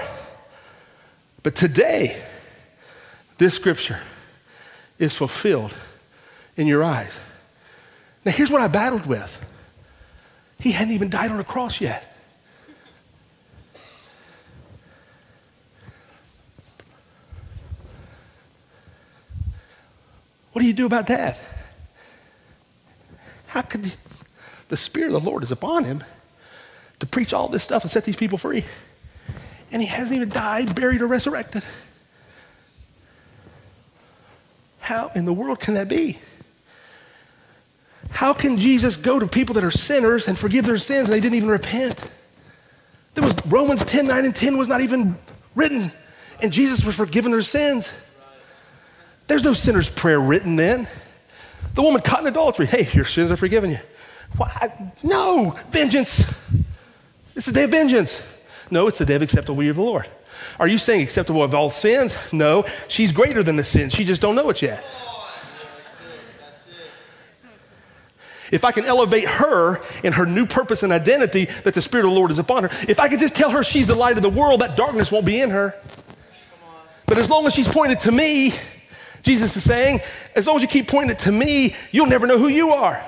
But 1.44 1.56
today, 1.56 2.22
this 3.38 3.56
scripture 3.56 4.00
is 5.00 5.16
fulfilled 5.16 5.74
in 6.56 6.68
your 6.68 6.84
eyes. 6.84 7.20
Now, 8.24 8.32
here's 8.32 8.52
what 8.52 8.62
I 8.62 8.68
battled 8.68 9.06
with 9.08 9.40
He 10.62 10.72
hadn't 10.72 10.94
even 10.94 11.10
died 11.10 11.32
on 11.32 11.40
a 11.40 11.44
cross 11.44 11.82
yet. 11.82 12.08
What 20.54 20.62
do 20.62 20.68
you 20.68 20.74
do 20.74 20.86
about 20.86 21.08
that? 21.08 21.40
How 23.48 23.62
could 23.62 23.84
the, 23.84 23.96
the 24.70 24.78
Spirit 24.78 25.14
of 25.14 25.24
the 25.24 25.30
Lord 25.30 25.44
is 25.44 25.52
upon 25.52 25.84
him? 25.84 26.04
to 27.02 27.08
preach 27.08 27.34
all 27.34 27.48
this 27.48 27.64
stuff 27.64 27.82
and 27.82 27.92
set 27.92 28.06
these 28.06 28.16
people 28.16 28.38
free. 28.38 28.64
And 29.72 29.82
he 29.82 29.88
hasn't 29.88 30.16
even 30.16 30.30
died, 30.30 30.76
buried, 30.76 31.02
or 31.02 31.08
resurrected. 31.08 31.64
How 34.80 35.12
in 35.16 35.26
the 35.26 35.34
world 35.34 35.60
can 35.60 35.74
that 35.74 35.90
be? 35.90 36.20
How 38.12 38.34
can 38.34 38.58
Jesus 38.58 38.98
go 38.98 39.20
to 39.20 39.26
people 39.26 39.56
that 39.56 39.64
are 39.64 39.72
sinners 39.72 40.28
and 40.28 40.38
forgive 40.38 40.66
their 40.66 40.78
sins 40.78 41.10
and 41.10 41.16
they 41.16 41.22
didn't 41.22 41.36
even 41.36 41.50
repent? 41.50 42.10
There 43.14 43.24
was 43.24 43.36
Romans 43.48 43.84
10, 43.84 44.08
9, 44.08 44.26
and 44.26 44.36
10 44.36 44.58
was 44.58 44.68
not 44.68 44.82
even 44.82 45.18
written, 45.56 45.92
and 46.42 46.54
Jesus 46.54 46.86
was 46.86 46.96
forgiving 46.96 47.32
their 47.32 47.42
sins. 47.42 47.92
There's 49.28 49.44
no 49.44 49.54
sinner's 49.54 49.90
prayer 49.90 50.20
written 50.20 50.56
then. 50.56 50.88
The 51.74 51.82
woman 51.82 52.02
caught 52.02 52.22
in 52.22 52.28
adultery, 52.28 52.66
hey, 52.66 52.88
your 52.94 53.06
sins 53.06 53.32
are 53.32 53.38
forgiven 53.38 53.72
you. 53.72 53.80
Why? 54.38 54.92
No, 55.04 55.58
vengeance. 55.72 56.24
It's 57.36 57.46
the 57.46 57.54
day 57.54 57.64
of 57.64 57.72
vengeance. 57.72 58.26
No, 58.70 58.88
it's 58.88 59.00
the 59.00 59.06
day 59.06 59.16
of 59.16 59.22
acceptable 59.22 59.62
year 59.62 59.72
of 59.72 59.78
the 59.78 59.84
Lord. 59.84 60.08
Are 60.60 60.68
you 60.68 60.78
saying 60.78 61.02
acceptable 61.02 61.44
of 61.44 61.54
all 61.54 61.70
sins? 61.70 62.16
No, 62.32 62.66
she's 62.88 63.12
greater 63.12 63.44
than 63.44 63.56
the 63.56 63.64
sin. 63.64 63.90
She 63.90 64.06
just 64.06 64.22
don't 64.22 64.36
know 64.36 64.50
it 64.50 64.62
yet. 64.62 64.84
If 68.52 68.66
I 68.66 68.72
can 68.72 68.86
elevate 68.86 69.26
her 69.26 69.82
in 70.04 70.14
her 70.14 70.26
new 70.26 70.46
purpose 70.46 70.84
and 70.84 70.92
identity 70.92 71.46
that 71.64 71.74
the 71.74 71.82
Spirit 71.82 72.06
of 72.06 72.12
the 72.12 72.16
Lord 72.16 72.32
is 72.32 72.40
upon 72.40 72.64
her, 72.64 72.70
if 72.88 73.00
I 73.00 73.08
can 73.08 73.18
just 73.18 73.36
tell 73.36 73.50
her 73.50 73.64
she's 73.64 73.88
the 73.88 73.96
light 73.96 74.18
of 74.18 74.24
the 74.24 74.30
world, 74.30 74.62
that 74.62 74.78
darkness 74.78 75.12
won't 75.12 75.26
be 75.26 75.40
in 75.40 75.50
her. 75.50 75.74
But 77.06 77.18
as 77.18 77.30
long 77.30 77.46
as 77.48 77.54
she's 77.54 77.68
pointed 77.68 78.02
to 78.02 78.12
me, 78.12 78.54
Jesus 79.24 79.56
is 79.56 79.64
saying, 79.64 80.02
as 80.36 80.48
long 80.48 80.58
as 80.58 80.62
you 80.62 80.68
keep 80.68 80.88
pointing 80.88 81.12
it 81.12 81.20
to 81.20 81.32
me, 81.32 81.76
you'll 81.92 82.08
never 82.08 82.28
know 82.28 82.38
who 82.38 82.48
you 82.48 82.72
are. 82.72 83.02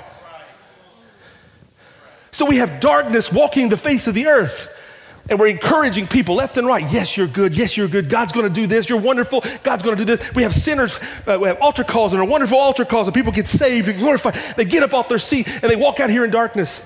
So 2.31 2.45
we 2.45 2.57
have 2.57 2.79
darkness 2.79 3.31
walking 3.31 3.69
the 3.69 3.77
face 3.77 4.07
of 4.07 4.15
the 4.15 4.27
earth. 4.27 4.72
And 5.29 5.39
we're 5.39 5.47
encouraging 5.47 6.07
people 6.07 6.35
left 6.35 6.57
and 6.57 6.67
right. 6.67 6.85
Yes, 6.91 7.15
you're 7.15 7.27
good. 7.27 7.57
Yes, 7.57 7.77
you're 7.77 7.87
good. 7.87 8.09
God's 8.09 8.33
going 8.33 8.47
to 8.47 8.53
do 8.53 8.67
this. 8.67 8.89
You're 8.89 8.99
wonderful. 8.99 9.43
God's 9.63 9.81
going 9.81 9.95
to 9.97 10.05
do 10.05 10.15
this. 10.15 10.35
We 10.35 10.43
have 10.43 10.53
sinners. 10.53 10.99
Uh, 11.25 11.37
we 11.41 11.47
have 11.47 11.61
altar 11.61 11.85
calls 11.85 12.13
and 12.13 12.21
a 12.21 12.25
wonderful 12.25 12.57
altar 12.57 12.83
calls, 12.83 13.07
and 13.07 13.13
people 13.13 13.31
get 13.31 13.47
saved 13.47 13.87
and 13.87 13.97
glorified. 13.97 14.35
They 14.57 14.65
get 14.65 14.83
up 14.83 14.93
off 14.93 15.07
their 15.07 15.19
seat 15.19 15.47
and 15.47 15.71
they 15.71 15.77
walk 15.77 16.01
out 16.01 16.09
here 16.09 16.25
in 16.25 16.31
darkness 16.31 16.83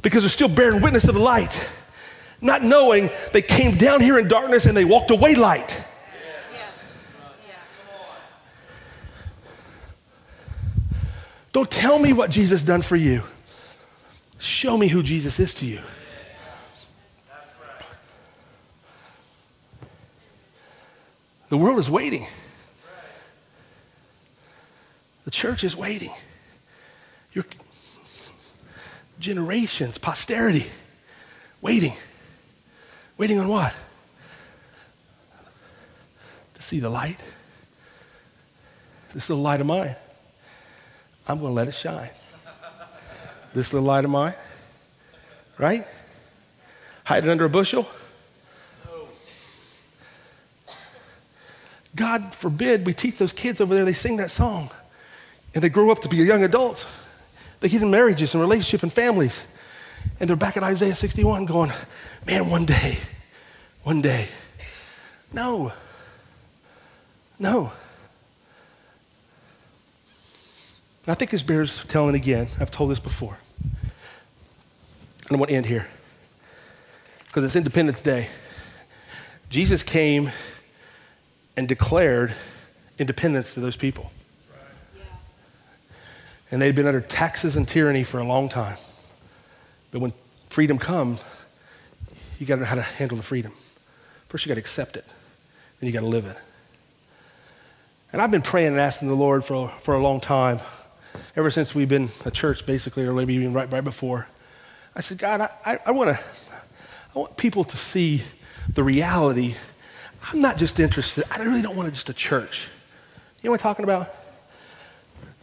because 0.00 0.22
they're 0.22 0.30
still 0.30 0.48
bearing 0.48 0.80
witness 0.80 1.08
of 1.08 1.14
the 1.14 1.20
light, 1.20 1.68
not 2.40 2.62
knowing 2.62 3.10
they 3.32 3.42
came 3.42 3.76
down 3.76 4.00
here 4.00 4.18
in 4.18 4.28
darkness 4.28 4.64
and 4.64 4.76
they 4.76 4.84
walked 4.84 5.10
away 5.10 5.34
light. 5.34 5.84
Don't 11.52 11.70
tell 11.70 11.98
me 11.98 12.12
what 12.12 12.30
Jesus 12.30 12.62
done 12.62 12.82
for 12.82 12.96
you. 12.96 13.22
Show 14.38 14.76
me 14.76 14.88
who 14.88 15.02
Jesus 15.02 15.40
is 15.40 15.54
to 15.54 15.66
you. 15.66 15.80
The 21.48 21.56
world 21.56 21.78
is 21.78 21.88
waiting. 21.88 22.26
The 25.24 25.30
church 25.30 25.64
is 25.64 25.76
waiting. 25.76 26.12
Your 27.32 27.44
generations, 29.18 29.98
posterity, 29.98 30.66
waiting. 31.60 31.94
Waiting 33.18 33.38
on 33.38 33.48
what? 33.48 33.74
To 36.54 36.62
see 36.62 36.80
the 36.80 36.90
light. 36.90 37.22
This 39.14 39.30
little 39.30 39.42
light 39.42 39.60
of 39.60 39.66
mine. 39.66 39.96
I'm 41.28 41.40
going 41.40 41.50
to 41.50 41.54
let 41.54 41.68
it 41.68 41.74
shine. 41.74 42.10
This 43.54 43.72
little 43.72 43.86
light 43.86 44.04
of 44.04 44.10
mine, 44.10 44.34
right? 45.58 45.86
Hide 47.04 47.24
it 47.24 47.30
under 47.30 47.46
a 47.46 47.48
bushel. 47.48 47.88
God 52.06 52.36
forbid 52.36 52.86
we 52.86 52.94
teach 52.94 53.18
those 53.18 53.32
kids 53.32 53.60
over 53.60 53.74
there, 53.74 53.84
they 53.84 53.92
sing 53.92 54.18
that 54.18 54.30
song 54.30 54.70
and 55.52 55.64
they 55.64 55.68
grow 55.68 55.90
up 55.90 56.02
to 56.02 56.08
be 56.08 56.18
young 56.18 56.44
adults. 56.44 56.86
They 57.58 57.68
get 57.68 57.82
in 57.82 57.90
marriages 57.90 58.32
and 58.32 58.40
relationships 58.40 58.84
and 58.84 58.92
families. 58.92 59.44
And 60.20 60.30
they're 60.30 60.36
back 60.36 60.56
at 60.56 60.62
Isaiah 60.62 60.94
61 60.94 61.46
going, 61.46 61.72
man, 62.24 62.48
one 62.48 62.64
day, 62.64 62.98
one 63.82 64.02
day. 64.02 64.28
No. 65.32 65.72
No. 67.40 67.72
I 71.08 71.14
think 71.14 71.32
this 71.32 71.42
bears 71.42 71.84
telling 71.86 72.14
again. 72.14 72.46
I've 72.60 72.70
told 72.70 72.92
this 72.92 73.00
before. 73.00 73.36
And 75.24 75.32
I 75.32 75.34
want 75.34 75.48
to 75.48 75.56
end 75.56 75.66
here 75.66 75.88
because 77.26 77.42
it's 77.42 77.56
Independence 77.56 78.00
Day. 78.00 78.28
Jesus 79.50 79.82
came 79.82 80.30
and 81.56 81.66
declared 81.66 82.34
independence 82.98 83.54
to 83.54 83.60
those 83.60 83.76
people. 83.76 84.10
And 86.50 86.62
they'd 86.62 86.74
been 86.74 86.86
under 86.86 87.00
taxes 87.00 87.56
and 87.56 87.66
tyranny 87.66 88.04
for 88.04 88.18
a 88.18 88.24
long 88.24 88.48
time. 88.48 88.76
But 89.90 90.00
when 90.00 90.12
freedom 90.48 90.78
comes, 90.78 91.24
you 92.38 92.46
got 92.46 92.56
to 92.56 92.60
know 92.60 92.66
how 92.66 92.76
to 92.76 92.82
handle 92.82 93.16
the 93.16 93.22
freedom. 93.22 93.52
First, 94.28 94.44
you 94.44 94.50
got 94.50 94.54
to 94.54 94.60
accept 94.60 94.96
it, 94.96 95.04
then 95.80 95.88
you 95.88 95.92
got 95.92 96.00
to 96.00 96.06
live 96.06 96.26
it. 96.26 96.36
And 98.12 98.22
I've 98.22 98.30
been 98.30 98.42
praying 98.42 98.68
and 98.68 98.80
asking 98.80 99.08
the 99.08 99.14
Lord 99.14 99.44
for, 99.44 99.68
for 99.80 99.94
a 99.94 100.02
long 100.02 100.20
time, 100.20 100.60
ever 101.34 101.50
since 101.50 101.74
we've 101.74 101.88
been 101.88 102.10
a 102.24 102.30
church, 102.30 102.64
basically, 102.64 103.04
or 103.04 103.12
maybe 103.12 103.34
even 103.34 103.52
right, 103.52 103.70
right 103.70 103.84
before. 103.84 104.28
I 104.94 105.00
said, 105.00 105.18
God, 105.18 105.40
I, 105.40 105.50
I, 105.64 105.78
I 105.86 105.90
want 105.90 106.16
to, 106.16 106.24
I 107.14 107.18
want 107.18 107.36
people 107.36 107.64
to 107.64 107.76
see 107.76 108.22
the 108.72 108.82
reality. 108.82 109.56
I'm 110.32 110.40
not 110.40 110.56
just 110.56 110.80
interested, 110.80 111.24
I 111.30 111.42
really 111.42 111.62
don't 111.62 111.76
want 111.76 111.92
just 111.92 112.08
a 112.08 112.14
church. 112.14 112.68
You 113.42 113.48
know 113.48 113.52
what 113.52 113.60
I'm 113.60 113.62
talking 113.62 113.84
about? 113.84 114.14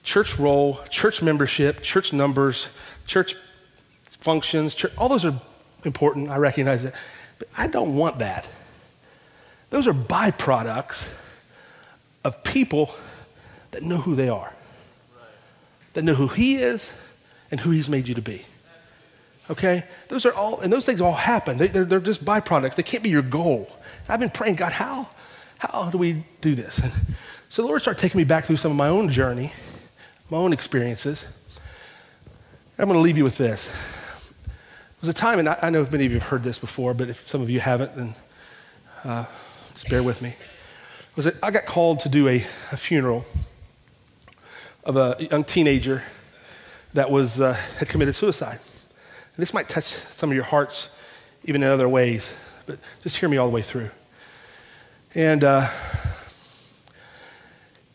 Church 0.03 0.37
roll, 0.37 0.79
church 0.89 1.21
membership, 1.21 1.81
church 1.81 2.11
numbers, 2.11 2.67
church 3.05 3.35
functions, 4.09 4.75
church, 4.75 4.91
all 4.97 5.09
those 5.09 5.25
are 5.25 5.33
important. 5.85 6.29
I 6.29 6.37
recognize 6.37 6.83
that. 6.83 6.93
But 7.39 7.47
I 7.57 7.67
don't 7.67 7.95
want 7.95 8.19
that. 8.19 8.47
Those 9.69 9.87
are 9.87 9.93
byproducts 9.93 11.09
of 12.23 12.43
people 12.43 12.93
that 13.71 13.83
know 13.83 13.97
who 13.97 14.15
they 14.15 14.29
are, 14.29 14.53
that 15.93 16.03
know 16.03 16.13
who 16.13 16.27
He 16.27 16.55
is 16.55 16.91
and 17.49 17.59
who 17.59 17.71
He's 17.71 17.89
made 17.89 18.07
you 18.07 18.15
to 18.15 18.21
be. 18.21 18.43
Okay? 19.53 19.83
Those 20.07 20.25
are 20.25 20.33
all, 20.33 20.59
and 20.61 20.73
those 20.73 20.83
things 20.83 20.99
all 20.99 21.13
happen. 21.13 21.59
They, 21.59 21.69
are 21.69 21.85
they're 21.85 21.99
just 21.99 22.25
byproducts. 22.25 22.73
They 22.73 22.81
can't 22.81 23.03
be 23.03 23.09
your 23.09 23.21
goal. 23.21 23.71
I've 24.09 24.19
been 24.19 24.31
praying, 24.31 24.55
God, 24.55 24.71
how, 24.71 25.07
how 25.59 25.91
do 25.91 25.99
we 25.99 26.23
do 26.41 26.55
this? 26.55 26.79
And 26.79 26.91
so 27.49 27.61
the 27.61 27.67
Lord 27.67 27.81
started 27.81 28.01
taking 28.01 28.17
me 28.17 28.23
back 28.23 28.45
through 28.45 28.57
some 28.57 28.71
of 28.71 28.77
my 28.77 28.87
own 28.87 29.09
journey, 29.09 29.53
my 30.31 30.37
own 30.37 30.53
experiences. 30.53 31.27
I'm 32.79 32.85
going 32.85 32.97
to 32.97 33.01
leave 33.01 33.15
you 33.15 33.23
with 33.23 33.37
this. 33.37 33.65
There 33.65 35.01
was 35.01 35.09
a 35.09 35.13
time, 35.13 35.37
and 35.37 35.47
I, 35.47 35.59
I 35.61 35.69
know 35.69 35.87
many 35.91 36.07
of 36.07 36.11
you 36.11 36.19
have 36.19 36.29
heard 36.29 36.41
this 36.41 36.57
before, 36.57 36.95
but 36.95 37.09
if 37.09 37.27
some 37.27 37.43
of 37.43 37.49
you 37.51 37.59
haven't, 37.59 37.95
then 37.95 38.15
uh, 39.03 39.25
just 39.73 39.87
bear 39.87 40.01
with 40.01 40.19
me. 40.19 40.33
Was 41.15 41.27
it, 41.27 41.35
I 41.43 41.51
got 41.51 41.67
called 41.67 41.99
to 41.99 42.09
do 42.09 42.27
a, 42.27 42.43
a 42.71 42.77
funeral 42.77 43.23
of 44.83 44.97
a 44.97 45.15
young 45.19 45.43
teenager 45.43 46.01
that 46.95 47.11
was, 47.11 47.39
uh, 47.39 47.53
had 47.77 47.87
committed 47.87 48.15
suicide. 48.15 48.59
And 49.35 49.41
this 49.41 49.53
might 49.53 49.67
touch 49.67 49.85
some 49.85 50.29
of 50.29 50.35
your 50.35 50.45
hearts 50.45 50.89
even 51.45 51.63
in 51.63 51.69
other 51.69 51.89
ways, 51.89 52.33
but 52.65 52.79
just 53.01 53.17
hear 53.17 53.27
me 53.27 53.37
all 53.37 53.47
the 53.47 53.53
way 53.53 53.61
through. 53.61 53.89
And 55.15 55.43
uh, 55.43 55.69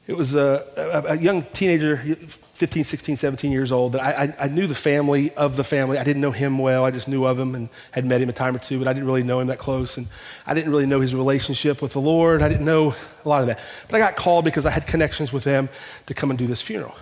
it 0.09 0.17
was 0.17 0.35
a, 0.35 1.05
a, 1.07 1.17
young 1.17 1.43
teenager, 1.53 1.97
15, 1.99 2.85
16, 2.85 3.17
17 3.17 3.53
years 3.53 3.71
old, 3.71 3.93
that 3.93 4.03
I, 4.03 4.25
I, 4.25 4.45
I, 4.45 4.49
knew 4.49 4.67
the 4.67 4.75
family 4.75 5.33
of 5.35 5.57
the 5.57 5.65
family. 5.65 5.99
I 5.99 6.05
didn't 6.05 6.23
know 6.23 6.31
him 6.31 6.59
well. 6.59 6.85
I 6.85 6.91
just 6.91 7.09
knew 7.09 7.25
of 7.25 7.39
him 7.39 7.55
and 7.55 7.69
had 7.91 8.05
met 8.05 8.21
him 8.21 8.29
a 8.29 8.33
time 8.33 8.57
or 8.57 8.59
two, 8.59 8.79
but 8.79 8.89
I 8.89 8.93
didn't 8.93 9.07
really 9.07 9.23
know 9.23 9.41
him 9.41 9.49
that 9.49 9.59
close. 9.59 9.97
And 9.97 10.07
I 10.47 10.55
didn't 10.55 10.71
really 10.71 10.87
know 10.87 11.01
his 11.01 11.15
relationship 11.15 11.83
with 11.83 11.93
the 11.93 12.01
Lord. 12.01 12.41
I 12.41 12.49
didn't 12.49 12.65
know 12.65 12.95
a 13.25 13.29
lot 13.29 13.43
of 13.43 13.49
that. 13.49 13.61
But 13.89 13.97
I 13.97 13.99
got 13.99 14.17
called 14.17 14.45
because 14.45 14.65
I 14.65 14.71
had 14.71 14.87
connections 14.87 15.33
with 15.33 15.45
them 15.45 15.69
to 16.07 16.15
come 16.15 16.31
and 16.31 16.39
do 16.39 16.47
this 16.47 16.63
funeral. 16.63 16.95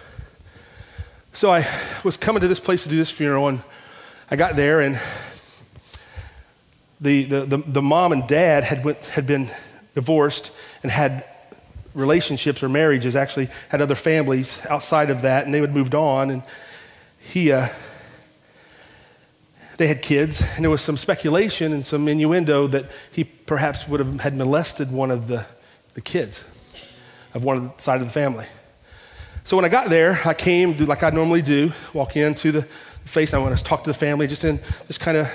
So 1.33 1.53
I 1.53 1.67
was 2.03 2.17
coming 2.17 2.41
to 2.41 2.49
this 2.49 2.61
place 2.61 2.83
to 2.85 2.89
do 2.89 2.97
this 2.97 3.11
funeral, 3.11 3.47
and 3.47 3.63
I 4.29 4.35
got 4.35 4.57
there 4.57 4.81
and 4.81 4.99
the, 7.01 7.25
the, 7.25 7.41
the, 7.45 7.57
the, 7.59 7.83
mom 7.83 8.13
and 8.13 8.27
dad 8.27 8.65
had, 8.65 8.85
went, 8.85 9.05
had 9.07 9.27
been 9.27 9.51
divorced 9.95 10.51
and 10.83 10.91
had 10.91 11.25
relationships 11.95 12.63
or 12.63 12.69
marriages, 12.69 13.15
actually 13.15 13.49
had 13.69 13.81
other 13.81 13.95
families 13.95 14.65
outside 14.67 15.11
of 15.11 15.23
that, 15.23 15.45
and 15.45 15.55
they 15.55 15.61
had 15.61 15.75
moved 15.75 15.95
on. 15.95 16.31
And 16.31 16.43
he, 17.21 17.53
uh, 17.53 17.69
they 19.77 19.87
had 19.87 20.03
kids, 20.03 20.43
and 20.57 20.65
there 20.65 20.71
was 20.71 20.83
some 20.83 20.97
speculation 20.97 21.73
and 21.73 21.87
some 21.87 22.09
innuendo 22.09 22.67
that 22.67 22.87
he 23.13 23.25
perhaps 23.25 23.87
would 23.87 24.01
have 24.01 24.21
had 24.21 24.37
molested 24.37 24.91
one 24.91 25.11
of 25.11 25.29
the, 25.29 25.47
the 25.95 26.01
kids 26.01 26.43
of 27.35 27.45
one 27.45 27.57
of 27.59 27.77
the 27.77 27.83
side 27.83 28.01
of 28.01 28.07
the 28.07 28.13
family. 28.13 28.47
So 29.45 29.57
when 29.57 29.65
I 29.65 29.69
got 29.69 29.91
there, 29.91 30.21
I 30.25 30.35
came, 30.35 30.77
like 30.79 31.03
I 31.03 31.11
normally 31.11 31.43
do, 31.43 31.73
walk 31.93 32.17
into 32.17 32.51
the, 32.51 32.69
face. 33.07 33.33
I 33.33 33.39
want 33.39 33.57
to 33.57 33.65
talk 33.65 33.85
to 33.85 33.91
the 33.91 33.95
family, 33.95 34.27
just 34.27 34.45
in, 34.45 34.61
just 34.87 35.01
kind 35.01 35.17
of, 35.17 35.29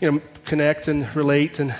you 0.00 0.10
know, 0.10 0.22
connect 0.44 0.88
and 0.88 1.14
relate 1.16 1.58
and 1.58 1.74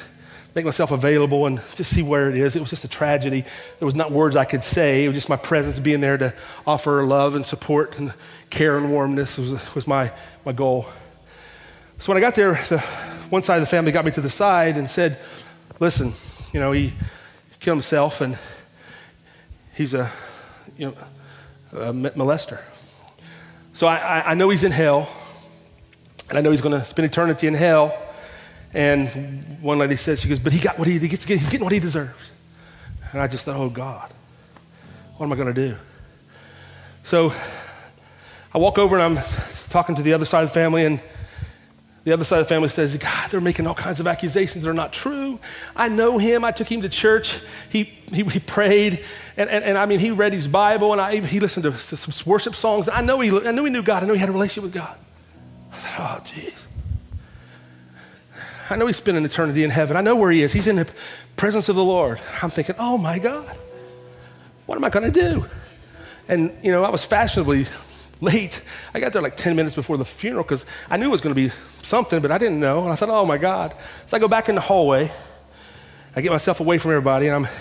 make 0.54 0.64
myself 0.64 0.90
available 0.90 1.46
and 1.46 1.60
just 1.74 1.92
see 1.92 2.02
where 2.02 2.28
it 2.28 2.36
is. 2.36 2.56
It 2.56 2.60
was 2.60 2.70
just 2.70 2.84
a 2.84 2.88
tragedy. 2.88 3.42
There 3.78 3.86
was 3.86 3.94
not 3.94 4.10
words 4.10 4.34
I 4.34 4.44
could 4.44 4.64
say. 4.64 5.04
It 5.04 5.08
was 5.08 5.16
just 5.16 5.28
my 5.28 5.36
presence 5.36 5.78
being 5.78 6.00
there 6.00 6.18
to 6.18 6.34
offer 6.66 7.04
love 7.04 7.34
and 7.34 7.46
support 7.46 7.98
and 7.98 8.12
care 8.50 8.76
and 8.76 8.90
warmness 8.90 9.38
was, 9.38 9.74
was 9.74 9.86
my, 9.86 10.10
my 10.44 10.52
goal. 10.52 10.86
So 11.98 12.12
when 12.12 12.16
I 12.16 12.20
got 12.20 12.34
there, 12.34 12.54
the, 12.68 12.80
one 13.30 13.42
side 13.42 13.56
of 13.56 13.62
the 13.62 13.66
family 13.66 13.92
got 13.92 14.04
me 14.04 14.10
to 14.12 14.20
the 14.20 14.30
side 14.30 14.76
and 14.76 14.88
said, 14.88 15.18
listen, 15.78 16.12
you 16.52 16.60
know, 16.60 16.72
he 16.72 16.94
killed 17.60 17.76
himself 17.76 18.20
and 18.20 18.38
he's 19.74 19.94
a, 19.94 20.10
you 20.76 20.86
know, 20.86 20.94
a 21.72 21.92
molester. 21.92 22.60
So 23.72 23.86
I, 23.86 24.30
I, 24.30 24.34
know 24.34 24.48
he's 24.48 24.64
in 24.64 24.72
hell, 24.72 25.08
and 26.28 26.38
I 26.38 26.40
know 26.40 26.50
he's 26.50 26.60
going 26.60 26.78
to 26.78 26.84
spend 26.84 27.06
eternity 27.06 27.46
in 27.46 27.54
hell. 27.54 27.96
And 28.74 29.58
one 29.62 29.78
lady 29.78 29.96
said, 29.96 30.18
she 30.18 30.28
goes, 30.28 30.38
but 30.38 30.52
he 30.52 30.60
got 30.60 30.78
what 30.78 30.86
he, 30.86 30.98
he 30.98 31.08
gets, 31.08 31.24
he's 31.24 31.48
getting 31.48 31.64
what 31.64 31.72
he 31.72 31.80
deserves. 31.80 32.32
And 33.12 33.22
I 33.22 33.26
just 33.26 33.44
thought, 33.44 33.56
oh 33.56 33.70
God, 33.70 34.12
what 35.16 35.26
am 35.26 35.32
I 35.32 35.36
going 35.36 35.52
to 35.54 35.68
do? 35.68 35.76
So 37.04 37.32
I 38.52 38.58
walk 38.58 38.76
over 38.76 38.98
and 38.98 39.18
I'm 39.18 39.24
talking 39.70 39.94
to 39.94 40.02
the 40.02 40.12
other 40.12 40.26
side 40.26 40.42
of 40.42 40.50
the 40.50 40.54
family, 40.54 40.84
and 40.84 41.00
the 42.04 42.12
other 42.12 42.24
side 42.24 42.40
of 42.40 42.46
the 42.46 42.54
family 42.54 42.68
says, 42.68 42.96
God, 42.96 43.30
they're 43.30 43.40
making 43.40 43.66
all 43.66 43.74
kinds 43.74 44.00
of 44.00 44.06
accusations 44.06 44.64
that 44.64 44.70
are 44.70 44.74
not 44.74 44.92
true. 44.92 45.38
I 45.76 45.88
know 45.88 46.18
him. 46.18 46.44
I 46.44 46.52
took 46.52 46.70
him 46.70 46.82
to 46.82 46.88
church. 46.88 47.40
He, 47.70 47.84
he, 47.84 48.24
he 48.24 48.40
prayed. 48.40 49.04
And, 49.36 49.50
and, 49.50 49.64
and, 49.64 49.76
I 49.76 49.86
mean, 49.86 49.98
he 49.98 50.10
read 50.10 50.32
his 50.32 50.48
Bible 50.48 50.92
and 50.92 51.00
I, 51.00 51.20
he 51.20 51.40
listened 51.40 51.64
to 51.64 51.78
some 51.78 52.30
worship 52.30 52.54
songs. 52.54 52.88
I 52.88 53.02
know, 53.02 53.20
he, 53.20 53.30
I 53.46 53.50
know 53.50 53.64
he 53.64 53.70
knew 53.70 53.82
God. 53.82 54.02
I 54.02 54.06
know 54.06 54.14
he 54.14 54.20
had 54.20 54.30
a 54.30 54.32
relationship 54.32 54.64
with 54.64 54.72
God. 54.72 54.96
I 55.78 55.80
thought, 55.80 56.20
oh, 56.20 56.24
jeez. 56.24 56.66
I 58.68 58.76
know 58.76 58.86
he's 58.86 59.06
an 59.06 59.24
eternity 59.24 59.62
in 59.62 59.70
heaven. 59.70 59.96
I 59.96 60.00
know 60.00 60.16
where 60.16 60.30
he 60.30 60.42
is. 60.42 60.52
He's 60.52 60.66
in 60.66 60.76
the 60.76 60.88
presence 61.36 61.68
of 61.68 61.76
the 61.76 61.84
Lord. 61.84 62.20
I'm 62.42 62.50
thinking, 62.50 62.74
oh 62.78 62.98
my 62.98 63.18
God, 63.18 63.56
what 64.66 64.76
am 64.76 64.84
I 64.84 64.90
going 64.90 65.10
to 65.10 65.20
do? 65.20 65.46
And, 66.26 66.52
you 66.62 66.72
know, 66.72 66.82
I 66.82 66.90
was 66.90 67.04
fashionably 67.04 67.66
late. 68.20 68.60
I 68.92 69.00
got 69.00 69.12
there 69.12 69.22
like 69.22 69.36
10 69.36 69.54
minutes 69.54 69.76
before 69.76 69.96
the 69.96 70.04
funeral 70.04 70.42
because 70.42 70.66
I 70.90 70.96
knew 70.96 71.06
it 71.06 71.10
was 71.10 71.20
going 71.20 71.34
to 71.34 71.40
be 71.40 71.54
something, 71.82 72.20
but 72.20 72.32
I 72.32 72.38
didn't 72.38 72.58
know. 72.58 72.82
And 72.82 72.92
I 72.92 72.96
thought, 72.96 73.08
oh 73.08 73.24
my 73.24 73.38
God. 73.38 73.74
So 74.06 74.16
I 74.16 74.20
go 74.20 74.28
back 74.28 74.48
in 74.48 74.56
the 74.56 74.60
hallway. 74.60 75.12
I 76.16 76.20
get 76.20 76.32
myself 76.32 76.58
away 76.58 76.78
from 76.78 76.90
everybody 76.90 77.28
and 77.28 77.36
I'm 77.36 77.52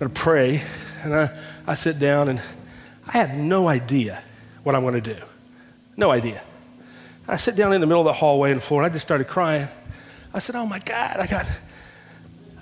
going 0.00 0.12
to 0.12 0.20
pray. 0.20 0.62
And 1.04 1.14
I, 1.14 1.30
I 1.66 1.74
sit 1.74 2.00
down 2.00 2.28
and 2.28 2.42
I 3.06 3.12
have 3.18 3.34
no 3.36 3.68
idea 3.68 4.22
what 4.64 4.74
I'm 4.74 4.82
going 4.82 5.00
to 5.00 5.14
do. 5.14 5.20
No 5.96 6.10
idea. 6.10 6.42
I 7.32 7.36
sit 7.36 7.56
down 7.56 7.72
in 7.72 7.80
the 7.80 7.86
middle 7.86 8.02
of 8.02 8.04
the 8.04 8.12
hallway 8.12 8.50
and 8.50 8.60
the 8.60 8.64
floor 8.64 8.82
and 8.82 8.90
I 8.90 8.92
just 8.92 9.06
started 9.06 9.26
crying. 9.26 9.66
I 10.34 10.38
said, 10.38 10.54
oh 10.54 10.66
my 10.66 10.78
God, 10.80 11.16
I 11.18 11.26
got, 11.26 11.46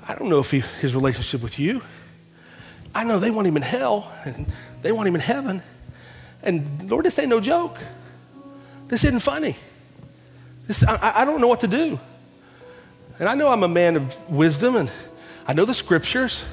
I 0.08 0.14
don't 0.14 0.28
know 0.28 0.38
if 0.38 0.52
he, 0.52 0.60
his 0.80 0.94
relationship 0.94 1.42
with 1.42 1.58
you. 1.58 1.82
I 2.94 3.02
know 3.02 3.18
they 3.18 3.32
want 3.32 3.48
him 3.48 3.56
in 3.56 3.64
hell 3.64 4.12
and 4.24 4.46
they 4.82 4.92
want 4.92 5.08
him 5.08 5.16
in 5.16 5.22
heaven. 5.22 5.60
And 6.44 6.88
Lord, 6.88 7.04
this 7.04 7.18
ain't 7.18 7.30
no 7.30 7.40
joke. 7.40 7.78
This 8.86 9.02
isn't 9.02 9.18
funny. 9.18 9.56
This, 10.68 10.84
I, 10.86 11.22
I 11.22 11.24
don't 11.24 11.40
know 11.40 11.48
what 11.48 11.60
to 11.60 11.68
do. 11.68 11.98
And 13.18 13.28
I 13.28 13.34
know 13.34 13.48
I'm 13.48 13.64
a 13.64 13.68
man 13.68 13.96
of 13.96 14.30
wisdom 14.30 14.76
and 14.76 14.88
I 15.48 15.52
know 15.52 15.64
the 15.64 15.74
scriptures, 15.74 16.44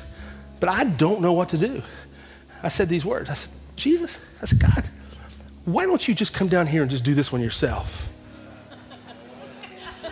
but 0.59 0.69
I 0.69 0.85
don't 0.85 1.21
know 1.21 1.33
what 1.33 1.49
to 1.49 1.57
do. 1.59 1.83
I 2.63 2.69
said 2.69 2.89
these 2.89 3.05
words. 3.05 3.29
I 3.29 3.35
said, 3.35 3.53
Jesus, 3.75 4.19
I 4.41 4.47
said, 4.47 4.59
God, 4.59 4.89
why 5.67 5.85
don't 5.85 6.07
you 6.07 6.15
just 6.15 6.33
come 6.33 6.47
down 6.47 6.65
here 6.65 6.81
and 6.81 6.89
just 6.89 7.03
do 7.03 7.13
this 7.13 7.29
one 7.29 7.41
yourself? 7.41 8.09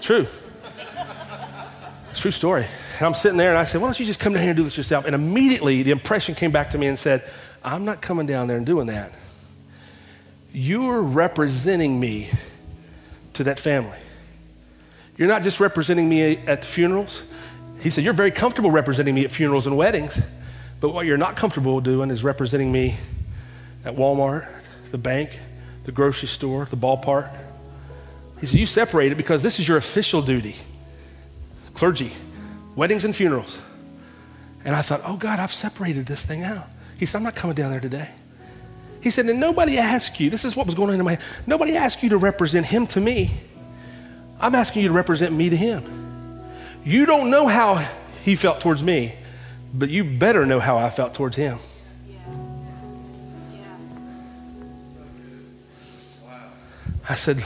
True. 0.01 0.27
True 2.13 2.31
story. 2.31 2.67
And 2.97 3.07
I'm 3.07 3.13
sitting 3.13 3.37
there 3.37 3.51
and 3.51 3.57
I 3.57 3.63
said, 3.63 3.79
why 3.79 3.87
don't 3.87 3.97
you 3.97 4.05
just 4.05 4.19
come 4.19 4.33
down 4.33 4.41
here 4.41 4.51
and 4.51 4.57
do 4.57 4.63
this 4.63 4.75
yourself? 4.75 5.05
And 5.05 5.15
immediately 5.15 5.81
the 5.81 5.91
impression 5.91 6.35
came 6.35 6.51
back 6.51 6.71
to 6.71 6.77
me 6.77 6.87
and 6.87 6.99
said, 6.99 7.23
I'm 7.63 7.85
not 7.85 8.01
coming 8.01 8.25
down 8.25 8.49
there 8.49 8.57
and 8.57 8.65
doing 8.65 8.87
that. 8.87 9.13
You're 10.51 11.01
representing 11.01 12.01
me 12.01 12.31
to 13.31 13.45
that 13.45 13.57
family. 13.57 13.97
You're 15.15 15.29
not 15.29 15.41
just 15.41 15.61
representing 15.61 16.09
me 16.09 16.35
at 16.35 16.63
the 16.63 16.67
funerals. 16.67 17.23
He 17.79 17.89
said, 17.89 18.03
You're 18.03 18.13
very 18.13 18.31
comfortable 18.31 18.71
representing 18.71 19.15
me 19.15 19.23
at 19.23 19.31
funerals 19.31 19.67
and 19.67 19.77
weddings, 19.77 20.21
but 20.81 20.89
what 20.89 21.05
you're 21.05 21.17
not 21.17 21.37
comfortable 21.37 21.79
doing 21.79 22.11
is 22.11 22.25
representing 22.25 22.71
me 22.73 22.97
at 23.85 23.95
Walmart, 23.95 24.47
the 24.95 24.99
bank, 24.99 25.37
the 25.83 25.91
grocery 25.91 26.29
store, 26.29 26.63
the 26.63 26.77
ballpark. 26.77 27.29
He 28.39 28.45
said, 28.45 28.61
You 28.61 28.65
separate 28.65 29.11
it 29.11 29.15
because 29.15 29.43
this 29.43 29.59
is 29.59 29.67
your 29.67 29.75
official 29.75 30.21
duty 30.21 30.55
clergy, 31.73 32.13
weddings 32.77 33.03
and 33.03 33.13
funerals. 33.13 33.59
And 34.63 34.73
I 34.73 34.81
thought, 34.81 35.01
Oh 35.03 35.17
God, 35.17 35.41
I've 35.41 35.51
separated 35.51 36.05
this 36.05 36.25
thing 36.25 36.45
out. 36.45 36.65
He 36.97 37.05
said, 37.05 37.17
I'm 37.17 37.23
not 37.23 37.35
coming 37.35 37.55
down 37.57 37.71
there 37.71 37.81
today. 37.81 38.09
He 39.01 39.09
said, 39.11 39.25
and 39.25 39.39
nobody 39.39 39.77
asked 39.77 40.17
you, 40.19 40.29
this 40.29 40.45
is 40.45 40.55
what 40.55 40.65
was 40.65 40.73
going 40.73 40.91
on 40.91 40.97
in 40.97 41.05
my 41.05 41.15
head. 41.15 41.23
Nobody 41.45 41.75
asked 41.75 42.01
you 42.01 42.09
to 42.09 42.17
represent 42.17 42.65
him 42.65 42.87
to 42.87 43.01
me. 43.01 43.31
I'm 44.39 44.55
asking 44.55 44.83
you 44.83 44.87
to 44.87 44.93
represent 44.93 45.33
me 45.33 45.49
to 45.49 45.57
him. 45.57 46.41
You 46.85 47.05
don't 47.05 47.29
know 47.29 47.47
how 47.47 47.85
he 48.23 48.35
felt 48.35 48.61
towards 48.61 48.81
me, 48.81 49.13
but 49.73 49.89
you 49.89 50.05
better 50.05 50.45
know 50.45 50.59
how 50.59 50.77
I 50.77 50.89
felt 50.89 51.13
towards 51.13 51.35
him. 51.35 51.59
I 57.07 57.15
said, 57.15 57.43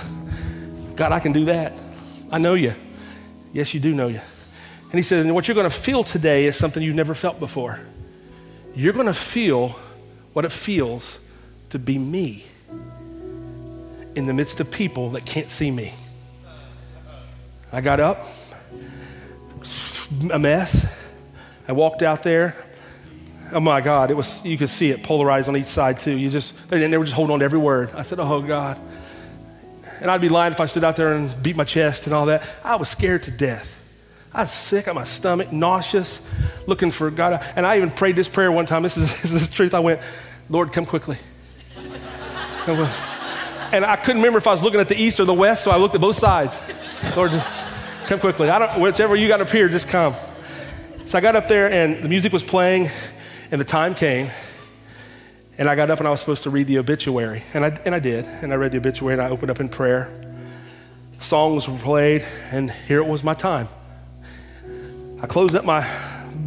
God, 0.95 1.12
I 1.12 1.20
can 1.20 1.34
do 1.34 1.45
that. 1.45 1.74
I 2.32 2.38
know 2.38 2.53
you. 2.53 2.74
Yes, 3.51 3.74
you 3.74 3.80
do 3.80 3.93
know 3.93 4.07
you. 4.07 4.22
And 4.91 4.93
he 4.93 5.03
said, 5.03 5.26
and 5.26 5.36
what 5.36 5.47
you're 5.47 5.55
going 5.55 5.70
to 5.70 5.76
feel 5.76 6.03
today 6.03 6.45
is 6.45 6.55
something 6.55 6.82
you've 6.82 6.95
never 6.95 7.14
felt 7.14 7.39
before. 7.39 7.80
You're 8.76 8.93
going 8.93 9.07
to 9.07 9.14
feel 9.14 9.70
what 10.34 10.45
it 10.45 10.51
feels 10.51 11.20
to 11.70 11.80
be 11.80 11.97
me 11.97 12.45
in 14.16 14.26
the 14.26 14.34
midst 14.34 14.60
of 14.60 14.72
people 14.72 15.12
that 15.12 15.26
can't 15.26 15.49
see 15.49 15.70
me. 15.70 15.93
I 17.72 17.82
got 17.82 17.99
up, 17.99 18.26
a 20.32 20.39
mess. 20.39 20.91
I 21.68 21.74
walked 21.74 22.01
out 22.01 22.24
there. 22.24 22.55
Oh 23.51 23.60
my 23.60 23.82
God, 23.82 24.10
it 24.12 24.16
was, 24.16 24.43
you 24.45 24.57
could 24.57 24.70
see 24.70 24.89
it 24.89 25.03
polarized 25.03 25.49
on 25.49 25.57
each 25.57 25.66
side 25.66 25.99
too. 25.99 26.18
You 26.18 26.30
just, 26.30 26.55
they, 26.70 26.86
they 26.86 26.97
were 26.97 27.03
just 27.03 27.16
holding 27.16 27.34
on 27.34 27.39
to 27.39 27.45
every 27.45 27.60
word. 27.60 27.91
I 27.95 28.03
said, 28.03 28.20
oh 28.20 28.41
God. 28.41 28.80
And 30.01 30.09
I'd 30.09 30.21
be 30.21 30.29
lying 30.29 30.53
if 30.53 30.59
I 30.59 30.65
stood 30.65 30.83
out 30.83 30.95
there 30.95 31.13
and 31.13 31.41
beat 31.43 31.55
my 31.55 31.63
chest 31.63 32.07
and 32.07 32.15
all 32.15 32.27
that. 32.27 32.43
I 32.63 32.75
was 32.77 32.89
scared 32.89 33.23
to 33.23 33.31
death. 33.31 33.75
I 34.33 34.41
was 34.41 34.51
sick 34.51 34.87
on 34.87 34.95
my 34.95 35.03
stomach, 35.03 35.51
nauseous, 35.51 36.21
looking 36.67 36.91
for 36.91 37.09
God. 37.09 37.43
And 37.55 37.65
I 37.65 37.77
even 37.77 37.91
prayed 37.91 38.15
this 38.15 38.27
prayer 38.27 38.51
one 38.51 38.65
time. 38.65 38.83
This 38.83 38.97
is, 38.97 39.07
this 39.21 39.31
is 39.31 39.49
the 39.49 39.53
truth. 39.53 39.73
I 39.73 39.79
went, 39.79 40.01
Lord, 40.49 40.71
come 40.71 40.85
quickly. 40.85 41.17
And 43.71 43.85
I 43.85 43.95
couldn't 43.95 44.21
remember 44.21 44.37
if 44.37 44.47
I 44.47 44.51
was 44.51 44.63
looking 44.63 44.79
at 44.79 44.89
the 44.89 44.99
east 44.99 45.19
or 45.19 45.25
the 45.25 45.33
west, 45.33 45.63
so 45.63 45.71
I 45.71 45.77
looked 45.77 45.95
at 45.95 46.01
both 46.01 46.15
sides. 46.15 46.59
Lord, 47.15 47.31
come 48.07 48.19
quickly. 48.19 48.49
I 48.49 48.59
don't, 48.59 48.81
whichever 48.81 49.15
you 49.15 49.27
got 49.27 49.41
up 49.41 49.49
here, 49.49 49.69
just 49.69 49.89
come. 49.89 50.15
So 51.05 51.17
I 51.17 51.21
got 51.21 51.35
up 51.35 51.47
there, 51.47 51.71
and 51.71 52.03
the 52.03 52.09
music 52.09 52.33
was 52.33 52.43
playing, 52.43 52.89
and 53.51 53.59
the 53.59 53.65
time 53.65 53.95
came. 53.95 54.29
And 55.60 55.70
I 55.70 55.76
got 55.76 55.91
up 55.91 55.99
and 55.99 56.07
I 56.07 56.12
was 56.12 56.22
supposed 56.22 56.43
to 56.43 56.49
read 56.49 56.68
the 56.68 56.78
obituary. 56.78 57.43
And 57.53 57.66
I, 57.66 57.78
and 57.84 57.93
I 57.93 57.99
did. 57.99 58.24
And 58.26 58.53
I 58.53 58.55
read 58.55 58.72
the 58.72 58.78
obituary 58.78 59.14
and 59.14 59.22
I 59.22 59.30
opened 59.30 59.51
up 59.51 59.60
in 59.60 59.68
prayer. 59.68 60.10
Songs 61.18 61.68
were 61.68 61.78
played, 61.78 62.24
and 62.49 62.72
here 62.72 62.99
it 62.99 63.05
was 63.05 63.26
my 63.26 63.34
time. 63.34 63.68
I 65.22 65.28
closed 65.28 65.53
up 65.55 65.66
my, 65.66 65.86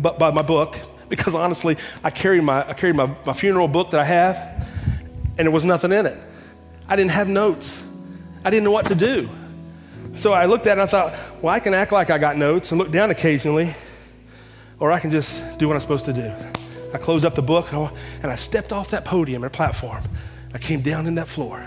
by 0.00 0.30
my 0.30 0.40
book 0.40 0.78
because 1.10 1.34
honestly, 1.34 1.76
I 2.02 2.08
carried, 2.08 2.42
my, 2.42 2.66
I 2.66 2.72
carried 2.72 2.96
my, 2.96 3.14
my 3.26 3.34
funeral 3.34 3.68
book 3.68 3.90
that 3.90 4.00
I 4.00 4.04
have, 4.04 4.66
and 5.36 5.46
there 5.46 5.50
was 5.50 5.62
nothing 5.62 5.92
in 5.92 6.06
it. 6.06 6.16
I 6.88 6.96
didn't 6.96 7.10
have 7.10 7.28
notes. 7.28 7.84
I 8.46 8.48
didn't 8.48 8.64
know 8.64 8.70
what 8.70 8.86
to 8.86 8.94
do. 8.94 9.28
So 10.16 10.32
I 10.32 10.46
looked 10.46 10.66
at 10.66 10.78
it 10.78 10.80
and 10.80 10.82
I 10.82 10.86
thought, 10.86 11.14
well, 11.42 11.54
I 11.54 11.60
can 11.60 11.74
act 11.74 11.92
like 11.92 12.08
I 12.08 12.16
got 12.16 12.38
notes 12.38 12.72
and 12.72 12.78
look 12.78 12.90
down 12.90 13.10
occasionally, 13.10 13.74
or 14.80 14.90
I 14.90 15.00
can 15.00 15.10
just 15.10 15.58
do 15.58 15.68
what 15.68 15.74
I'm 15.74 15.80
supposed 15.80 16.06
to 16.06 16.14
do. 16.14 16.51
I 16.92 16.98
closed 16.98 17.24
up 17.24 17.34
the 17.34 17.42
book 17.42 17.72
and 17.72 17.90
I 18.30 18.36
stepped 18.36 18.72
off 18.72 18.90
that 18.90 19.04
podium 19.04 19.44
or 19.44 19.48
platform. 19.48 20.02
I 20.54 20.58
came 20.58 20.80
down 20.82 21.06
in 21.06 21.14
that 21.14 21.28
floor. 21.28 21.64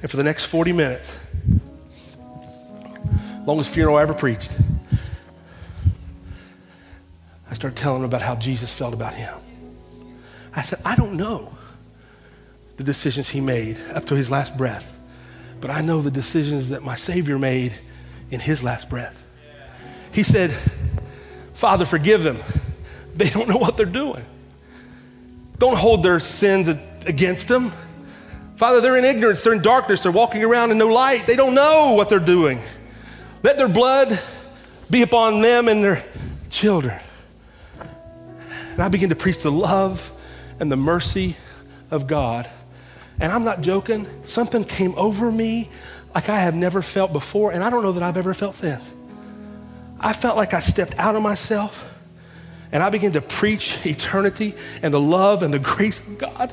And 0.00 0.10
for 0.10 0.16
the 0.16 0.24
next 0.24 0.46
40 0.46 0.72
minutes, 0.72 1.16
longest 3.46 3.72
funeral 3.72 3.96
I 3.96 4.02
ever 4.02 4.14
preached, 4.14 4.56
I 7.50 7.54
started 7.54 7.76
telling 7.76 8.00
him 8.00 8.04
about 8.06 8.22
how 8.22 8.36
Jesus 8.36 8.72
felt 8.72 8.94
about 8.94 9.14
him. 9.14 9.34
I 10.54 10.62
said, 10.62 10.80
I 10.84 10.96
don't 10.96 11.14
know 11.14 11.52
the 12.76 12.84
decisions 12.84 13.28
he 13.28 13.40
made 13.40 13.80
up 13.94 14.04
to 14.06 14.16
his 14.16 14.30
last 14.30 14.56
breath, 14.56 14.98
but 15.60 15.70
I 15.70 15.82
know 15.82 16.00
the 16.00 16.10
decisions 16.10 16.70
that 16.70 16.82
my 16.82 16.94
Savior 16.94 17.38
made 17.38 17.74
in 18.30 18.40
his 18.40 18.62
last 18.62 18.88
breath. 18.88 19.24
He 20.12 20.22
said, 20.22 20.52
Father, 21.62 21.84
forgive 21.84 22.24
them. 22.24 22.38
They 23.14 23.30
don't 23.30 23.48
know 23.48 23.56
what 23.56 23.76
they're 23.76 23.86
doing. 23.86 24.24
Don't 25.58 25.76
hold 25.76 26.02
their 26.02 26.18
sins 26.18 26.66
against 26.66 27.46
them. 27.46 27.70
Father, 28.56 28.80
they're 28.80 28.96
in 28.96 29.04
ignorance, 29.04 29.44
they're 29.44 29.52
in 29.52 29.62
darkness, 29.62 30.02
they're 30.02 30.10
walking 30.10 30.42
around 30.42 30.72
in 30.72 30.78
no 30.78 30.88
light. 30.88 31.24
They 31.24 31.36
don't 31.36 31.54
know 31.54 31.92
what 31.92 32.08
they're 32.08 32.18
doing. 32.18 32.60
Let 33.44 33.58
their 33.58 33.68
blood 33.68 34.20
be 34.90 35.02
upon 35.02 35.40
them 35.40 35.68
and 35.68 35.84
their 35.84 36.04
children. 36.50 36.98
And 38.72 38.80
I 38.80 38.88
begin 38.88 39.10
to 39.10 39.14
preach 39.14 39.44
the 39.44 39.52
love 39.52 40.10
and 40.58 40.72
the 40.72 40.76
mercy 40.76 41.36
of 41.92 42.08
God. 42.08 42.50
And 43.20 43.30
I'm 43.30 43.44
not 43.44 43.60
joking, 43.60 44.08
something 44.24 44.64
came 44.64 44.94
over 44.96 45.30
me 45.30 45.70
like 46.12 46.28
I 46.28 46.40
have 46.40 46.56
never 46.56 46.82
felt 46.82 47.12
before, 47.12 47.52
and 47.52 47.62
I 47.62 47.70
don't 47.70 47.84
know 47.84 47.92
that 47.92 48.02
I've 48.02 48.16
ever 48.16 48.34
felt 48.34 48.56
since. 48.56 48.92
I 50.02 50.12
felt 50.12 50.36
like 50.36 50.52
I 50.52 50.60
stepped 50.60 50.98
out 50.98 51.14
of 51.14 51.22
myself 51.22 51.88
and 52.72 52.82
I 52.82 52.90
began 52.90 53.12
to 53.12 53.20
preach 53.20 53.84
eternity 53.86 54.54
and 54.82 54.92
the 54.92 55.00
love 55.00 55.42
and 55.42 55.54
the 55.54 55.58
grace 55.58 56.00
of 56.00 56.18
God 56.18 56.52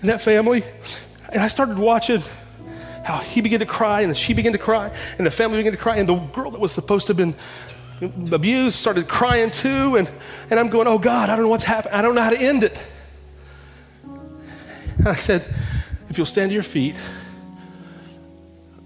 in 0.00 0.08
that 0.08 0.20
family. 0.20 0.62
And 1.32 1.42
I 1.42 1.48
started 1.48 1.78
watching 1.78 2.22
how 3.04 3.18
he 3.18 3.40
began 3.40 3.60
to 3.60 3.66
cry 3.66 4.02
and 4.02 4.16
she 4.16 4.34
began 4.34 4.52
to 4.52 4.58
cry 4.58 4.92
and 5.18 5.26
the 5.26 5.30
family 5.30 5.56
began 5.56 5.72
to 5.72 5.78
cry 5.78 5.96
and 5.96 6.08
the 6.08 6.14
girl 6.14 6.50
that 6.50 6.60
was 6.60 6.72
supposed 6.72 7.06
to 7.08 7.14
have 7.14 7.16
been 7.16 7.34
abused, 8.32 8.76
started 8.76 9.08
crying 9.08 9.50
too. 9.50 9.96
And, 9.96 10.10
and 10.50 10.60
I'm 10.60 10.68
going, 10.68 10.86
oh 10.86 10.98
God, 10.98 11.30
I 11.30 11.36
don't 11.36 11.46
know 11.46 11.50
what's 11.50 11.64
happening. 11.64 11.94
I 11.94 12.02
don't 12.02 12.14
know 12.14 12.22
how 12.22 12.30
to 12.30 12.40
end 12.40 12.62
it. 12.62 12.82
And 14.98 15.08
I 15.08 15.14
said, 15.14 15.44
if 16.08 16.18
you'll 16.18 16.26
stand 16.26 16.50
to 16.50 16.54
your 16.54 16.62
feet, 16.62 16.96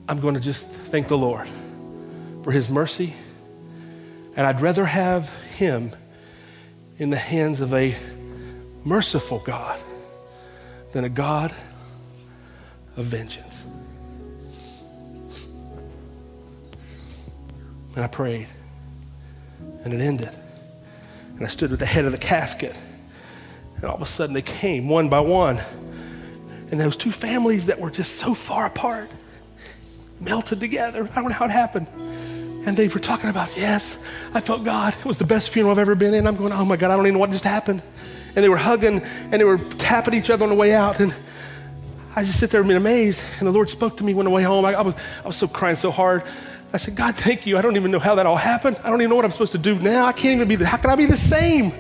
I'm 0.08 0.20
going 0.20 0.34
to 0.34 0.40
just 0.40 0.66
thank 0.68 1.08
the 1.08 1.18
Lord 1.18 1.48
for 2.42 2.52
his 2.52 2.70
mercy. 2.70 3.14
And 4.40 4.46
I'd 4.46 4.62
rather 4.62 4.86
have 4.86 5.28
him 5.58 5.94
in 6.96 7.10
the 7.10 7.18
hands 7.18 7.60
of 7.60 7.74
a 7.74 7.94
merciful 8.84 9.38
God 9.40 9.78
than 10.92 11.04
a 11.04 11.10
God 11.10 11.54
of 12.96 13.04
vengeance. 13.04 13.66
And 17.94 18.02
I 18.02 18.06
prayed. 18.06 18.48
And 19.84 19.92
it 19.92 20.00
ended. 20.00 20.34
And 21.36 21.44
I 21.44 21.48
stood 21.48 21.70
at 21.72 21.78
the 21.78 21.84
head 21.84 22.06
of 22.06 22.12
the 22.12 22.16
casket. 22.16 22.74
And 23.76 23.84
all 23.84 23.96
of 23.96 24.00
a 24.00 24.06
sudden 24.06 24.32
they 24.32 24.40
came 24.40 24.88
one 24.88 25.10
by 25.10 25.20
one. 25.20 25.60
And 26.70 26.80
those 26.80 26.96
two 26.96 27.12
families 27.12 27.66
that 27.66 27.78
were 27.78 27.90
just 27.90 28.16
so 28.16 28.32
far 28.32 28.64
apart 28.64 29.10
melted 30.18 30.60
together. 30.60 31.06
I 31.12 31.16
don't 31.16 31.28
know 31.28 31.34
how 31.34 31.44
it 31.44 31.50
happened. 31.50 31.88
And 32.66 32.76
they 32.76 32.88
were 32.88 33.00
talking 33.00 33.30
about, 33.30 33.56
yes, 33.56 33.96
I 34.34 34.40
felt 34.40 34.64
God. 34.64 34.94
It 34.98 35.04
was 35.04 35.18
the 35.18 35.24
best 35.24 35.50
funeral 35.50 35.72
I've 35.72 35.78
ever 35.78 35.94
been 35.94 36.14
in. 36.14 36.26
I'm 36.26 36.36
going, 36.36 36.52
oh 36.52 36.64
my 36.64 36.76
God, 36.76 36.90
I 36.90 36.96
don't 36.96 37.06
even 37.06 37.14
know 37.14 37.20
what 37.20 37.30
just 37.30 37.44
happened. 37.44 37.82
And 38.36 38.44
they 38.44 38.48
were 38.48 38.56
hugging 38.56 39.02
and 39.02 39.32
they 39.32 39.44
were 39.44 39.58
tapping 39.58 40.14
each 40.14 40.30
other 40.30 40.44
on 40.44 40.50
the 40.50 40.56
way 40.56 40.74
out. 40.74 41.00
And 41.00 41.14
I 42.14 42.22
just 42.22 42.38
sit 42.38 42.50
there 42.50 42.60
and 42.60 42.68
be 42.68 42.74
amazed. 42.74 43.22
And 43.38 43.48
the 43.48 43.52
Lord 43.52 43.70
spoke 43.70 43.96
to 43.96 44.04
me 44.04 44.12
on 44.14 44.24
the 44.24 44.30
way 44.30 44.42
home. 44.42 44.64
I, 44.64 44.74
I, 44.74 44.82
was, 44.82 44.94
I 45.24 45.26
was 45.26 45.36
so 45.36 45.48
crying 45.48 45.76
so 45.76 45.90
hard. 45.90 46.22
I 46.72 46.76
said, 46.76 46.94
God, 46.94 47.16
thank 47.16 47.46
you. 47.46 47.58
I 47.58 47.62
don't 47.62 47.76
even 47.76 47.90
know 47.90 47.98
how 47.98 48.14
that 48.16 48.26
all 48.26 48.36
happened. 48.36 48.76
I 48.84 48.90
don't 48.90 49.00
even 49.00 49.10
know 49.10 49.16
what 49.16 49.24
I'm 49.24 49.30
supposed 49.30 49.52
to 49.52 49.58
do 49.58 49.78
now. 49.78 50.06
I 50.06 50.12
can't 50.12 50.36
even 50.36 50.48
be 50.48 50.56
the, 50.56 50.66
how 50.66 50.76
can 50.76 50.90
I 50.90 50.96
be 50.96 51.06
the 51.06 51.16
same? 51.16 51.72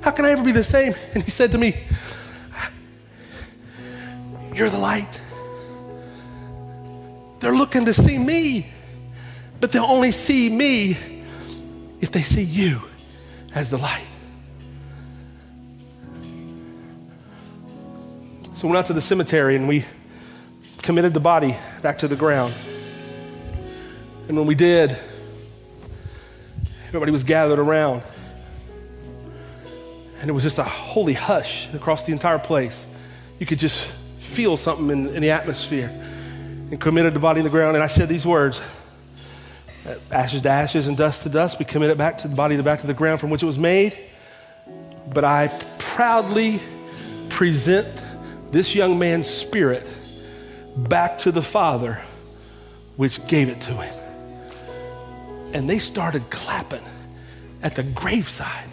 How 0.00 0.10
can 0.12 0.24
I 0.24 0.30
ever 0.30 0.42
be 0.42 0.52
the 0.52 0.64
same? 0.64 0.94
And 1.14 1.22
he 1.22 1.30
said 1.30 1.50
to 1.52 1.58
me, 1.58 1.76
You're 4.54 4.70
the 4.70 4.78
light. 4.78 5.20
They're 7.40 7.54
looking 7.54 7.84
to 7.86 7.94
see 7.94 8.18
me, 8.18 8.72
but 9.60 9.72
they'll 9.72 9.84
only 9.84 10.10
see 10.10 10.48
me 10.48 10.96
if 12.00 12.10
they 12.10 12.22
see 12.22 12.42
you 12.42 12.80
as 13.54 13.70
the 13.70 13.76
light. 13.76 14.06
So 18.54 18.66
we 18.66 18.72
went 18.72 18.78
out 18.78 18.86
to 18.86 18.92
the 18.92 19.00
cemetery 19.00 19.56
and 19.56 19.68
we 19.68 19.84
committed 20.82 21.14
the 21.14 21.20
body 21.20 21.56
back 21.82 21.98
to 21.98 22.08
the 22.08 22.16
ground. 22.16 22.54
And 24.28 24.36
when 24.36 24.46
we 24.46 24.54
did, 24.54 24.96
everybody 26.88 27.12
was 27.12 27.24
gathered 27.24 27.58
around. 27.58 28.02
And 30.20 30.28
it 30.28 30.32
was 30.32 30.42
just 30.42 30.58
a 30.58 30.64
holy 30.64 31.14
hush 31.14 31.72
across 31.72 32.04
the 32.04 32.12
entire 32.12 32.38
place. 32.38 32.86
You 33.38 33.46
could 33.46 33.58
just 33.58 33.90
feel 34.18 34.56
something 34.58 34.90
in, 34.90 35.08
in 35.14 35.22
the 35.22 35.30
atmosphere. 35.30 35.88
And 36.70 36.78
committed 36.78 37.14
the 37.14 37.20
body 37.20 37.40
in 37.40 37.44
the 37.44 37.50
ground. 37.50 37.76
And 37.76 37.82
I 37.82 37.88
said 37.88 38.08
these 38.08 38.26
words 38.26 38.62
ashes 40.10 40.42
to 40.42 40.48
ashes 40.48 40.88
and 40.88 40.96
dust 40.96 41.22
to 41.22 41.28
dust. 41.28 41.58
We 41.58 41.64
commit 41.64 41.90
it 41.90 41.98
back 41.98 42.18
to 42.18 42.28
the 42.28 42.34
body 42.34 42.60
back 42.60 42.80
to 42.80 42.86
the 42.86 42.94
ground 42.94 43.20
from 43.20 43.30
which 43.30 43.42
it 43.42 43.46
was 43.46 43.58
made. 43.58 43.96
But 45.12 45.24
I 45.24 45.48
proudly 45.78 46.60
present 47.28 47.88
this 48.50 48.74
young 48.74 48.98
man's 48.98 49.28
spirit 49.28 49.90
back 50.76 51.18
to 51.18 51.32
the 51.32 51.42
Father, 51.42 52.00
which 52.96 53.26
gave 53.26 53.48
it 53.48 53.60
to 53.62 53.72
him. 53.72 53.94
And 55.52 55.68
they 55.68 55.78
started 55.78 56.30
clapping 56.30 56.84
at 57.62 57.74
the 57.74 57.82
graveside. 57.82 58.68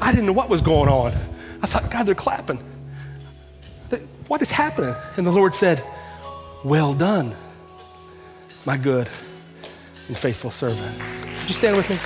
I 0.00 0.10
didn't 0.10 0.26
know 0.26 0.32
what 0.32 0.48
was 0.48 0.62
going 0.62 0.88
on. 0.88 1.12
I 1.62 1.66
thought, 1.66 1.90
God, 1.90 2.04
they're 2.06 2.14
clapping. 2.14 2.62
What 4.28 4.42
is 4.42 4.50
happening? 4.50 4.94
And 5.16 5.26
the 5.26 5.30
Lord 5.30 5.54
said, 5.54 5.82
Well 6.64 6.94
done, 6.94 7.34
my 8.64 8.76
good 8.76 9.08
and 10.08 10.16
faithful 10.16 10.50
servant. 10.50 10.96
Would 10.98 11.48
you 11.48 11.54
stand 11.54 11.76
with 11.76 11.90
me? 11.90 11.98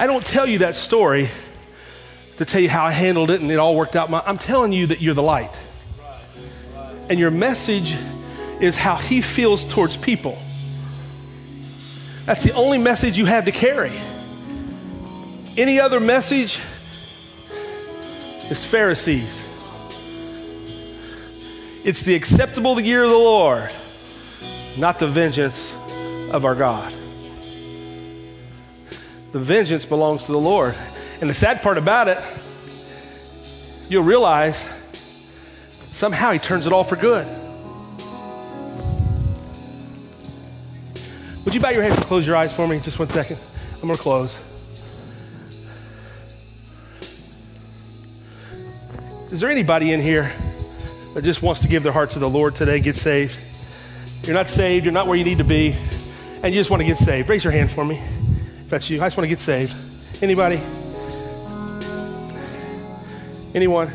I 0.00 0.06
don't 0.06 0.24
tell 0.24 0.46
you 0.46 0.58
that 0.58 0.74
story 0.74 1.28
to 2.36 2.44
tell 2.44 2.60
you 2.60 2.68
how 2.68 2.84
I 2.84 2.92
handled 2.92 3.30
it 3.30 3.40
and 3.40 3.50
it 3.50 3.58
all 3.58 3.74
worked 3.74 3.96
out. 3.96 4.12
I'm 4.12 4.38
telling 4.38 4.72
you 4.72 4.86
that 4.86 5.00
you're 5.00 5.14
the 5.14 5.22
light. 5.22 5.58
And 7.08 7.18
your 7.18 7.30
message 7.30 7.96
is 8.60 8.76
how 8.76 8.96
he 8.96 9.20
feels 9.20 9.64
towards 9.64 9.96
people. 9.96 10.38
That's 12.26 12.44
the 12.44 12.52
only 12.52 12.78
message 12.78 13.16
you 13.16 13.24
have 13.24 13.46
to 13.46 13.52
carry. 13.52 13.92
Any 15.56 15.80
other 15.80 15.98
message 15.98 16.60
is 18.50 18.64
Pharisees. 18.64 19.42
It's 21.88 22.02
the 22.02 22.14
acceptable 22.14 22.78
year 22.78 23.02
of 23.02 23.08
the 23.08 23.16
Lord, 23.16 23.70
not 24.76 24.98
the 24.98 25.08
vengeance 25.08 25.74
of 26.30 26.44
our 26.44 26.54
God. 26.54 26.92
The 29.32 29.38
vengeance 29.38 29.86
belongs 29.86 30.26
to 30.26 30.32
the 30.32 30.38
Lord. 30.38 30.76
And 31.22 31.30
the 31.30 31.34
sad 31.34 31.62
part 31.62 31.78
about 31.78 32.08
it, 32.08 32.18
you'll 33.88 34.04
realize 34.04 34.66
somehow 35.90 36.30
He 36.32 36.38
turns 36.38 36.66
it 36.66 36.74
all 36.74 36.84
for 36.84 36.96
good. 36.96 37.26
Would 41.46 41.54
you 41.54 41.60
bow 41.62 41.70
your 41.70 41.84
heads 41.84 41.96
and 41.96 42.04
close 42.04 42.26
your 42.26 42.36
eyes 42.36 42.54
for 42.54 42.68
me 42.68 42.80
just 42.80 42.98
one 42.98 43.08
second? 43.08 43.38
I'm 43.76 43.88
going 43.88 43.94
to 43.94 44.02
close. 44.02 44.38
Is 49.32 49.40
there 49.40 49.48
anybody 49.48 49.94
in 49.94 50.02
here 50.02 50.30
that 51.14 51.24
just 51.24 51.42
wants 51.42 51.60
to 51.62 51.68
give 51.68 51.82
their 51.82 51.92
heart 51.92 52.12
to 52.12 52.18
the 52.18 52.28
Lord 52.28 52.54
today, 52.54 52.80
get 52.80 52.96
saved? 52.96 53.38
You're 54.24 54.34
not 54.34 54.48
saved, 54.48 54.84
you're 54.84 54.92
not 54.92 55.06
where 55.06 55.16
you 55.16 55.24
need 55.24 55.38
to 55.38 55.44
be, 55.44 55.76
and 56.42 56.54
you 56.54 56.60
just 56.60 56.70
want 56.70 56.80
to 56.80 56.86
get 56.86 56.98
saved. 56.98 57.28
Raise 57.28 57.44
your 57.44 57.52
hand 57.52 57.70
for 57.70 57.84
me 57.84 58.00
if 58.64 58.68
that's 58.68 58.90
you. 58.90 59.00
I 59.00 59.06
just 59.06 59.16
want 59.16 59.24
to 59.24 59.28
get 59.28 59.40
saved. 59.40 59.74
Anybody? 60.22 60.60
Anyone? 63.54 63.90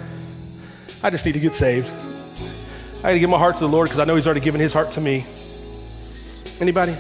I 1.04 1.10
just 1.10 1.26
need 1.26 1.34
to 1.34 1.40
get 1.40 1.54
saved. 1.54 1.88
I 3.00 3.02
got 3.02 3.10
to 3.12 3.20
give 3.20 3.30
my 3.30 3.38
heart 3.38 3.58
to 3.58 3.66
the 3.66 3.70
Lord 3.70 3.90
because 3.90 4.00
I 4.00 4.06
know 4.06 4.16
He's 4.16 4.26
already 4.26 4.40
given 4.40 4.60
His 4.60 4.74
heart 4.74 4.92
to 4.92 5.02
me. 5.02 5.26
Anybody? 6.60 6.96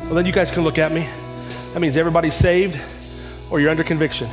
Well, 0.00 0.14
then 0.14 0.26
you 0.26 0.32
guys 0.32 0.50
can 0.50 0.64
look 0.64 0.78
at 0.78 0.92
me. 0.92 1.08
That 1.72 1.80
means 1.80 1.96
everybody's 1.96 2.34
saved 2.34 2.78
or 3.50 3.60
you're 3.60 3.70
under 3.70 3.84
conviction. 3.84 4.28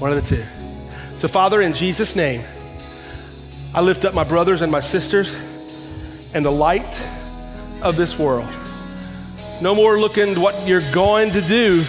One 0.00 0.12
of 0.12 0.22
the 0.22 0.36
two. 0.36 0.44
So, 1.16 1.26
Father, 1.28 1.62
in 1.62 1.72
Jesus' 1.72 2.14
name, 2.14 2.42
I 3.74 3.82
lift 3.82 4.04
up 4.06 4.14
my 4.14 4.24
brothers 4.24 4.62
and 4.62 4.72
my 4.72 4.80
sisters 4.80 5.34
and 6.32 6.44
the 6.44 6.50
light 6.50 7.00
of 7.82 7.96
this 7.96 8.18
world. 8.18 8.48
No 9.60 9.74
more 9.74 9.98
looking 9.98 10.34
to 10.34 10.40
what 10.40 10.66
you're 10.66 10.80
going 10.92 11.32
to 11.32 11.40
do 11.42 11.84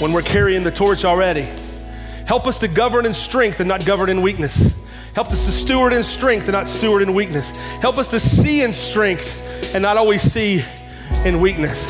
when 0.00 0.12
we're 0.12 0.22
carrying 0.22 0.64
the 0.64 0.70
torch 0.72 1.04
already. 1.04 1.48
Help 2.26 2.46
us 2.46 2.58
to 2.58 2.68
govern 2.68 3.06
in 3.06 3.14
strength 3.14 3.60
and 3.60 3.68
not 3.68 3.86
govern 3.86 4.08
in 4.08 4.22
weakness. 4.22 4.74
Help 5.14 5.28
us 5.28 5.44
to 5.44 5.52
steward 5.52 5.92
in 5.92 6.02
strength 6.02 6.44
and 6.44 6.52
not 6.52 6.66
steward 6.66 7.02
in 7.02 7.14
weakness. 7.14 7.56
Help 7.80 7.98
us 7.98 8.08
to 8.08 8.18
see 8.18 8.62
in 8.62 8.72
strength 8.72 9.74
and 9.74 9.82
not 9.82 9.96
always 9.96 10.22
see 10.22 10.64
in 11.24 11.40
weakness. 11.40 11.84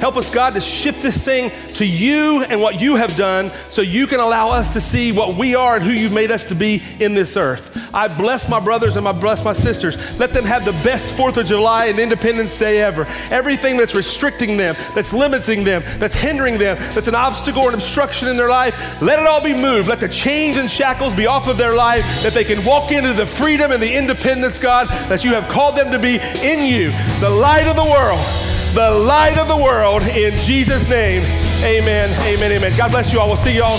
Help 0.00 0.16
us, 0.16 0.32
God, 0.32 0.54
to 0.54 0.60
shift 0.60 1.02
this 1.02 1.24
thing 1.24 1.50
to 1.74 1.86
you 1.86 2.44
and 2.48 2.60
what 2.60 2.80
you 2.80 2.96
have 2.96 3.16
done 3.16 3.50
so 3.70 3.82
you 3.82 4.06
can 4.06 4.20
allow 4.20 4.50
us 4.50 4.72
to 4.74 4.80
see 4.80 5.12
what 5.12 5.36
we 5.36 5.54
are 5.54 5.76
and 5.76 5.84
who 5.84 5.90
you've 5.90 6.12
made 6.12 6.30
us 6.30 6.44
to 6.46 6.54
be 6.54 6.82
in 7.00 7.14
this 7.14 7.36
earth. 7.36 7.94
I 7.94 8.08
bless 8.08 8.48
my 8.48 8.60
brothers 8.60 8.96
and 8.96 9.08
I 9.08 9.12
bless 9.12 9.42
my 9.42 9.54
sisters. 9.54 10.18
Let 10.18 10.34
them 10.34 10.44
have 10.44 10.64
the 10.64 10.72
best 10.72 11.16
4th 11.16 11.38
of 11.38 11.46
July 11.46 11.86
and 11.86 11.98
Independence 11.98 12.58
Day 12.58 12.82
ever. 12.82 13.06
Everything 13.30 13.76
that's 13.78 13.94
restricting 13.94 14.56
them, 14.56 14.74
that's 14.94 15.14
limiting 15.14 15.64
them, 15.64 15.82
that's 15.98 16.14
hindering 16.14 16.58
them, 16.58 16.76
that's 16.94 17.08
an 17.08 17.14
obstacle 17.14 17.62
or 17.62 17.68
an 17.70 17.74
obstruction 17.74 18.28
in 18.28 18.36
their 18.36 18.50
life, 18.50 19.00
let 19.00 19.18
it 19.18 19.26
all 19.26 19.42
be 19.42 19.54
moved. 19.54 19.88
Let 19.88 20.00
the 20.00 20.08
chains 20.08 20.58
and 20.58 20.70
shackles 20.70 21.14
be 21.14 21.26
off 21.26 21.48
of 21.48 21.56
their 21.56 21.74
life, 21.74 22.04
that 22.22 22.34
they 22.34 22.44
can 22.44 22.64
walk 22.64 22.92
into 22.92 23.14
the 23.14 23.26
freedom 23.26 23.72
and 23.72 23.82
the 23.82 23.94
independence, 23.94 24.58
God, 24.58 24.88
that 25.08 25.24
you 25.24 25.30
have 25.30 25.48
called 25.48 25.76
them 25.76 25.90
to 25.92 25.98
be 25.98 26.16
in 26.42 26.64
you, 26.64 26.90
the 27.20 27.30
light 27.30 27.66
of 27.66 27.76
the 27.76 27.84
world 27.84 28.55
the 28.76 28.90
light 28.90 29.38
of 29.38 29.48
the 29.48 29.56
world 29.56 30.02
in 30.02 30.34
Jesus' 30.40 30.86
name. 30.90 31.22
Amen. 31.64 32.10
Amen. 32.26 32.52
Amen. 32.52 32.72
God 32.76 32.90
bless 32.90 33.10
you 33.10 33.18
all. 33.18 33.26
We'll 33.26 33.36
see 33.36 33.54
you 33.54 33.62
all 33.62 33.78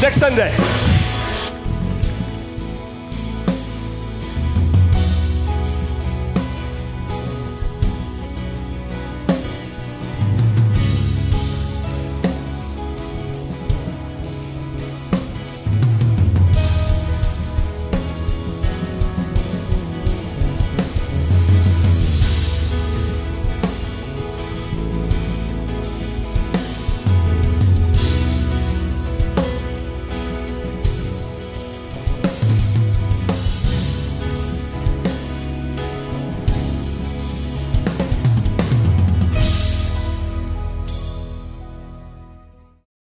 next 0.00 0.20
Sunday. 0.20 0.54